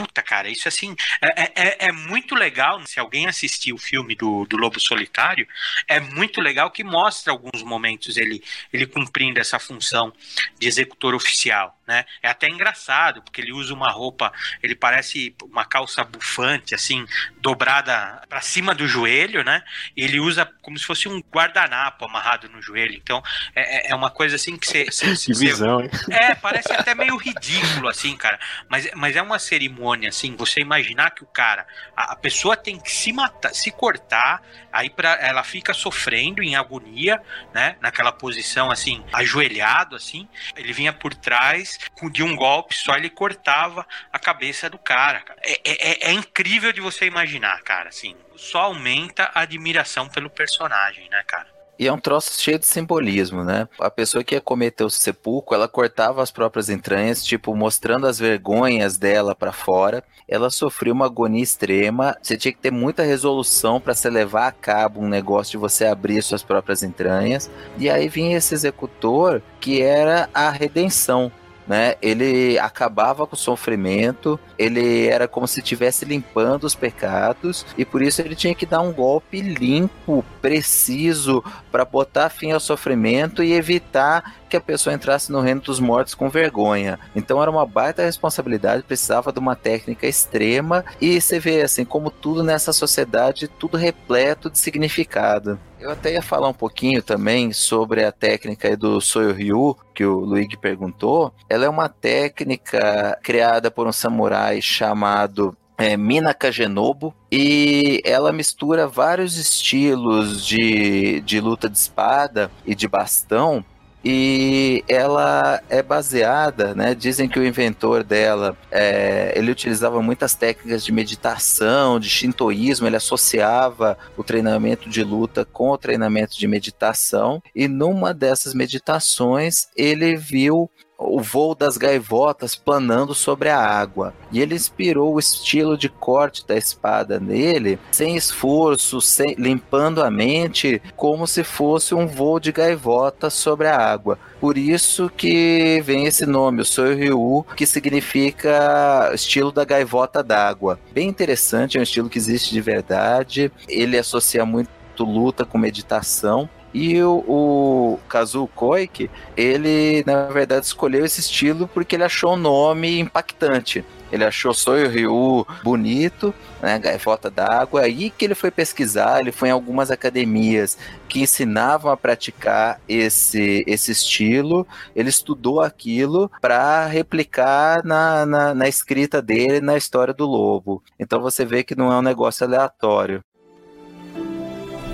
[0.00, 2.84] puta, cara, isso assim é, é, é, é, muito legal.
[2.86, 5.46] Se alguém assistir o filme do, do Lobo Solitário,
[5.86, 8.42] é muito legal que mostra alguns momentos ele,
[8.72, 10.12] ele cumprindo essa função
[10.58, 12.04] de executor oficial né?
[12.22, 14.32] É até engraçado, porque ele usa uma roupa,
[14.62, 17.04] ele parece uma calça bufante, assim,
[17.38, 19.60] dobrada para cima do joelho, né?
[19.96, 22.94] Ele usa como se fosse um guardanapo amarrado no joelho.
[22.94, 23.20] Então,
[23.56, 24.86] é, é, é uma coisa assim que você.
[25.20, 25.90] Que visão, hein?
[26.10, 28.38] É, parece até meio ridículo, assim, cara.
[28.68, 31.66] Mas, mas é uma cerimônia, assim, você imaginar que o cara,
[31.96, 36.54] a, a pessoa tem que se matar, se cortar, aí pra, ela fica sofrendo em
[36.54, 37.20] agonia,
[37.52, 37.76] né?
[37.80, 40.28] Naquela posição, assim, ajoelhado, assim.
[40.56, 41.79] Ele vinha por trás
[42.12, 45.22] de um golpe só ele cortava a cabeça do cara.
[45.42, 47.88] É, é, é, é incrível de você imaginar, cara.
[47.88, 51.60] Assim, só aumenta a admiração pelo personagem, né, cara?
[51.80, 53.66] E é um troço cheio de simbolismo, né?
[53.80, 58.18] A pessoa que ia cometer o sepulcro, ela cortava as próprias entranhas, tipo, mostrando as
[58.18, 60.04] vergonhas dela para fora.
[60.28, 62.14] Ela sofreu uma agonia extrema.
[62.20, 65.86] Você tinha que ter muita resolução para se levar a cabo um negócio de você
[65.86, 67.50] abrir suas próprias entranhas.
[67.78, 71.32] E aí vinha esse executor que era a redenção
[71.70, 71.94] né?
[72.02, 78.02] Ele acabava com o sofrimento, ele era como se estivesse limpando os pecados e por
[78.02, 83.52] isso ele tinha que dar um golpe limpo, preciso para botar fim ao sofrimento e
[83.52, 86.98] evitar que a pessoa entrasse no reino dos mortos com vergonha.
[87.14, 92.10] Então era uma baita responsabilidade, precisava de uma técnica extrema e você vê assim como
[92.10, 95.56] tudo nessa sociedade, tudo repleto de significado.
[95.80, 100.18] Eu até ia falar um pouquinho também sobre a técnica do Soyo Ryu, que o
[100.18, 101.32] Luigi perguntou.
[101.48, 108.86] Ela é uma técnica criada por um samurai chamado é, Minaka Genobu, e ela mistura
[108.86, 113.64] vários estilos de, de luta de espada e de bastão
[114.04, 116.94] e ela é baseada, né?
[116.94, 122.96] Dizem que o inventor dela, é, ele utilizava muitas técnicas de meditação, de shintoísmo, ele
[122.96, 130.16] associava o treinamento de luta com o treinamento de meditação, e numa dessas meditações ele
[130.16, 130.70] viu
[131.00, 134.12] o voo das gaivotas planando sobre a água.
[134.30, 140.10] E ele inspirou o estilo de corte da espada nele, sem esforço, sem, limpando a
[140.10, 144.18] mente, como se fosse um voo de gaivota sobre a água.
[144.38, 150.78] Por isso que vem esse nome, o Soiryu, que significa estilo da gaivota d'água.
[150.92, 153.50] Bem interessante, é um estilo que existe de verdade.
[153.68, 161.04] Ele associa muito luta com meditação e o, o Kazuo Koike, ele na verdade escolheu
[161.04, 163.84] esse estilo porque ele achou o nome impactante.
[164.12, 167.82] Ele achou Soyo Ryu bonito, né, gaivota d'água.
[167.82, 170.76] Aí que ele foi pesquisar, ele foi em algumas academias
[171.08, 174.66] que ensinavam a praticar esse, esse estilo.
[174.96, 180.82] Ele estudou aquilo para replicar na, na, na escrita dele, na história do lobo.
[180.98, 183.22] Então você vê que não é um negócio aleatório.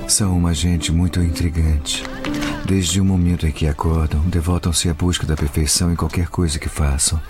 [0.09, 2.05] São uma gente muito intrigante.
[2.65, 6.69] Desde o momento em que acordam, devotam-se à busca da perfeição em qualquer coisa que
[6.69, 7.21] façam.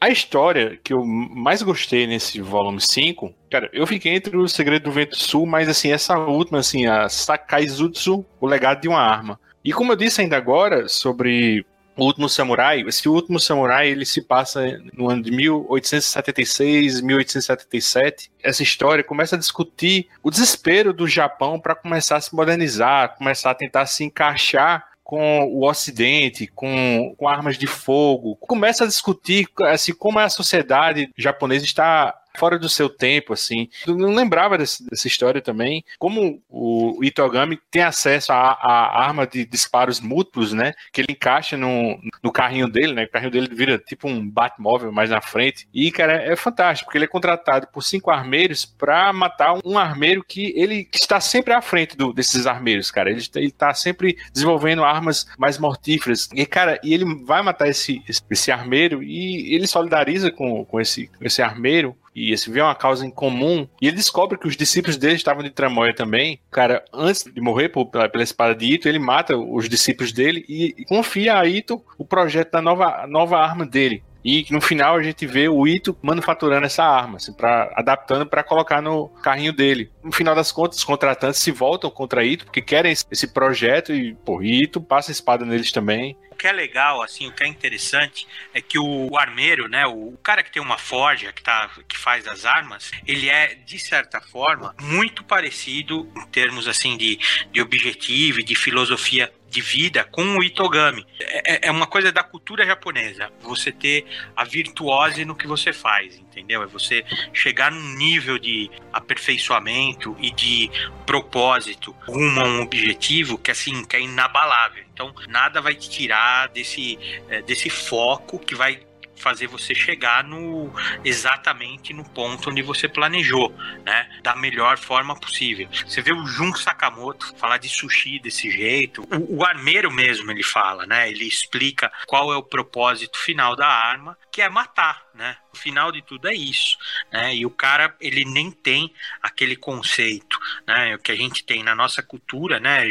[0.00, 4.84] A história que eu mais gostei nesse volume 5, cara, eu fiquei entre o Segredo
[4.84, 9.38] do Vento Sul, mas assim, essa última, assim, a Sakaizutsu, o legado de uma arma.
[9.64, 11.66] E como eu disse ainda agora sobre
[11.96, 18.30] o Último Samurai, esse Último Samurai, ele se passa no ano de 1876, 1877.
[18.42, 23.50] Essa história começa a discutir o desespero do Japão para começar a se modernizar, começar
[23.50, 29.48] a tentar se encaixar com o Ocidente, com, com armas de fogo, começa a discutir
[29.62, 33.68] assim, como a sociedade japonesa está fora do seu tempo, assim.
[33.86, 35.84] Eu não lembrava desse, dessa história também.
[35.98, 40.72] Como o Itogami tem acesso à, arma de disparos múltiplos, né?
[40.92, 43.04] Que ele encaixa no, no carrinho dele, né?
[43.04, 45.68] O carrinho dele vira tipo um Batmóvel mais na frente.
[45.72, 50.24] E, cara, é fantástico, porque ele é contratado por cinco armeiros para matar um armeiro
[50.24, 53.10] que ele está sempre à frente do, desses armeiros, cara.
[53.10, 56.28] Ele, ele tá sempre desenvolvendo armas mais mortíferas.
[56.34, 61.08] E, cara, e ele vai matar esse, esse armeiro e ele solidariza com, com esse,
[61.08, 64.56] com esse armeiro e esse vê uma causa em comum, e ele descobre que os
[64.56, 66.40] discípulos dele estavam de tramóia também.
[66.50, 70.74] Cara, antes de morrer por, pela espada de Ito, ele mata os discípulos dele e,
[70.76, 74.02] e confia a Ito o projeto da nova, nova arma dele.
[74.22, 78.44] E no final a gente vê o Ito manufaturando essa arma, assim, pra, adaptando para
[78.44, 79.90] colocar no carrinho dele.
[80.04, 84.14] No final das contas, os contratantes se voltam contra Ito porque querem esse projeto e,
[84.14, 88.26] pô, Ito passa a espada neles também que é legal, assim, o que é interessante
[88.54, 91.98] é que o, armeiro, né, o, o, cara que tem uma forja, que, tá, que
[91.98, 97.18] faz as armas, ele é, de certa forma, muito parecido em termos, assim, de,
[97.52, 101.04] de objetivo e de filosofia de vida com o Itogami.
[101.18, 105.72] É, é, é uma coisa da cultura japonesa, você ter a virtuose no que você
[105.72, 106.62] faz, entendeu?
[106.62, 110.70] É você chegar num nível de aperfeiçoamento e de
[111.04, 114.84] propósito rumo a um objetivo que assim, que é inabalável.
[114.94, 116.98] Então, nada vai te tirar desse,
[117.28, 118.80] é, desse foco que vai
[119.20, 120.72] fazer você chegar no
[121.04, 123.54] exatamente no ponto onde você planejou,
[123.84, 124.08] né?
[124.22, 125.68] Da melhor forma possível.
[125.86, 129.02] Você vê o Jun Sakamoto falar de sushi desse jeito.
[129.12, 131.10] O, o armeiro mesmo ele fala, né?
[131.10, 135.36] Ele explica qual é o propósito final da arma, que é matar, né?
[135.52, 136.76] O final de tudo é isso,
[137.12, 137.34] né?
[137.34, 138.92] E o cara, ele nem tem
[139.22, 140.94] aquele conceito, né?
[140.94, 142.84] O que a gente tem na nossa cultura, né?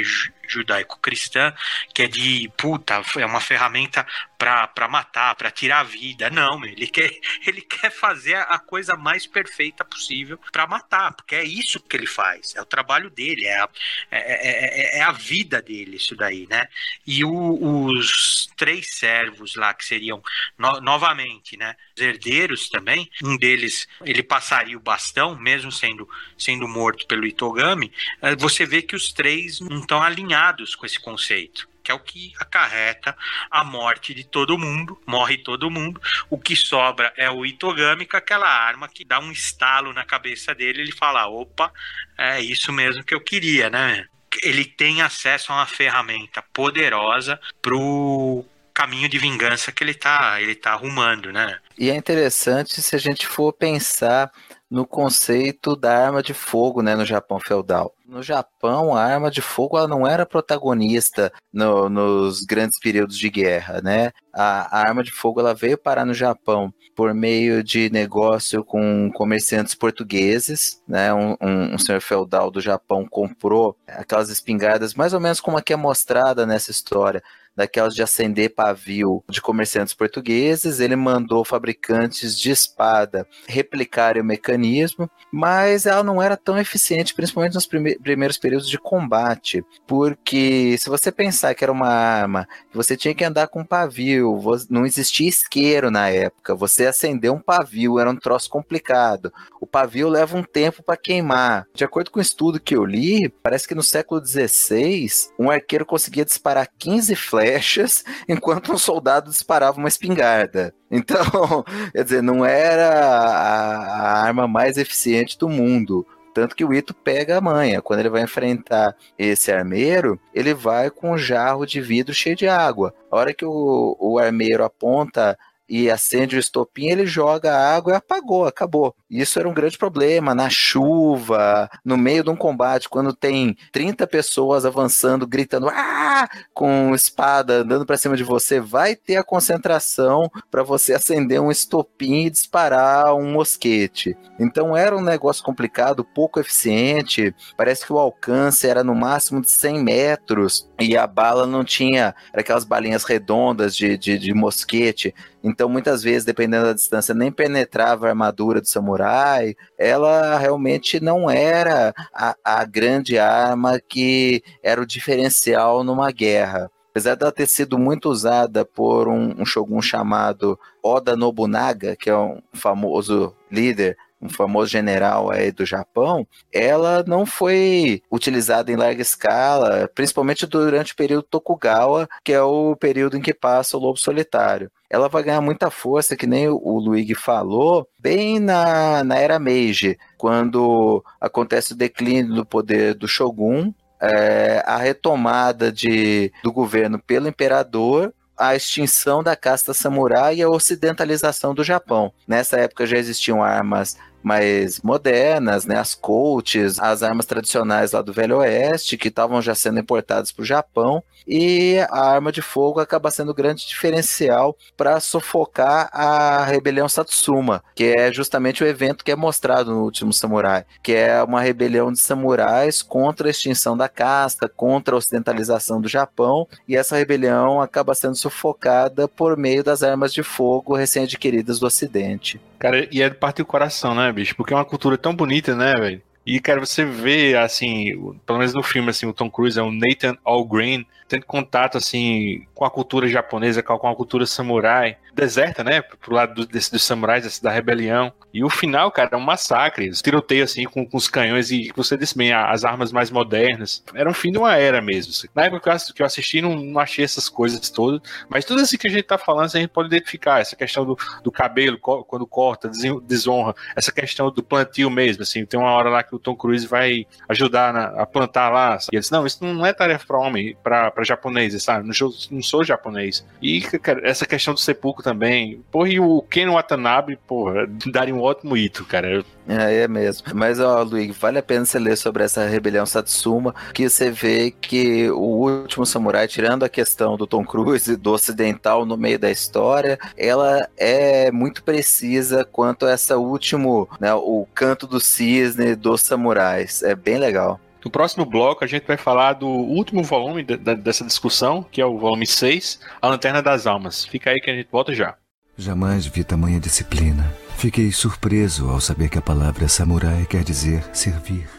[0.48, 1.54] Judaico-cristã,
[1.94, 4.06] que é de puta, é uma ferramenta
[4.38, 6.30] para matar, para tirar a vida.
[6.30, 7.12] Não, ele quer,
[7.46, 12.08] ele quer fazer a coisa mais perfeita possível para matar, porque é isso que ele
[12.08, 13.70] faz, é o trabalho dele, é a,
[14.10, 16.68] é, é, é, é a vida dele, isso daí, né?
[17.06, 20.22] E o, os três servos lá, que seriam,
[20.58, 21.76] no, novamente, né?
[22.10, 26.08] Os herdeiros também, um deles, ele passaria o bastão, mesmo sendo,
[26.38, 27.92] sendo morto pelo Itogami,
[28.22, 32.00] eh, você vê que os três não estão alinhados com esse conceito que é o
[32.00, 33.18] que acarreta
[33.50, 36.00] a morte de todo mundo, morre todo mundo.
[36.30, 40.54] O que sobra é o Itogami com aquela arma que dá um estalo na cabeça
[40.54, 41.74] dele, ele fala: opa,
[42.16, 44.06] é isso mesmo que eu queria, né?
[44.44, 48.46] Ele tem acesso a uma ferramenta poderosa pro
[48.80, 51.58] caminho de vingança que ele tá, ele tá arrumando, né?
[51.78, 54.32] E é interessante se a gente for pensar
[54.72, 57.94] no conceito da arma de fogo, né, no Japão feudal.
[58.08, 63.30] No Japão, a arma de fogo ela não era protagonista no, nos grandes períodos de
[63.30, 64.12] guerra, né?
[64.34, 69.12] A, a, arma de fogo ela veio parar no Japão por meio de negócio com
[69.14, 71.14] comerciantes portugueses, né?
[71.14, 75.62] Um, um, um senhor feudal do Japão comprou aquelas espingardas, mais ou menos como a
[75.62, 77.24] que é mostrada nessa história,
[77.60, 80.80] daquelas de acender pavio de comerciantes portugueses.
[80.80, 87.56] Ele mandou fabricantes de espada replicarem o mecanismo, mas ela não era tão eficiente, principalmente
[87.56, 92.96] nos prime primeiros períodos de combate, porque se você pensar que era uma arma, você
[92.96, 94.40] tinha que andar com pavio,
[94.70, 99.34] não existia isqueiro na época, você acender um pavio era um troço complicado.
[99.60, 101.68] O pavio leva um tempo para queimar.
[101.74, 105.08] De acordo com o estudo que eu li, parece que no século XVI,
[105.38, 110.74] um arqueiro conseguia disparar 15 flechas flechas, enquanto um soldado disparava uma espingarda.
[110.92, 116.06] Então, quer dizer, não era a, a arma mais eficiente do mundo.
[116.34, 117.82] Tanto que o Ito pega a manha.
[117.82, 122.48] Quando ele vai enfrentar esse armeiro, ele vai com um jarro de vidro cheio de
[122.48, 122.94] água.
[123.12, 125.38] A hora que o, o armeiro aponta
[125.70, 128.96] e acende o estopim, ele joga a água e apagou, acabou.
[129.10, 134.08] Isso era um grande problema na chuva, no meio de um combate, quando tem 30
[134.08, 136.28] pessoas avançando, gritando ah!
[136.54, 141.52] com espada andando para cima de você, vai ter a concentração para você acender um
[141.52, 144.18] estopim e disparar um mosquete.
[144.40, 147.34] Então era um negócio complicado, pouco eficiente.
[147.58, 152.16] Parece que o alcance era no máximo de 100 metros e a bala não tinha
[152.34, 155.14] aquelas balinhas redondas de, de, de mosquete.
[155.44, 159.56] Então, muitas vezes, dependendo da distância, nem penetrava a armadura do samurai.
[159.78, 166.70] Ela realmente não era a, a grande arma que era o diferencial numa guerra.
[166.92, 172.18] Apesar dela ter sido muito usada por um, um shogun chamado Oda Nobunaga, que é
[172.18, 179.02] um famoso líder um famoso general aí do Japão, ela não foi utilizada em larga
[179.02, 183.98] escala, principalmente durante o período Tokugawa, que é o período em que passa o Lobo
[183.98, 184.72] Solitário.
[184.90, 189.98] Ela vai ganhar muita força, que nem o Luigi falou, bem na, na era Meiji,
[190.18, 197.28] quando acontece o declínio do poder do Shogun, é, a retomada de, do governo pelo
[197.28, 202.14] imperador a extinção da casta samurai e a ocidentalização do Japão.
[202.26, 208.14] Nessa época já existiam armas mais modernas, né, as Colts, as armas tradicionais lá do
[208.14, 212.80] Velho Oeste, que estavam já sendo importadas para o Japão, e a arma de fogo
[212.80, 219.04] acaba sendo o grande diferencial para sufocar a rebelião Satsuma, que é justamente o evento
[219.04, 223.78] que é mostrado no último Samurai, que é uma rebelião de samurais contra a extinção
[223.78, 229.64] da casta, contra a ocidentalização do Japão, e essa rebelião acaba sendo sufocada por meio
[229.64, 232.42] das armas de fogo recém-adquiridas do Ocidente.
[232.60, 234.36] Cara, e é parte do coração, né, bicho?
[234.36, 236.02] Porque é uma cultura tão bonita, né, velho?
[236.26, 239.72] E, cara, você vê, assim, pelo menos no filme, assim, o Tom Cruise é o
[239.72, 245.82] Nathan Algreen, tendo contato, assim, com a cultura japonesa, com a cultura samurai, deserta, né,
[245.82, 248.14] pro lado do, desse, dos samurais, da rebelião.
[248.32, 251.98] E o final, cara, é um massacre, tiroteio, assim, com, com os canhões e, você
[251.98, 253.84] disse bem, as armas mais modernas.
[253.96, 255.12] Era um fim de uma era mesmo.
[255.12, 255.28] Assim.
[255.34, 258.88] Na época que eu assisti, não, não achei essas coisas todas, mas tudo assim que
[258.88, 262.70] a gente tá falando, a gente pode identificar, essa questão do, do cabelo, quando corta,
[263.04, 266.68] desonra, essa questão do plantio mesmo, assim, tem uma hora lá que o Tom Cruise
[266.68, 270.18] vai ajudar na, a plantar lá, e ele diz, não, isso não é tarefa para
[270.18, 271.86] homem, para japoneses, sabe?
[271.86, 273.26] Não sou, não sou japonês.
[273.42, 275.62] E cara, essa questão do sepulcro também.
[275.72, 279.24] Porra, e o Ken Watanabe, porra, daria um ótimo hito, cara.
[279.48, 280.28] É, é mesmo.
[280.36, 284.52] Mas, ó, Luigi, vale a pena você ler sobre essa rebelião Satsuma, que você vê
[284.52, 289.32] que o último samurai, tirando a questão do Tom Cruise do ocidental no meio da
[289.32, 296.08] história, ela é muito precisa quanto a essa último, né, o canto do cisne dos
[296.08, 296.82] samurais.
[296.84, 297.60] É bem legal.
[297.84, 301.82] No próximo bloco, a gente vai falar do último volume de, de, dessa discussão, que
[301.82, 304.06] é o volume 6, A Lanterna das Almas.
[304.06, 305.16] Fica aí que a gente volta já.
[305.58, 307.34] Jamais vi tamanha disciplina.
[307.58, 311.59] Fiquei surpreso ao saber que a palavra samurai quer dizer servir.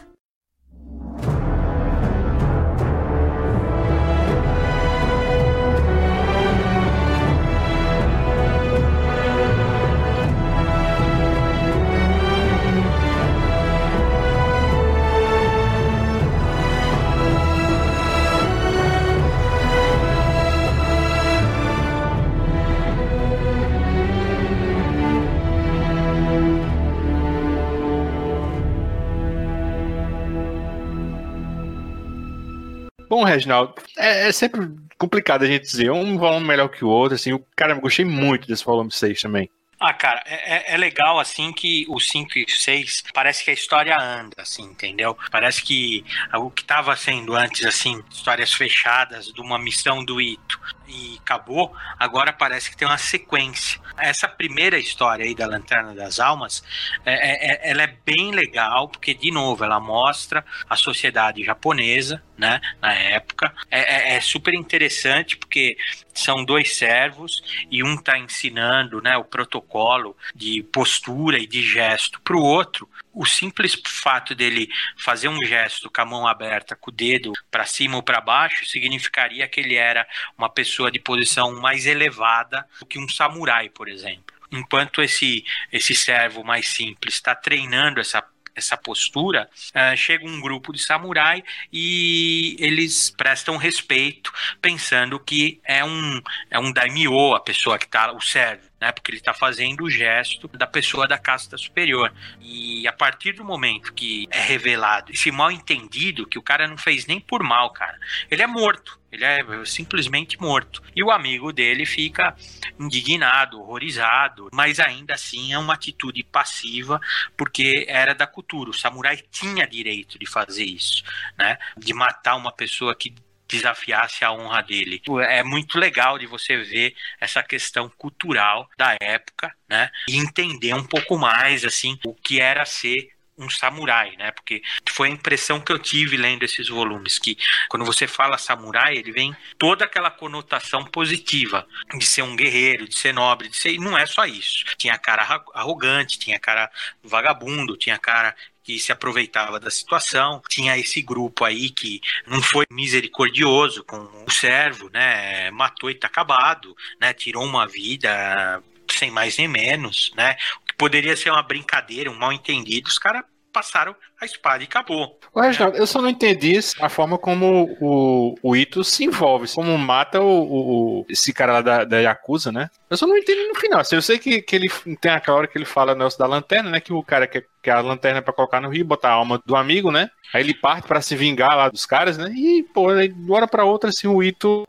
[33.21, 34.67] Bom, Reginaldo, é, é, sempre
[34.97, 38.03] complicado a gente dizer um volume melhor que o outro, assim, o cara, eu gostei
[38.03, 39.47] muito desse volume 6 também.
[39.79, 43.95] Ah, cara, é, é, legal assim que o 5 e 6 parece que a história
[43.95, 45.15] anda, assim, entendeu?
[45.29, 46.03] Parece que
[46.33, 50.59] o que estava sendo antes, assim, histórias fechadas de uma missão do Ito
[50.91, 53.79] e acabou, agora parece que tem uma sequência.
[53.97, 56.63] Essa primeira história aí da Lanterna das Almas,
[57.05, 62.21] é, é, é, ela é bem legal, porque, de novo, ela mostra a sociedade japonesa,
[62.37, 63.53] né, na época.
[63.69, 65.77] É, é, é super interessante, porque
[66.13, 72.19] são dois servos e um está ensinando né, o protocolo de postura e de gesto
[72.21, 72.89] para o outro.
[73.13, 77.65] O simples fato dele fazer um gesto com a mão aberta, com o dedo para
[77.65, 80.07] cima ou para baixo, significaria que ele era
[80.37, 84.35] uma pessoa de posição mais elevada do que um samurai, por exemplo.
[84.51, 88.23] Enquanto esse, esse servo mais simples está treinando essa
[88.55, 94.31] essa postura, uh, chega um grupo de samurai e eles prestam respeito,
[94.61, 98.70] pensando que é um, é um daimyo, a pessoa que está, o servo.
[98.81, 102.11] Né, porque ele está fazendo o gesto da pessoa da casta superior.
[102.39, 106.79] E a partir do momento que é revelado esse mal entendido, que o cara não
[106.79, 107.99] fez nem por mal, cara,
[108.31, 108.99] ele é morto.
[109.11, 110.81] Ele é simplesmente morto.
[110.95, 112.33] E o amigo dele fica
[112.79, 116.99] indignado, horrorizado, mas ainda assim é uma atitude passiva,
[117.35, 118.69] porque era da cultura.
[118.69, 121.03] O samurai tinha direito de fazer isso,
[121.37, 121.57] né?
[121.77, 123.13] De matar uma pessoa que
[123.51, 125.01] desafiasse a honra dele.
[125.27, 129.91] É muito legal de você ver essa questão cultural da época, né?
[130.07, 134.31] E entender um pouco mais assim o que era ser um samurai, né?
[134.31, 137.37] Porque foi a impressão que eu tive lendo esses volumes, que
[137.69, 142.95] quando você fala samurai, ele vem toda aquela conotação positiva de ser um guerreiro, de
[142.95, 143.77] ser nobre, de ser.
[143.79, 144.65] Não é só isso.
[144.77, 145.23] Tinha cara
[145.53, 146.69] arrogante, tinha cara
[147.03, 150.41] vagabundo, tinha cara que se aproveitava da situação.
[150.49, 155.51] Tinha esse grupo aí que não foi misericordioso com o servo, né?
[155.51, 157.13] Matou e tá acabado, né?
[157.13, 160.35] Tirou uma vida sem mais nem menos, né?
[160.61, 164.65] O que poderia ser uma brincadeira, um mal entendido, os caras passaram a espada e
[164.65, 165.19] acabou.
[165.33, 169.77] O Reginaldo, eu só não entendi a forma como o, o Ito se envolve, como
[169.77, 172.69] mata o, o esse cara lá da, da Yakuza, né?
[172.89, 173.79] Eu só não entendi no final.
[173.79, 176.69] Assim, eu sei que, que ele tem aquela hora que ele fala negócio da lanterna,
[176.69, 176.79] né?
[176.79, 179.55] Que o cara quer, quer a lanterna para colocar no rio, botar a alma do
[179.55, 180.09] amigo, né?
[180.33, 182.31] Aí ele parte para se vingar lá dos caras, né?
[182.33, 184.65] E, pô, aí, de hora pra outra, assim, o Ito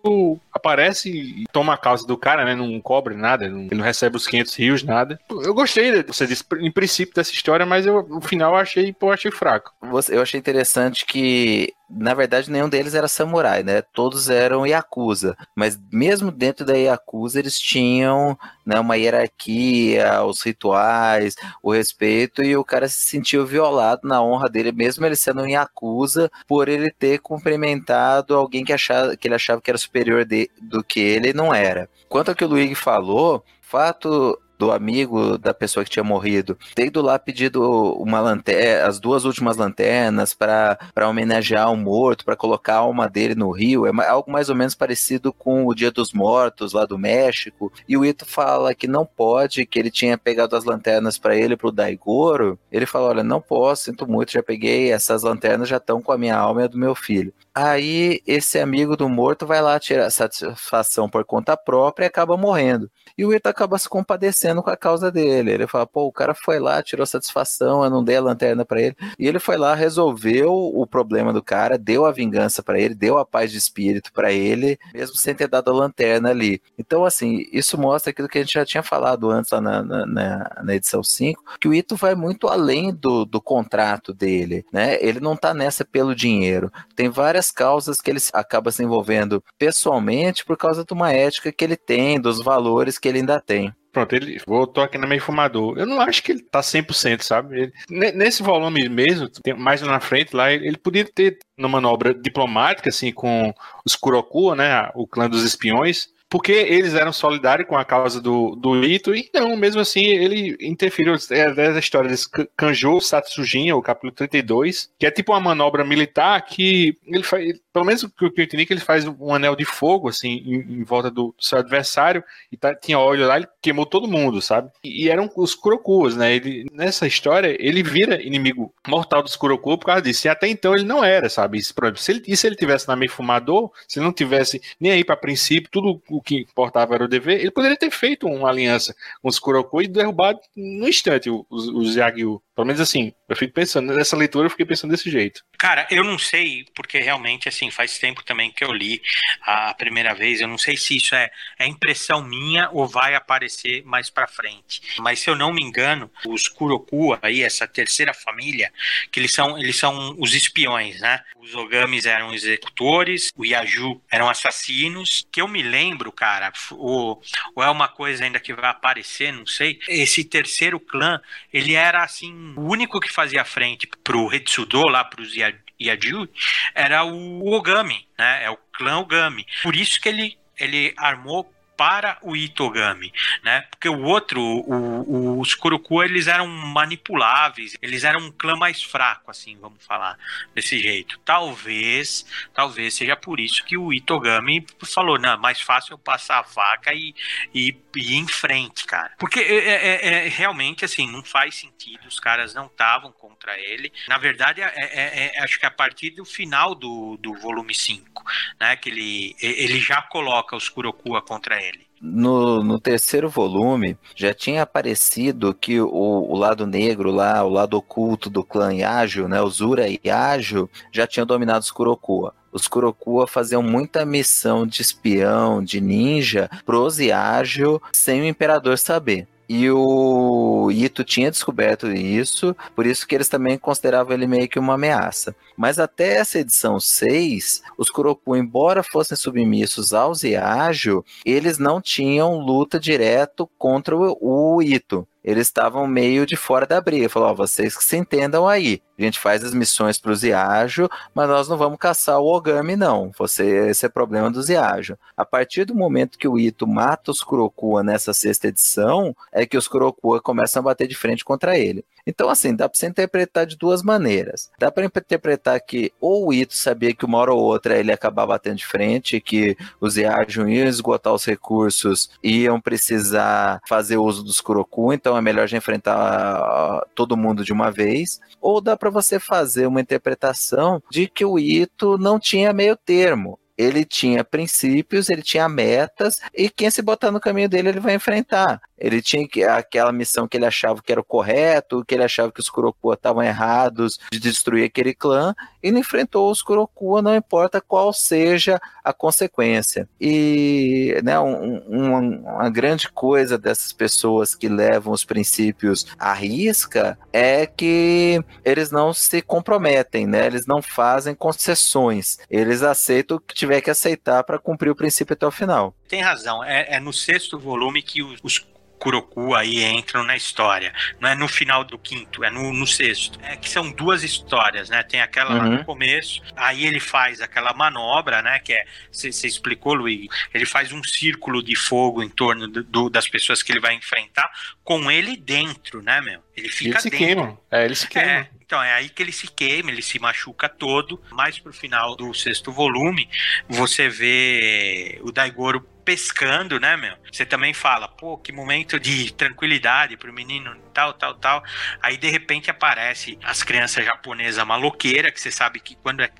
[0.52, 2.54] aparece e toma a causa do cara, né?
[2.54, 5.20] Não cobre nada, não, ele não recebe os 500 rios, nada.
[5.30, 9.12] Eu gostei, você disse, em princípio, dessa história, mas eu, no final eu achei, pô,
[9.12, 9.72] achei fraco.
[10.10, 13.82] Eu achei interessante que na verdade, nenhum deles era samurai, né?
[13.82, 15.36] Todos eram Yakuza.
[15.54, 22.56] Mas mesmo dentro da Yakuza, eles tinham né, uma hierarquia, os rituais, o respeito, e
[22.56, 26.90] o cara se sentiu violado na honra dele, mesmo ele sendo um Yakuza, por ele
[26.90, 31.32] ter cumprimentado alguém que, achava, que ele achava que era superior de, do que ele
[31.32, 31.88] não era.
[32.08, 36.86] Quanto ao que o Luigi falou, fato do amigo da pessoa que tinha morrido, ter
[36.86, 37.60] ido lá pedido
[37.94, 43.34] uma lanterna, as duas últimas lanternas para homenagear o morto, para colocar a alma dele
[43.34, 46.96] no rio, é algo mais ou menos parecido com o Dia dos Mortos lá do
[46.96, 47.72] México.
[47.88, 51.56] E o Ito fala que não pode, que ele tinha pegado as lanternas para ele
[51.56, 52.56] pro Daigoro.
[52.70, 56.18] Ele fala: "Olha, não posso, sinto muito, já peguei, essas lanternas já estão com a
[56.18, 57.34] minha alma e a do meu filho".
[57.52, 62.88] Aí esse amigo do morto vai lá tirar satisfação por conta própria e acaba morrendo.
[63.16, 65.52] E o Ito acaba se compadecendo com a causa dele.
[65.52, 68.80] Ele fala, pô, o cara foi lá, tirou satisfação, eu não dei a lanterna para
[68.80, 68.96] ele.
[69.18, 73.18] E ele foi lá, resolveu o problema do cara, deu a vingança para ele, deu
[73.18, 76.60] a paz de espírito para ele, mesmo sem ter dado a lanterna ali.
[76.78, 80.62] Então, assim, isso mostra aquilo que a gente já tinha falado antes lá na, na,
[80.62, 84.98] na edição 5, que o Ito vai muito além do, do contrato dele, né?
[85.00, 86.72] Ele não tá nessa pelo dinheiro.
[86.94, 91.64] Tem várias causas que ele acaba se envolvendo pessoalmente por causa de uma ética que
[91.64, 93.74] ele tem, dos valores que ele ainda tem.
[93.92, 95.76] Pronto, ele voltou aqui na meio fumador.
[95.76, 97.72] Eu não acho que ele tá 100%, sabe?
[97.90, 99.28] Ele, nesse volume mesmo,
[99.58, 103.52] mais na frente lá, ele, ele podia ter uma manobra diplomática, assim, com
[103.84, 104.90] os Kurokua, né?
[104.94, 109.28] O clã dos espiões porque eles eram solidários com a causa do, do Ito, e
[109.34, 111.14] não, mesmo assim, ele interferiu.
[111.30, 112.26] É a história desse
[112.56, 117.84] Kanjo Satsujin, o capítulo 32, que é tipo uma manobra militar que ele faz, pelo
[117.84, 120.84] menos o que eu entendi, que ele faz um anel de fogo, assim, em, em
[120.84, 124.70] volta do, do, seu adversário, e tá, tinha óleo lá, ele queimou todo mundo, sabe?
[124.82, 126.34] E, e eram os Kurokuas, né?
[126.34, 130.74] Ele, nessa história, ele vira inimigo mortal dos Kurokuas por causa disso, e até então
[130.74, 131.58] ele não era, sabe?
[131.58, 134.92] Isso, se ele, e se ele tivesse na meio fumador, se ele não tivesse nem
[134.92, 138.48] aí para princípio, tudo o que importava era o dever, ele poderia ter feito uma
[138.48, 142.42] aliança com os Kuroko e derrubado no instante os, os Yagyu.
[142.54, 145.42] Pelo menos assim, eu fico pensando, nessa leitura eu fiquei pensando desse jeito.
[145.58, 149.00] Cara, eu não sei, porque realmente, assim, faz tempo também que eu li
[149.40, 153.82] a primeira vez, eu não sei se isso é, é impressão minha ou vai aparecer
[153.84, 154.82] mais pra frente.
[154.98, 158.70] Mas se eu não me engano, os Kurokua aí, essa terceira família,
[159.10, 161.20] que eles são, eles são os espiões, né?
[161.36, 167.20] Os Ogamis eram executores, o Yaju eram assassinos, que eu me lembro, cara, ou,
[167.54, 171.20] ou é uma coisa ainda que vai aparecer, não sei, esse terceiro clã,
[171.52, 175.34] ele era, assim, o único que fazia frente pro Retsudo, lá pros
[175.80, 176.28] Yaju,
[176.74, 178.44] era o Ogami, né?
[178.44, 179.46] É o clã Ogami.
[179.62, 181.51] Por isso que ele, ele armou
[181.82, 183.62] para o Itogami, né?
[183.62, 188.80] Porque o outro, o, o, os Kurokua, eles eram manipuláveis, eles eram um clã mais
[188.80, 190.16] fraco, assim, vamos falar
[190.54, 191.18] desse jeito.
[191.24, 196.42] Talvez, talvez seja por isso que o Itogami falou, não, mais fácil eu passar a
[196.42, 197.16] vaca e,
[197.52, 199.10] e, e ir em frente, cara.
[199.18, 203.92] Porque é, é, é, realmente, assim, não faz sentido, os caras não estavam contra ele.
[204.06, 208.11] Na verdade, é, é, é, acho que a partir do final do, do volume 5,
[208.60, 211.86] né, que ele, ele já coloca os Kurokua contra ele.
[212.00, 217.76] No, no, terceiro volume já tinha aparecido que o, o, lado negro lá, o lado
[217.76, 222.34] oculto do clã Yaju, né, o Zura e Yaju, já tinham dominado os Kurokua.
[222.50, 229.28] Os Kurokua faziam muita missão de espião, de ninja, pros Yaju, sem o Imperador saber.
[229.48, 234.58] E o Ito tinha descoberto isso, por isso que eles também consideravam ele meio que
[234.58, 235.34] uma ameaça.
[235.56, 242.38] Mas até essa edição 6, os Kuroku, embora fossem submissos aos Yaju, eles não tinham
[242.38, 247.08] luta direto contra o Ito eles estavam meio de fora da briga.
[247.08, 248.82] Falou, ó, vocês que se entendam aí.
[248.98, 252.76] A gente faz as missões para os Iajo, mas nós não vamos caçar o Ogami,
[252.76, 253.10] não.
[253.18, 254.96] Você, esse é problema dos Iajo.
[255.16, 259.56] A partir do momento que o Ito mata os Kurokua nessa sexta edição, é que
[259.56, 261.84] os Kurokua começam a bater de frente contra ele.
[262.06, 264.50] Então, assim, dá para você interpretar de duas maneiras.
[264.58, 267.94] Dá para interpretar que ou o Ito sabia que uma hora ou outra ele ia
[267.94, 273.96] acabar batendo de frente, que os Iajo iam esgotar os recursos e iam precisar fazer
[273.96, 278.20] uso dos Kurokua, então é melhor já enfrentar todo mundo de uma vez.
[278.40, 283.38] Ou dá para você fazer uma interpretação de que o Ito não tinha meio termo
[283.62, 287.94] ele tinha princípios, ele tinha metas, e quem se botar no caminho dele, ele vai
[287.94, 288.60] enfrentar.
[288.78, 292.40] Ele tinha aquela missão que ele achava que era o correto, que ele achava que
[292.40, 297.92] os Kurokua estavam errados de destruir aquele clã, ele enfrentou os Kurokua, não importa qual
[297.92, 299.88] seja a consequência.
[300.00, 306.98] E né, um, uma, uma grande coisa dessas pessoas que levam os princípios à risca
[307.12, 310.26] é que eles não se comprometem, né?
[310.26, 315.14] eles não fazem concessões, eles aceitam o que tiver que aceitar para cumprir o princípio
[315.14, 315.74] até o final.
[315.88, 318.38] Tem razão, é, é no sexto volume que os, os
[318.82, 320.74] Kuroku aí entram na história.
[320.98, 323.16] Não é no final do quinto, é no, no sexto.
[323.22, 324.82] É que são duas histórias, né?
[324.82, 325.38] Tem aquela uhum.
[325.38, 325.64] lá no uhum.
[325.64, 328.40] começo, aí ele faz aquela manobra, né?
[328.40, 332.90] Que é, você explicou, Luiz, ele faz um círculo de fogo em torno do, do,
[332.90, 334.28] das pessoas que ele vai enfrentar,
[334.64, 336.20] com ele dentro, né, meu?
[336.36, 337.06] Ele fica ele se dentro.
[337.06, 337.38] Queima.
[337.52, 338.10] É, ele se queima.
[338.10, 341.00] É, então, é aí que ele se queima, ele se machuca todo.
[341.12, 343.08] Mais pro final do sexto volume,
[343.48, 346.94] você vê o Daigoro pescando, né, meu?
[347.10, 351.42] Você também fala, pô, que momento de tranquilidade pro menino, tal, tal, tal.
[351.82, 356.10] Aí de repente aparece as crianças japonesas maloqueira, que você sabe que quando é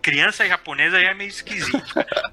[0.00, 1.82] criança japonesa é meio esquisito.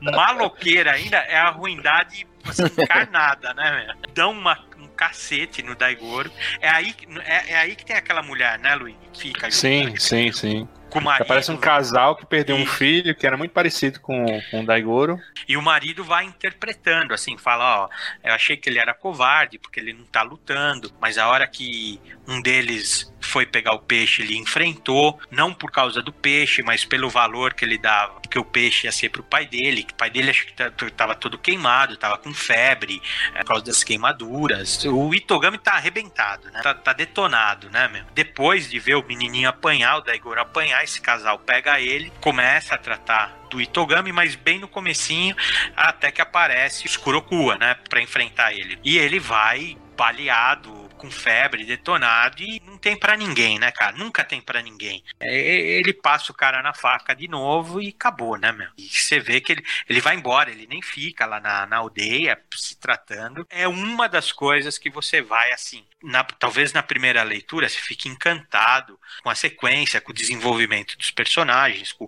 [0.01, 4.13] maloqueira ainda é a ruindade assim, encarnada, né, meu?
[4.13, 4.55] Dão uma
[4.95, 6.29] cacete no Daigoro.
[6.59, 8.95] É aí, é, é aí que tem aquela mulher, né, Luiz?
[9.17, 11.27] Fica sim, sim, sim com o marido.
[11.27, 12.63] Parece um casal que perdeu e...
[12.63, 15.19] um filho que era muito parecido com, com o Daigoro.
[15.47, 17.89] E o marido vai interpretando, assim, fala, ó,
[18.23, 22.01] eu achei que ele era covarde porque ele não tá lutando, mas a hora que
[22.27, 27.09] um deles foi pegar o peixe, ele enfrentou, não por causa do peixe, mas pelo
[27.09, 30.09] valor que ele dava, porque o peixe ia ser pro pai dele, que o pai
[30.09, 30.53] dele acho que
[30.91, 33.01] tava todo queimado, tava com febre,
[33.33, 34.83] é, por causa das queimaduras.
[34.85, 36.61] O Itogami tá arrebentado, né?
[36.61, 38.03] Tá, tá detonado, né, meu?
[38.13, 42.77] Depois de ver o menininho apanhar, o Daigoro apanhar, esse casal pega ele, começa a
[42.77, 45.35] tratar do Itogami, mas bem no comecinho,
[45.75, 48.79] até que aparece o Kurokua, né, para enfrentar ele.
[48.83, 53.95] E ele vai baleado com febre, detonado, e não tem para ninguém, né, cara?
[53.95, 55.03] Nunca tem para ninguém.
[55.19, 55.33] É,
[55.79, 58.69] ele passa o cara na faca de novo e acabou, né, meu?
[58.77, 62.39] E você vê que ele, ele vai embora, ele nem fica lá na, na aldeia
[62.53, 63.47] se tratando.
[63.49, 68.09] É uma das coisas que você vai, assim, na, talvez na primeira leitura, você fique
[68.09, 72.07] encantado com a sequência, com o desenvolvimento dos personagens, com,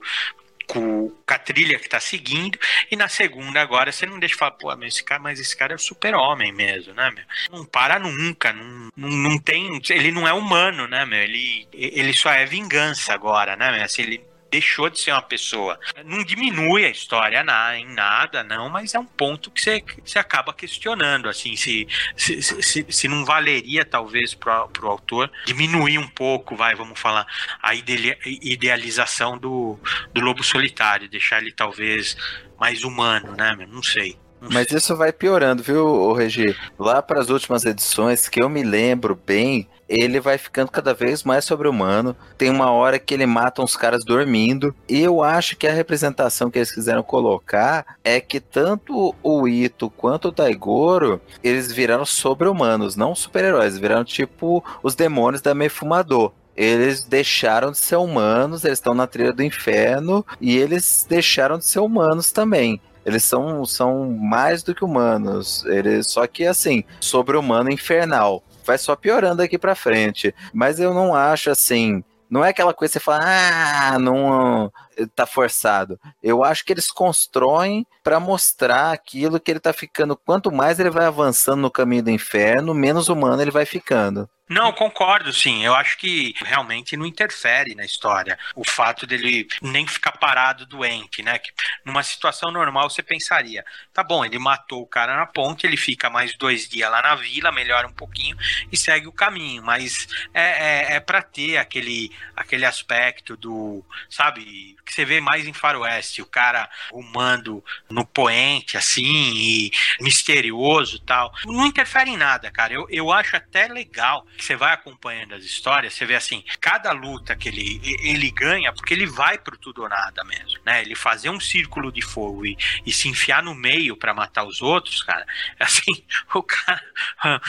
[0.67, 2.57] com, a trilha que tá seguindo,
[2.89, 5.73] e na segunda agora você não deixa falar, pô, mas esse cara, mas esse cara
[5.73, 7.23] é o super-homem mesmo, né, meu?
[7.51, 9.81] Não para nunca, não, não, não, tem.
[9.89, 11.21] Ele não é humano, né, meu?
[11.21, 13.83] Ele, ele só é vingança agora, né, meu?
[13.83, 15.79] Assim, ele deixou de ser uma pessoa.
[16.05, 20.19] Não diminui a história na, em nada, não, mas é um ponto que você, você
[20.19, 21.87] acaba questionando, assim, se,
[22.17, 27.25] se, se, se não valeria, talvez, pro, pro autor diminuir um pouco, vai, vamos falar,
[27.63, 29.79] a idealização do,
[30.13, 32.17] do lobo solitário, deixar ele talvez
[32.59, 33.55] mais humano, né?
[33.69, 34.17] Não sei.
[34.49, 36.55] Mas isso vai piorando, viu, Regi?
[36.79, 41.23] Lá para as últimas edições, que eu me lembro bem, ele vai ficando cada vez
[41.23, 42.15] mais sobre-humano.
[42.37, 44.73] Tem uma hora que ele mata uns caras dormindo.
[44.89, 49.89] E eu acho que a representação que eles quiseram colocar é que tanto o Ito
[49.89, 53.77] quanto o Daigoro, eles viraram sobre-humanos, não super-heróis.
[53.77, 59.31] Viraram tipo os demônios da Mefumador eles deixaram de ser humanos, eles estão na trilha
[59.31, 62.79] do inferno e eles deixaram de ser humanos também.
[63.05, 65.65] Eles são, são mais do que humanos.
[65.65, 68.43] Eles, só que assim, sobre-humano infernal.
[68.65, 70.33] Vai só piorando aqui pra frente.
[70.53, 72.03] Mas eu não acho assim.
[72.29, 74.71] Não é aquela coisa que você fala, ah, não
[75.07, 75.99] tá forçado.
[76.21, 80.15] Eu acho que eles constroem para mostrar aquilo que ele tá ficando.
[80.15, 84.29] Quanto mais ele vai avançando no caminho do inferno, menos humano ele vai ficando.
[84.51, 85.63] Não, concordo, sim.
[85.63, 91.23] Eu acho que realmente não interfere na história o fato dele nem ficar parado doente,
[91.23, 91.39] né?
[91.39, 91.53] Que
[91.85, 93.63] numa situação normal você pensaria,
[93.93, 97.15] tá bom, ele matou o cara na ponte, ele fica mais dois dias lá na
[97.15, 98.35] vila, melhora um pouquinho
[98.69, 99.63] e segue o caminho.
[99.63, 105.47] Mas é, é, é para ter aquele, aquele aspecto do, sabe, que você vê mais
[105.47, 111.33] em Faroeste, o cara rumando no poente, assim, e misterioso tal.
[111.45, 112.73] Não interfere em nada, cara.
[112.73, 116.91] Eu, eu acho até legal que você vai acompanhando as histórias, você vê assim, cada
[116.91, 120.81] luta que ele, ele ganha, porque ele vai pro tudo ou nada mesmo, né?
[120.81, 124.61] Ele fazer um círculo de fogo e, e se enfiar no meio para matar os
[124.61, 125.25] outros, cara,
[125.57, 126.03] assim,
[126.33, 126.83] o cara.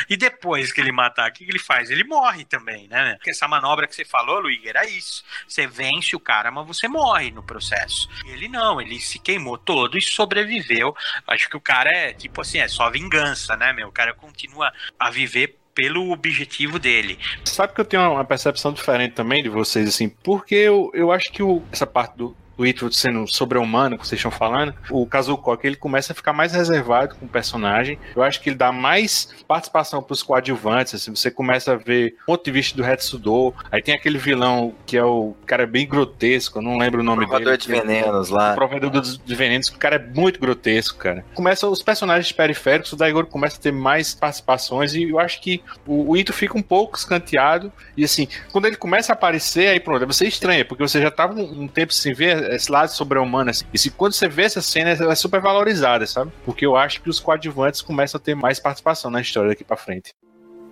[0.09, 1.90] E depois que ele matar, o que, ele faz?
[1.90, 3.14] Ele morre também, né?
[3.16, 5.24] Porque essa manobra que você falou, Luiz, era isso.
[5.48, 8.09] Você vence o cara, mas você morre no processo.
[8.27, 10.94] Ele não, ele se queimou todo e sobreviveu.
[11.27, 13.89] Acho que o cara é tipo assim, é só vingança, né, meu?
[13.89, 17.19] O cara continua a viver pelo objetivo dele.
[17.44, 21.32] Sabe que eu tenho uma percepção diferente também de vocês, assim, porque eu, eu acho
[21.32, 25.59] que o, essa parte do, o Itro sendo sobre-humano, que vocês estão falando, o Kazuko
[25.62, 27.98] ele começa a ficar mais reservado com o personagem.
[28.14, 32.14] Eu acho que ele dá mais participação para os coadjuvantes, assim, você começa a ver
[32.22, 35.86] o ponto de vista do Hetsudo, aí tem aquele vilão que é o cara bem
[35.86, 37.59] grotesco, eu não lembro o nome Provador dele.
[37.59, 38.52] de venenos lá.
[38.52, 41.24] O Provedor de venenos, o cara é muito grotesco, cara.
[41.34, 45.62] Começa os personagens periféricos, o Daigoro começa a ter mais participações e eu acho que
[45.86, 49.80] o, o Ito fica um pouco escanteado e assim, quando ele começa a aparecer, aí
[49.80, 53.51] pronto, você estranha, porque você já tava um, um tempo sem ver esse lado sobre-humano.
[53.51, 53.65] Assim.
[53.73, 56.33] E se quando você vê essa cena, ela é super valorizada, sabe?
[56.45, 59.77] Porque eu acho que os coadjuvantes começam a ter mais participação na história daqui para
[59.77, 60.15] frente.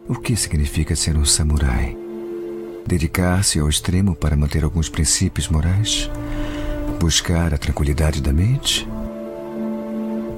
[0.08, 1.96] O que significa ser um samurai?
[2.86, 6.10] Dedicar-se ao extremo para manter alguns princípios morais?
[6.98, 8.88] Buscar a tranquilidade da mente?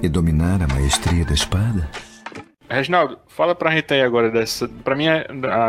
[0.03, 1.89] E dominar a maestria da espada?
[2.69, 4.67] Reginaldo, fala pra gente aí agora dessa.
[4.83, 5.27] Pra mim, a,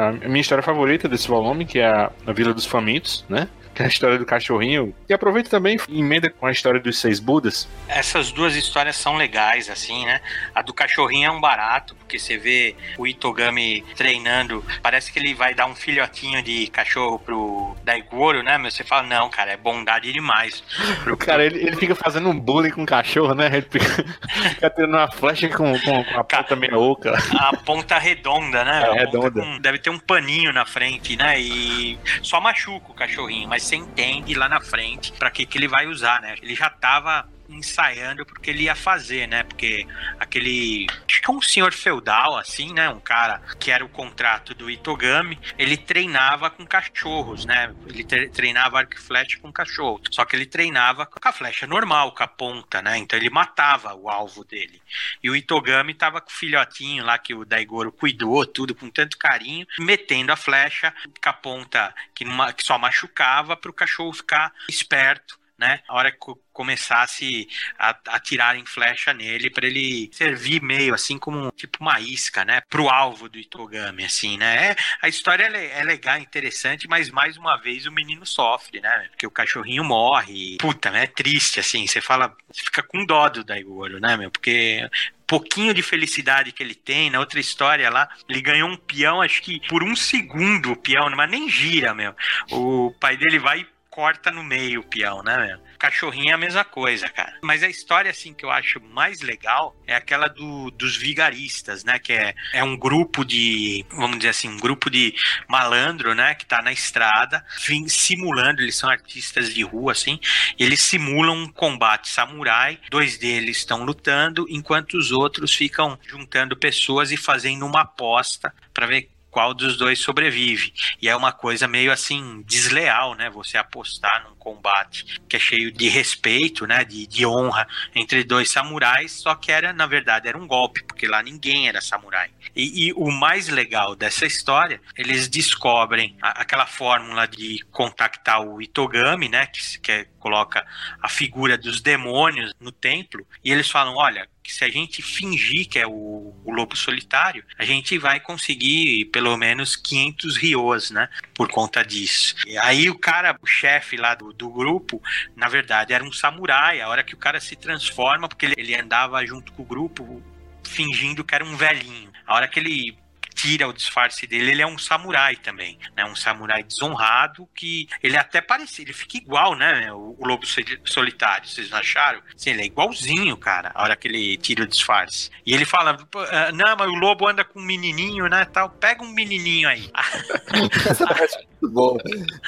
[0.09, 3.49] a minha história favorita desse volume, que é a, a Vila dos Famintos, né?
[3.73, 4.93] Que é a história do cachorrinho.
[5.07, 7.67] E aproveita também e emenda com a história dos seis Budas.
[7.87, 10.21] Essas duas histórias são legais, assim, né?
[10.53, 15.33] A do cachorrinho é um barato, porque você vê o Itogami treinando, parece que ele
[15.33, 18.57] vai dar um filhotinho de cachorro pro Daigoro, né?
[18.57, 20.63] Mas você fala, não, cara, é bondade demais.
[21.07, 23.47] O cara, ele, ele fica fazendo um bullying com o cachorro, né?
[23.47, 24.05] Ele fica,
[24.49, 27.13] fica tendo uma flecha com, com, com a ponta meio oca.
[27.37, 28.83] A ponta redonda, né?
[28.85, 29.41] É, redonda.
[29.41, 31.39] Com, deve ter um paninho na frente, né?
[31.39, 35.67] E só machuca o cachorrinho, mas você entende lá na frente para que, que ele
[35.67, 36.35] vai usar, né?
[36.41, 39.43] Ele já tava ensaiando porque ele ia fazer, né?
[39.43, 39.85] Porque
[40.19, 40.87] aquele.
[41.07, 42.89] Acho que um senhor feudal, assim, né?
[42.89, 47.73] Um cara que era o contrato do Itogami, ele treinava com cachorros, né?
[47.87, 50.01] Ele treinava arco e flecha com cachorro.
[50.11, 52.97] Só que ele treinava com a flecha normal, com a ponta, né?
[52.97, 54.81] Então ele matava o alvo dele.
[55.21, 59.17] E o Itogami tava com o filhotinho lá que o Daigoro cuidou, tudo com tanto
[59.17, 62.25] carinho, metendo a flecha com a ponta que,
[62.55, 65.79] que só machucava para o cachorro ficar esperto né?
[65.87, 66.17] A hora que
[66.51, 67.47] começasse
[67.79, 72.61] a, tirar em flecha nele para ele servir meio assim como tipo uma isca, né,
[72.69, 74.71] pro alvo do Itogami, assim, né?
[74.71, 79.07] É, a história é, é legal, interessante, mas mais uma vez o menino sofre, né?
[79.09, 80.57] Porque o cachorrinho morre.
[80.59, 81.03] Puta, né?
[81.03, 81.87] É triste, assim.
[81.87, 84.29] Você fala, você fica com dó do Daigoro, né, meu?
[84.29, 84.87] Porque
[85.25, 89.41] pouquinho de felicidade que ele tem, na outra história lá, ele ganhou um peão, acho
[89.41, 92.15] que por um segundo o peão, mas nem gira, meu.
[92.51, 95.59] O pai dele vai corta no meio o peão, né, meu?
[95.77, 97.37] Cachorrinho é a mesma coisa, cara.
[97.43, 101.99] Mas a história, assim, que eu acho mais legal é aquela do, dos vigaristas, né?
[101.99, 105.13] Que é, é um grupo de, vamos dizer assim, um grupo de
[105.47, 106.33] malandro, né?
[106.33, 110.19] Que tá na estrada, vim, simulando, eles são artistas de rua, assim,
[110.57, 112.79] eles simulam um combate samurai.
[112.89, 118.87] Dois deles estão lutando, enquanto os outros ficam juntando pessoas e fazendo uma aposta para
[118.87, 120.71] ver qual dos dois sobrevive.
[121.01, 123.31] E é uma coisa meio assim desleal, né?
[123.31, 126.85] Você apostar num combate que é cheio de respeito, né?
[126.85, 131.07] De, de honra entre dois samurais, só que era, na verdade, era um golpe, porque
[131.07, 132.29] lá ninguém era samurai.
[132.55, 138.61] E, e o mais legal dessa história, eles descobrem a, aquela fórmula de contactar o
[138.61, 139.47] Itogami, né?
[139.47, 140.65] Que, que é, coloca
[141.01, 145.67] a figura dos demônios no templo, e eles falam: olha, que se a gente fingir
[145.67, 151.07] que é o, o, lobo solitário, a gente vai conseguir pelo menos 500 rios, né?
[151.33, 152.35] Por conta disso.
[152.45, 155.01] E aí o cara, o chefe lá do, do grupo,
[155.35, 156.81] na verdade era um samurai.
[156.81, 160.21] A hora que o cara se transforma, porque ele, ele andava junto com o grupo
[160.63, 162.11] fingindo que era um velhinho.
[162.25, 162.97] A hora que ele
[163.33, 166.05] tira o disfarce dele, ele é um samurai também, né?
[166.05, 169.91] Um samurai desonrado que ele até parece, ele fica igual, né?
[169.91, 170.45] O, o lobo
[170.85, 172.21] solitário, vocês não acharam?
[172.35, 175.29] Sim, ele é igualzinho, cara, a hora que ele tira o disfarce.
[175.45, 175.97] E ele fala,
[176.31, 179.89] ah, não, mas o lobo anda com um menininho, né, tal, pega um menininho aí.
[181.63, 181.97] Muito bom.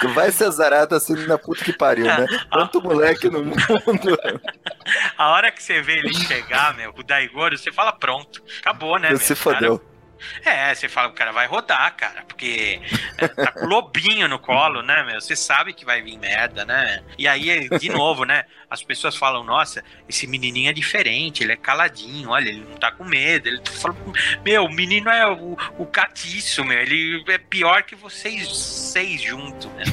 [0.01, 2.25] Tu vai ser azarado assim na puta que pariu, né?
[2.51, 3.55] Quanto moleque no mundo.
[5.17, 9.11] A hora que você vê ele chegar, meu, o Daigoro, você fala, pronto, acabou, né?
[9.11, 9.79] Você fodeu.
[9.79, 9.94] Cara,
[10.45, 12.81] é, você fala, o cara vai rodar, cara, porque
[13.17, 15.19] é, tá com lobinho no colo, né, meu?
[15.19, 17.03] Você sabe que vai vir merda, né?
[17.17, 18.45] E aí, de novo, né?
[18.69, 22.91] As pessoas falam, nossa, esse menininho é diferente, ele é caladinho, olha, ele não tá
[22.91, 23.47] com medo.
[23.47, 23.95] Ele fala,
[24.43, 29.71] meu, o menino é o, o catiço, meu, ele é pior que vocês seis juntos,
[29.73, 29.83] né?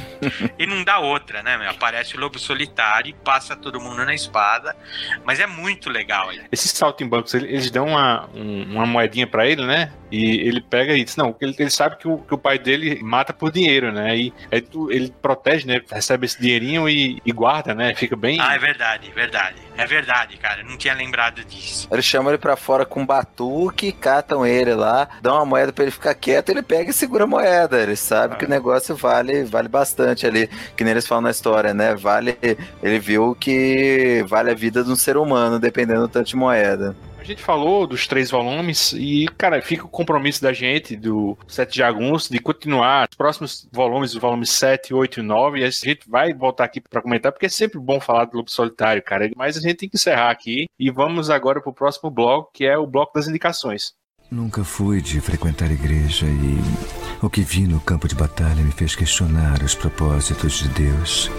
[0.59, 1.71] E não dá outra, né, meu?
[1.71, 4.77] Aparece o lobo solitário e passa todo mundo na espada,
[5.25, 6.33] mas é muito legal.
[6.33, 6.45] Ele.
[6.51, 9.93] Esses saltimbancos, eles dão uma, uma moedinha para ele, né?
[10.13, 13.03] E ele pega e diz, não, ele, ele sabe que o, que o pai dele
[13.03, 14.15] mata por dinheiro, né?
[14.15, 15.81] E aí tu, ele protege, né?
[15.91, 17.95] Recebe esse dinheirinho e, e, guarda, né?
[17.95, 18.39] Fica bem.
[18.39, 19.57] Ah, é verdade, verdade.
[19.75, 20.61] É verdade, cara.
[20.61, 21.89] Eu não tinha lembrado disso.
[21.91, 25.85] Eles chamam ele pra fora com um batuque, catam ele lá, dão uma moeda pra
[25.85, 27.81] ele ficar quieto, ele pega e segura a moeda.
[27.81, 28.37] Ele sabe ah.
[28.37, 30.47] que o negócio vale, vale bastante ali.
[30.77, 31.95] Que nem eles falam na história, né?
[31.95, 32.37] Vale.
[32.83, 36.95] Ele viu que vale a vida de um ser humano, dependendo do tanto de moeda.
[37.23, 41.79] A gente falou dos três volumes e, cara, fica o compromisso da gente, do Sete
[41.79, 45.61] Jaguns, de continuar os próximos volumes, os volumes 7, 8 e 9.
[45.61, 48.51] E a gente vai voltar aqui para comentar, porque é sempre bom falar do Lobo
[48.51, 49.31] Solitário, cara.
[49.37, 52.65] Mas a gente tem que encerrar aqui e vamos agora para o próximo bloco, que
[52.65, 53.93] é o bloco das indicações.
[54.29, 58.97] Nunca fui de frequentar igreja e o que vi no campo de batalha me fez
[58.97, 61.31] questionar os propósitos de Deus.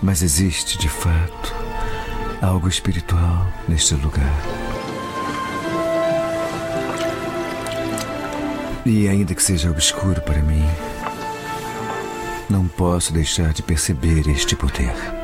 [0.00, 1.52] Mas existe, de fato,
[2.40, 4.61] algo espiritual neste lugar.
[8.84, 10.64] E ainda que seja obscuro para mim,
[12.50, 15.21] não posso deixar de perceber este poder.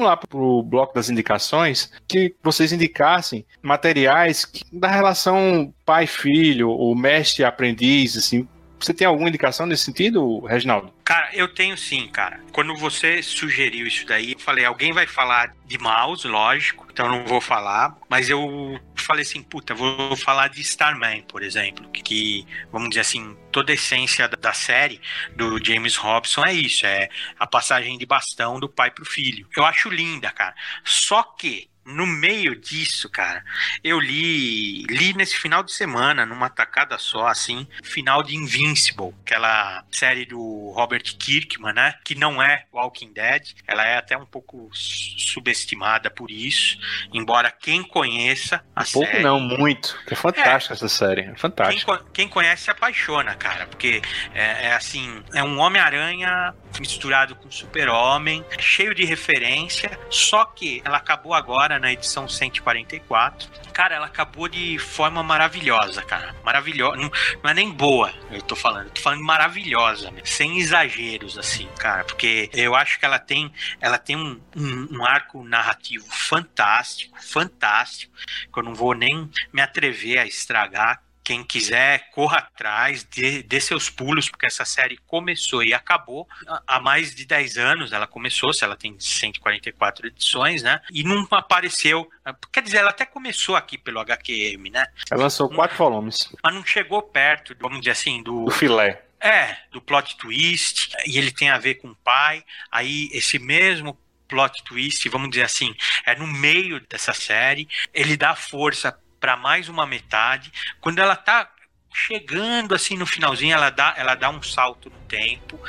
[0.00, 6.70] Vamos lá para o bloco das indicações, que vocês indicassem materiais que, da relação pai-filho,
[6.70, 8.48] ou mestre-aprendiz, assim.
[8.80, 10.92] Você tem alguma indicação nesse sentido, Reginaldo?
[11.04, 12.40] Cara, eu tenho sim, cara.
[12.52, 17.12] Quando você sugeriu isso daí, eu falei, alguém vai falar de mouse, lógico, então eu
[17.12, 22.46] não vou falar, mas eu falei assim, puta, vou falar de Starman, por exemplo, que,
[22.72, 25.00] vamos dizer assim, toda a essência da série
[25.36, 27.08] do James Robson é isso, é
[27.38, 29.46] a passagem de bastão do pai pro filho.
[29.56, 30.54] Eu acho linda, cara.
[30.84, 33.44] Só que no meio disso, cara,
[33.82, 39.84] eu li li nesse final de semana, numa tacada só, assim, final de Invincible, aquela
[39.90, 41.94] série do Robert Kirkman, né?
[42.04, 46.78] Que não é Walking Dead, ela é até um pouco subestimada por isso,
[47.12, 49.06] embora quem conheça a um série...
[49.06, 51.98] pouco não, muito, é fantástica é, essa série, é fantástica.
[51.98, 54.00] Quem, quem, conhece se apaixona, cara, porque
[54.34, 60.98] é, é assim, é um Homem-Aranha misturado com Super-Homem, cheio de referência, só que ela
[60.98, 63.50] acabou agora agora na edição 144.
[63.72, 66.34] Cara, ela acabou de forma maravilhosa, cara.
[66.44, 66.96] Maravilhosa.
[66.96, 67.10] Não,
[67.42, 68.86] não é nem boa, eu tô falando.
[68.86, 70.20] Eu tô falando maravilhosa, né?
[70.24, 72.04] sem exageros, assim, cara.
[72.04, 78.12] Porque eu acho que ela tem, ela tem um, um, um arco narrativo fantástico, fantástico,
[78.52, 83.60] que eu não vou nem me atrever a estragar quem quiser, corra atrás, dê, dê,
[83.60, 86.28] seus pulos, porque essa série começou e acabou
[86.66, 87.92] há mais de 10 anos.
[87.92, 90.80] Ela começou, se ela tem 144 edições, né?
[90.90, 92.08] E não apareceu.
[92.52, 94.86] Quer dizer, ela até começou aqui pelo HQM, né?
[95.10, 96.32] Ela lançou quatro volumes.
[96.42, 98.44] Mas não chegou perto, vamos dizer assim, do.
[98.44, 99.02] Do filé.
[99.20, 102.42] É, do plot twist, e ele tem a ver com o pai.
[102.72, 105.74] Aí, esse mesmo plot twist, vamos dizer assim,
[106.06, 107.68] é no meio dessa série.
[107.92, 110.50] Ele dá força para mais uma metade.
[110.80, 111.48] Quando ela tá
[111.92, 115.60] chegando assim no finalzinho, ela dá, ela dá um salto no tempo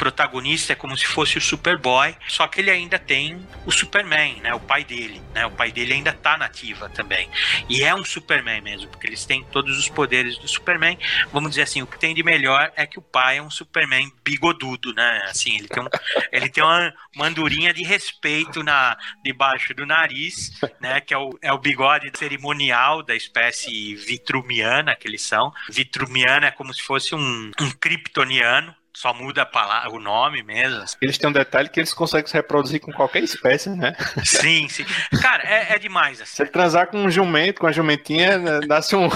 [0.00, 4.54] protagonista é como se fosse o Superboy, só que ele ainda tem o Superman, né?
[4.54, 5.44] O pai dele, né?
[5.44, 7.28] O pai dele ainda tá nativa também.
[7.68, 10.98] E é um Superman mesmo, porque eles têm todos os poderes do Superman.
[11.30, 14.10] Vamos dizer assim, o que tem de melhor é que o pai é um Superman
[14.24, 15.20] bigodudo, né?
[15.28, 15.88] Assim, ele tem, um,
[16.32, 21.02] ele tem uma, andorinha de respeito na debaixo do nariz, né?
[21.02, 25.52] Que é o, é o bigode cerimonial da espécie vitrumiana que eles são.
[25.68, 30.84] Vitrumiana é como se fosse um, um kryptoniano, só muda a palavra, o nome mesmo.
[31.00, 33.94] Eles têm um detalhe que eles conseguem se reproduzir com qualquer espécie, né?
[34.24, 34.84] Sim, sim.
[35.22, 36.20] Cara, é, é demais.
[36.20, 36.36] Assim.
[36.36, 39.08] Se ele transar com um jumento, com a jumentinha, né, nasce um.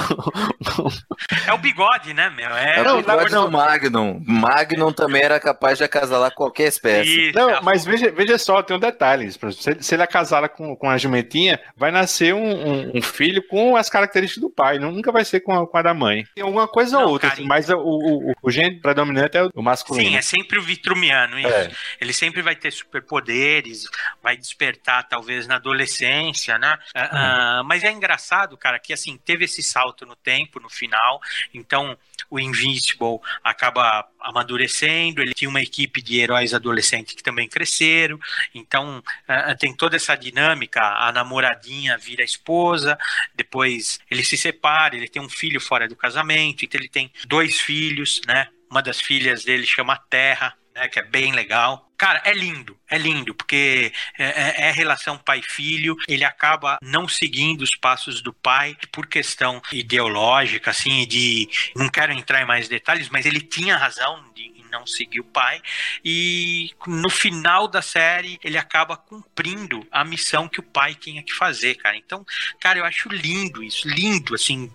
[1.46, 2.50] é o bigode, né, meu?
[2.50, 4.22] É, é o bigode do Magnum.
[4.26, 7.28] Magnum também era capaz de acasalar qualquer espécie.
[7.28, 9.30] Isso, não, é mas veja, veja só, tem um detalhe.
[9.32, 13.76] Se, se ele acasala com, com a jumentinha, vai nascer um, um, um, filho com
[13.76, 14.78] as características do pai.
[14.78, 16.24] Nunca vai ser com a, com a da mãe.
[16.34, 19.42] Tem alguma coisa não, ou outra, assim, mas o, o, o, o gênero predominante é
[19.42, 20.10] o masculino.
[20.10, 21.48] Sim, é sempre o vitrumiano, isso.
[21.48, 21.70] É.
[22.00, 23.86] Ele sempre vai ter superpoderes,
[24.22, 26.78] vai despertar talvez na adolescência, né?
[26.96, 27.02] Uhum.
[27.02, 31.20] Uh, mas é engraçado, cara, que assim, teve esse salto no tempo, no final,
[31.52, 31.96] então
[32.30, 38.18] o Invincible acaba amadurecendo, ele tinha uma equipe de heróis adolescentes que também cresceram,
[38.54, 42.98] então uh, tem toda essa dinâmica, a namoradinha vira esposa,
[43.34, 47.60] depois ele se separa, ele tem um filho fora do casamento, então ele tem dois
[47.60, 48.48] filhos, né?
[48.74, 51.88] Uma das filhas dele chama Terra, né, que é bem legal.
[51.96, 57.62] Cara, é lindo, é lindo, porque é, é, é relação pai-filho, ele acaba não seguindo
[57.62, 61.48] os passos do pai por questão ideológica, assim, de.
[61.76, 65.62] Não quero entrar em mais detalhes, mas ele tinha razão de, não seguir o pai.
[66.04, 71.32] E no final da série, ele acaba cumprindo a missão que o pai tinha que
[71.32, 71.96] fazer, cara.
[71.96, 72.26] Então,
[72.60, 74.72] cara, eu acho lindo isso, lindo, assim,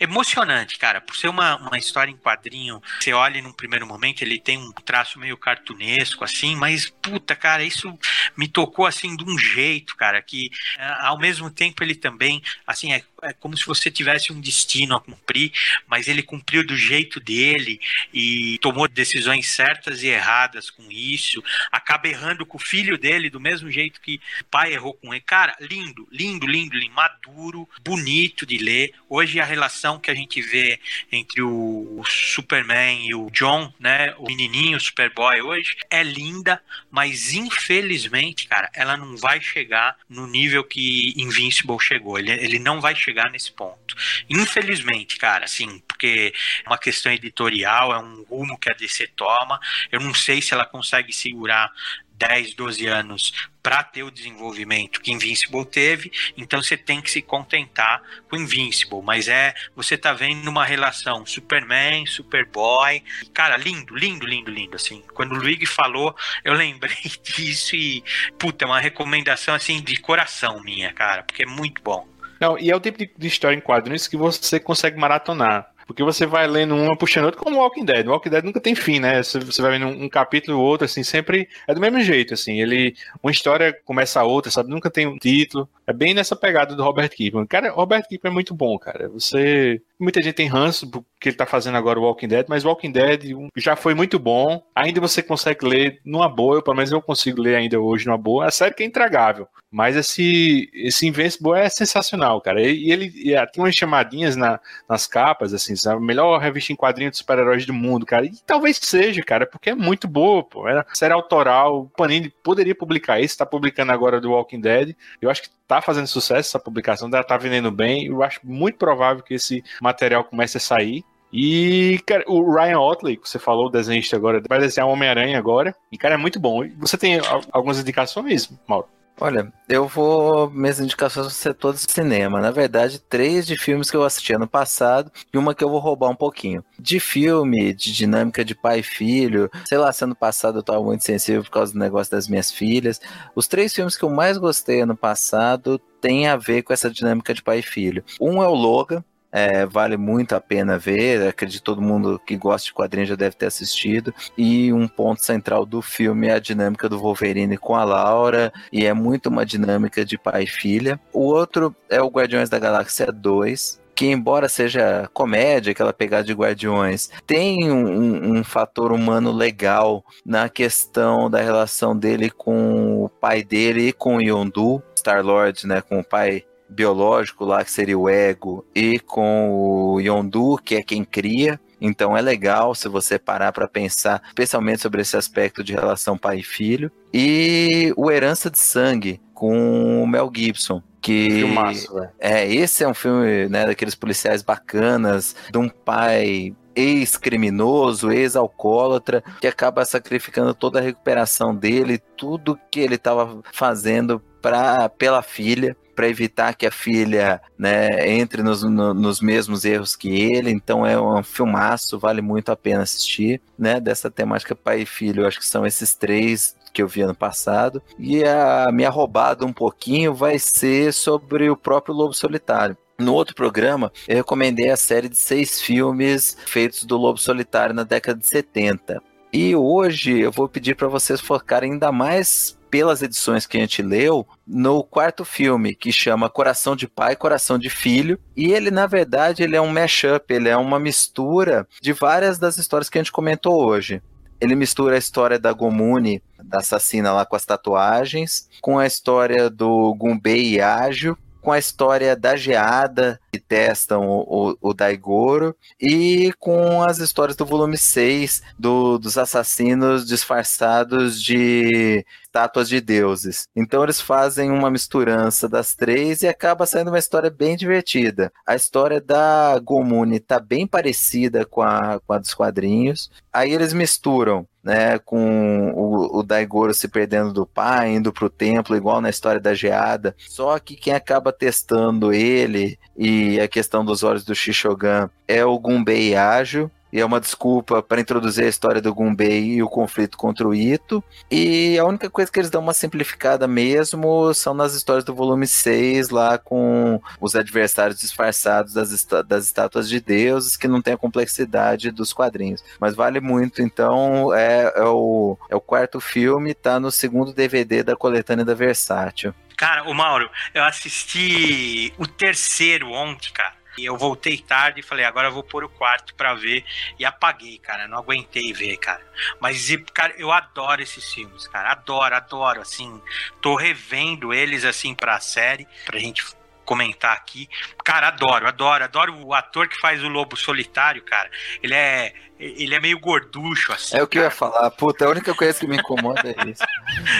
[0.00, 1.00] emocionante, cara.
[1.00, 4.72] Por ser uma, uma história em quadrinho, você olha num primeiro momento, ele tem um
[4.72, 7.96] traço meio cartunesco, assim, mas, puta, cara, isso
[8.36, 12.92] me tocou, assim, de um jeito, cara, que eh, ao mesmo tempo ele também, assim,
[12.92, 15.52] é, é como se você tivesse um destino a cumprir,
[15.86, 17.80] mas ele cumpriu do jeito dele
[18.12, 23.40] e tomou decisões certas e erradas com isso, acaba errando com o filho dele do
[23.40, 25.20] mesmo jeito que o pai errou com ele.
[25.20, 28.92] Cara, lindo, lindo, lindo, lindo maduro, bonito de ler.
[29.14, 30.80] Hoje a relação que a gente vê
[31.12, 36.60] entre o Superman e o John, né, o menininho Superboy hoje, é linda,
[36.90, 42.18] mas infelizmente, cara, ela não vai chegar no nível que Invincible chegou.
[42.18, 43.94] Ele, ele não vai chegar nesse ponto.
[44.28, 46.34] Infelizmente, cara, assim, porque
[46.64, 49.60] é uma questão editorial, é um rumo que a DC toma.
[49.92, 51.70] Eu não sei se ela consegue segurar
[52.14, 53.32] 10, 12 anos
[53.62, 59.00] para ter o desenvolvimento que Invincible teve, então você tem que se contentar com Invincible,
[59.02, 65.02] mas é, você tá vendo uma relação Superman, Superboy, cara, lindo, lindo, lindo, lindo, assim,
[65.14, 66.14] quando o Luigi falou,
[66.44, 68.04] eu lembrei disso e,
[68.38, 72.06] puta, é uma recomendação, assim, de coração minha, cara, porque é muito bom.
[72.40, 75.73] Não, e é o tipo de história em quadrinhos que você consegue maratonar.
[75.86, 78.06] Porque você vai lendo uma puxando outra, como Walking Dead.
[78.06, 79.22] Walking Dead nunca tem fim, né?
[79.22, 82.60] Você vai vendo um, capítulo ou outro, assim, sempre é do mesmo jeito, assim.
[82.60, 84.70] Ele, uma história começa a outra, sabe?
[84.70, 85.68] Nunca tem um título.
[85.86, 87.46] É bem nessa pegada do Robert Kirkman.
[87.46, 89.08] Cara, Robert Kirkman é muito bom, cara.
[89.08, 92.90] Você Muita gente tem ranço porque ele tá fazendo agora o Walking Dead, mas Walking
[92.90, 93.22] Dead
[93.56, 94.62] já foi muito bom.
[94.74, 98.18] Ainda você consegue ler numa boa, eu, pelo menos eu consigo ler ainda hoje numa
[98.18, 98.46] boa.
[98.46, 99.48] A série que é intragável.
[99.70, 102.60] Mas esse, esse Invincible é sensacional, cara.
[102.60, 107.12] E ele e, tem umas chamadinhas na, nas capas, assim, a melhor revista em quadrinhos
[107.12, 108.26] de super-heróis do mundo, cara.
[108.26, 110.68] E talvez seja, cara, porque é muito boa, pô.
[110.68, 111.82] É série autoral.
[111.82, 114.94] O Panini poderia publicar isso, tá publicando agora do Walking Dead.
[115.20, 118.06] Eu acho que tá fazendo sucesso essa publicação, ela tá vendendo bem.
[118.06, 121.04] Eu acho muito provável que esse material comece a sair.
[121.32, 125.74] E, cara, o Ryan Otley, que você falou, o desenhista agora, vai desenhar Homem-Aranha agora.
[125.90, 126.62] E, cara, é muito bom.
[126.78, 127.20] Você tem
[127.50, 128.86] algumas indicações, Mauro?
[129.20, 130.50] Olha, eu vou.
[130.50, 132.40] Minhas indicações vão ser todas de cinema.
[132.40, 135.78] Na verdade, três de filmes que eu assisti ano passado e uma que eu vou
[135.78, 136.64] roubar um pouquinho.
[136.78, 139.48] De filme, de dinâmica de pai e filho.
[139.66, 143.00] Sei lá, ano passado eu tava muito sensível por causa do negócio das minhas filhas.
[143.34, 147.32] Os três filmes que eu mais gostei ano passado têm a ver com essa dinâmica
[147.32, 148.04] de pai e filho.
[148.20, 149.02] Um é o Logan,
[149.34, 151.26] é, vale muito a pena ver.
[151.26, 154.14] Acredito que todo mundo que gosta de quadrinhos já deve ter assistido.
[154.38, 158.52] E um ponto central do filme é a dinâmica do Wolverine com a Laura.
[158.72, 161.00] E é muito uma dinâmica de pai e filha.
[161.12, 166.32] O outro é o Guardiões da Galáxia 2 que embora seja comédia, aquela pegada de
[166.32, 173.44] Guardiões, tem um, um, fator humano legal na questão da relação dele com o pai
[173.44, 178.08] dele e com o Yondu, Star-Lord, né, com o pai biológico lá, que seria o
[178.08, 181.60] ego, e com o Yondu, que é quem cria.
[181.80, 186.38] Então é legal se você parar para pensar, especialmente sobre esse aspecto de relação pai
[186.38, 186.90] e filho.
[187.12, 190.82] E o Herança de Sangue, com o Mel Gibson.
[191.00, 198.10] Que Filmaço, é, esse é um filme né, daqueles policiais bacanas, de um pai ex-criminoso,
[198.10, 205.22] ex-alcoólatra, que acaba sacrificando toda a recuperação dele, tudo que ele estava fazendo pra, pela
[205.22, 210.50] filha para evitar que a filha né, entre nos, no, nos mesmos erros que ele.
[210.50, 213.40] Então é um filmaço, vale muito a pena assistir.
[213.58, 217.14] Né, dessa temática pai e filho, acho que são esses três que eu vi ano
[217.14, 217.82] passado.
[217.98, 222.76] E a minha roubada um pouquinho vai ser sobre o próprio Lobo Solitário.
[222.98, 227.82] No outro programa, eu recomendei a série de seis filmes feitos do Lobo Solitário na
[227.82, 229.02] década de 70.
[229.32, 233.80] E hoje eu vou pedir para vocês focarem ainda mais pelas edições que a gente
[233.82, 238.18] leu, no quarto filme, que chama Coração de Pai, Coração de Filho.
[238.36, 242.58] E ele, na verdade, ele é um mashup, ele é uma mistura de várias das
[242.58, 244.02] histórias que a gente comentou hoje.
[244.40, 249.48] Ele mistura a história da Gomune, da assassina lá com as tatuagens, com a história
[249.48, 255.54] do Gunbei e Ágil, com a história da geada, que testam o, o, o Daigoro,
[255.78, 263.46] e com as histórias do volume 6 do, dos assassinos disfarçados de estátuas de deuses.
[263.54, 268.32] Então eles fazem uma misturança das três e acaba saindo uma história bem divertida.
[268.46, 273.10] A história da Gomune tá bem parecida com a, com a dos quadrinhos.
[273.30, 278.74] Aí eles misturam né, com o, o Daigoro se perdendo do pai, indo pro templo,
[278.74, 280.16] igual na história da geada.
[280.18, 285.58] Só que quem acaba testando ele e a questão dos olhos do Shishogan é o
[285.58, 290.16] Gunbei Ágil, e é uma desculpa para introduzir a história do Gunbei e o conflito
[290.16, 291.02] contra o Ito.
[291.28, 295.44] E a única coisa que eles dão uma simplificada mesmo são nas histórias do volume
[295.44, 300.96] 6, lá com os adversários disfarçados das, das estátuas de deuses, que não tem a
[300.96, 302.62] complexidade dos quadrinhos.
[302.78, 307.82] Mas vale muito, então é, é, o, é o quarto filme, tá no segundo DVD
[307.82, 309.34] da coletânea da Versátil.
[309.56, 313.53] Cara, o Mauro, eu assisti o terceiro ontem, cara.
[313.78, 316.64] E eu voltei tarde e falei, agora eu vou pôr o quarto pra ver.
[316.98, 317.88] E apaguei, cara.
[317.88, 319.02] Não aguentei ver, cara.
[319.40, 321.72] Mas, cara, eu adoro esses filmes, cara.
[321.72, 322.60] Adoro, adoro.
[322.60, 323.00] Assim,
[323.40, 326.24] tô revendo eles, assim, pra série, pra gente
[326.64, 327.48] comentar aqui.
[327.84, 331.30] Cara, adoro, adoro, adoro o ator que faz o Lobo Solitário, cara.
[331.62, 332.14] Ele é
[332.44, 333.96] ele é meio gorducho, assim.
[333.96, 334.26] É o que cara.
[334.26, 334.70] eu ia falar.
[334.72, 336.64] Puta, a única coisa que me incomoda é isso.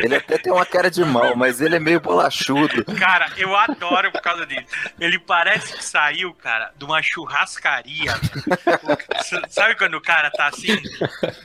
[0.02, 2.84] Ele até tem uma cara de mal, mas ele é meio bolachudo.
[2.96, 4.66] Cara, eu adoro por causa disso.
[5.00, 8.12] Ele parece que saiu, cara, de uma churrascaria.
[9.48, 10.80] Sabe quando o cara tá assim,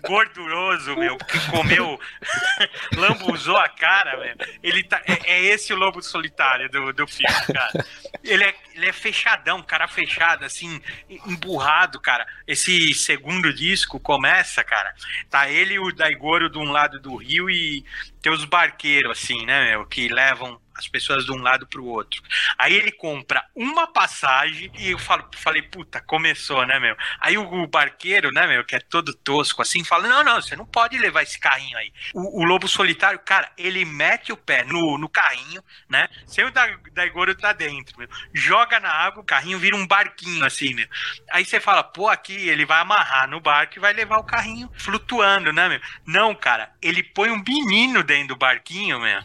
[0.06, 2.00] gorduroso, meu, que comeu,
[2.98, 4.36] lambuzou a cara, meu?
[4.62, 7.86] Ele tá, é, é esse o lobo solitário do, do filme, cara.
[8.24, 12.28] Ele é, ele é fechadão, cara fechado, assim, emburrado, cara.
[12.48, 14.94] Esse segundo disco começa, cara,
[15.30, 17.86] tá ele e o Daigoro de um lado do rio e
[18.22, 21.86] tem os barqueiros, assim, né, meu, que levam as pessoas de um lado para o
[21.86, 22.22] outro.
[22.58, 26.96] Aí ele compra uma passagem e eu falo, falei, puta, começou, né, meu?
[27.20, 30.66] Aí o, barqueiro, né, meu, que é todo tosco assim, fala: não, não, você não
[30.66, 31.92] pode levar esse carrinho aí.
[32.14, 36.10] O, o lobo solitário, cara, ele mete o pé no, no carrinho, né?
[36.26, 38.08] Sem o da, Daigoro tá dentro, meu.
[38.34, 40.88] Joga na água, o carrinho vira um barquinho assim, meu.
[41.32, 44.70] Aí você fala, pô, aqui ele vai amarrar no barco e vai levar o carrinho
[44.78, 45.82] flutuando, né, meu?
[46.06, 49.22] Não, cara, ele põe um menino dentro do barquinho, meu,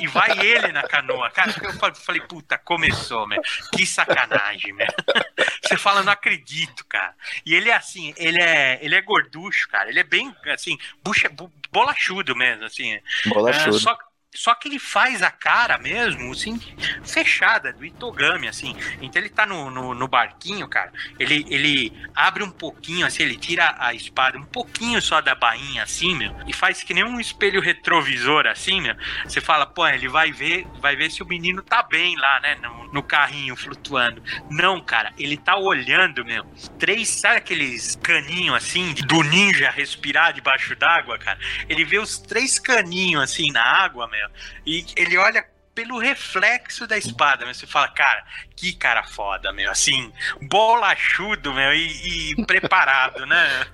[0.00, 1.30] e vai ele na canoa.
[1.30, 3.40] Cara, eu falei, puta, começou, meu.
[3.74, 4.86] Que sacanagem, meu.
[5.62, 7.14] Você fala, não acredito, cara.
[7.44, 9.88] E ele é assim, ele é, ele é gorducho, cara.
[9.88, 11.30] Ele é bem, assim, bucha,
[11.70, 12.98] bolachudo mesmo, assim.
[13.26, 13.76] Bolachudo.
[13.76, 13.96] É, só,
[14.34, 16.60] Só que ele faz a cara mesmo, assim,
[17.02, 18.76] fechada, do Itogami, assim.
[19.00, 20.92] Então ele tá no, no, no, barquinho, cara.
[21.18, 25.82] Ele, ele abre um pouquinho, assim, ele tira a espada um pouquinho só da bainha,
[25.82, 28.94] assim, meu, e faz que nem um espelho retrovisor, assim, meu.
[29.24, 32.54] Você fala, pô, ele vai ver, vai ver se o menino tá bem lá, né,
[32.56, 34.22] no, no carrinho flutuando.
[34.50, 36.44] Não, cara, ele tá olhando, meu.
[36.78, 41.38] Três, sabe aqueles caninhos, assim, do ninja respirar debaixo d'água, cara?
[41.66, 44.17] Ele vê os três caninhos, assim, na água, meu
[44.66, 45.46] E ele olha
[45.78, 48.24] pelo reflexo da espada, você fala, cara,
[48.56, 53.64] que cara foda, meu, assim, bolachudo, meu, e, e preparado, né?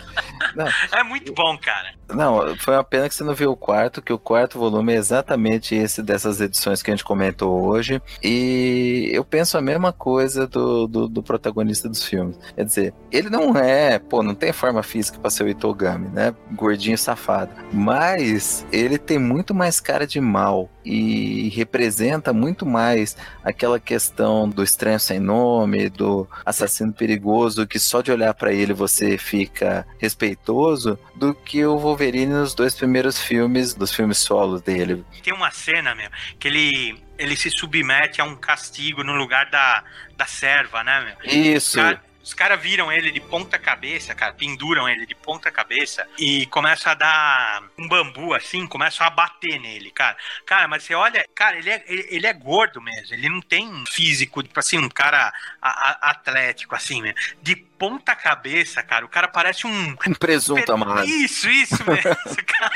[0.56, 0.66] Não.
[0.92, 1.92] É muito bom, cara.
[2.08, 4.96] Não, foi uma pena que você não viu o quarto, que o quarto volume é
[4.96, 8.02] exatamente esse dessas edições que a gente comentou hoje.
[8.22, 12.36] E eu penso a mesma coisa do, do, do protagonista dos filmes.
[12.56, 16.34] Quer dizer, ele não é, pô, não tem forma física para ser o Itogami, né?
[16.52, 17.52] Gordinho safado.
[17.72, 24.62] Mas ele tem muito mais cara de mal e representa muito mais aquela questão do
[24.62, 30.98] estranho sem nome, do assassino perigoso, que só de olhar para ele você fica respeitoso,
[31.14, 35.04] do que o Wolverine nos dois primeiros filmes, dos filmes solos dele.
[35.22, 39.84] Tem uma cena, meu, que ele ele se submete a um castigo no lugar da,
[40.16, 41.30] da serva, né, meu?
[41.30, 41.76] Isso.
[41.76, 46.46] Cara, os caras viram ele de ponta cabeça, cara, penduram ele de ponta cabeça e
[46.46, 50.16] começam a dar um bambu assim, começam a bater nele, cara.
[50.44, 53.84] Cara, mas você olha, cara, ele é, ele, ele é gordo mesmo, ele não tem
[53.86, 57.14] físico, tipo assim, um cara a, a, atlético, assim, né?
[57.42, 59.96] De ponta cabeça, cara, o cara parece um.
[60.06, 61.08] Um presunto amarrado.
[61.08, 62.16] Isso, isso mesmo,
[62.46, 62.72] cara.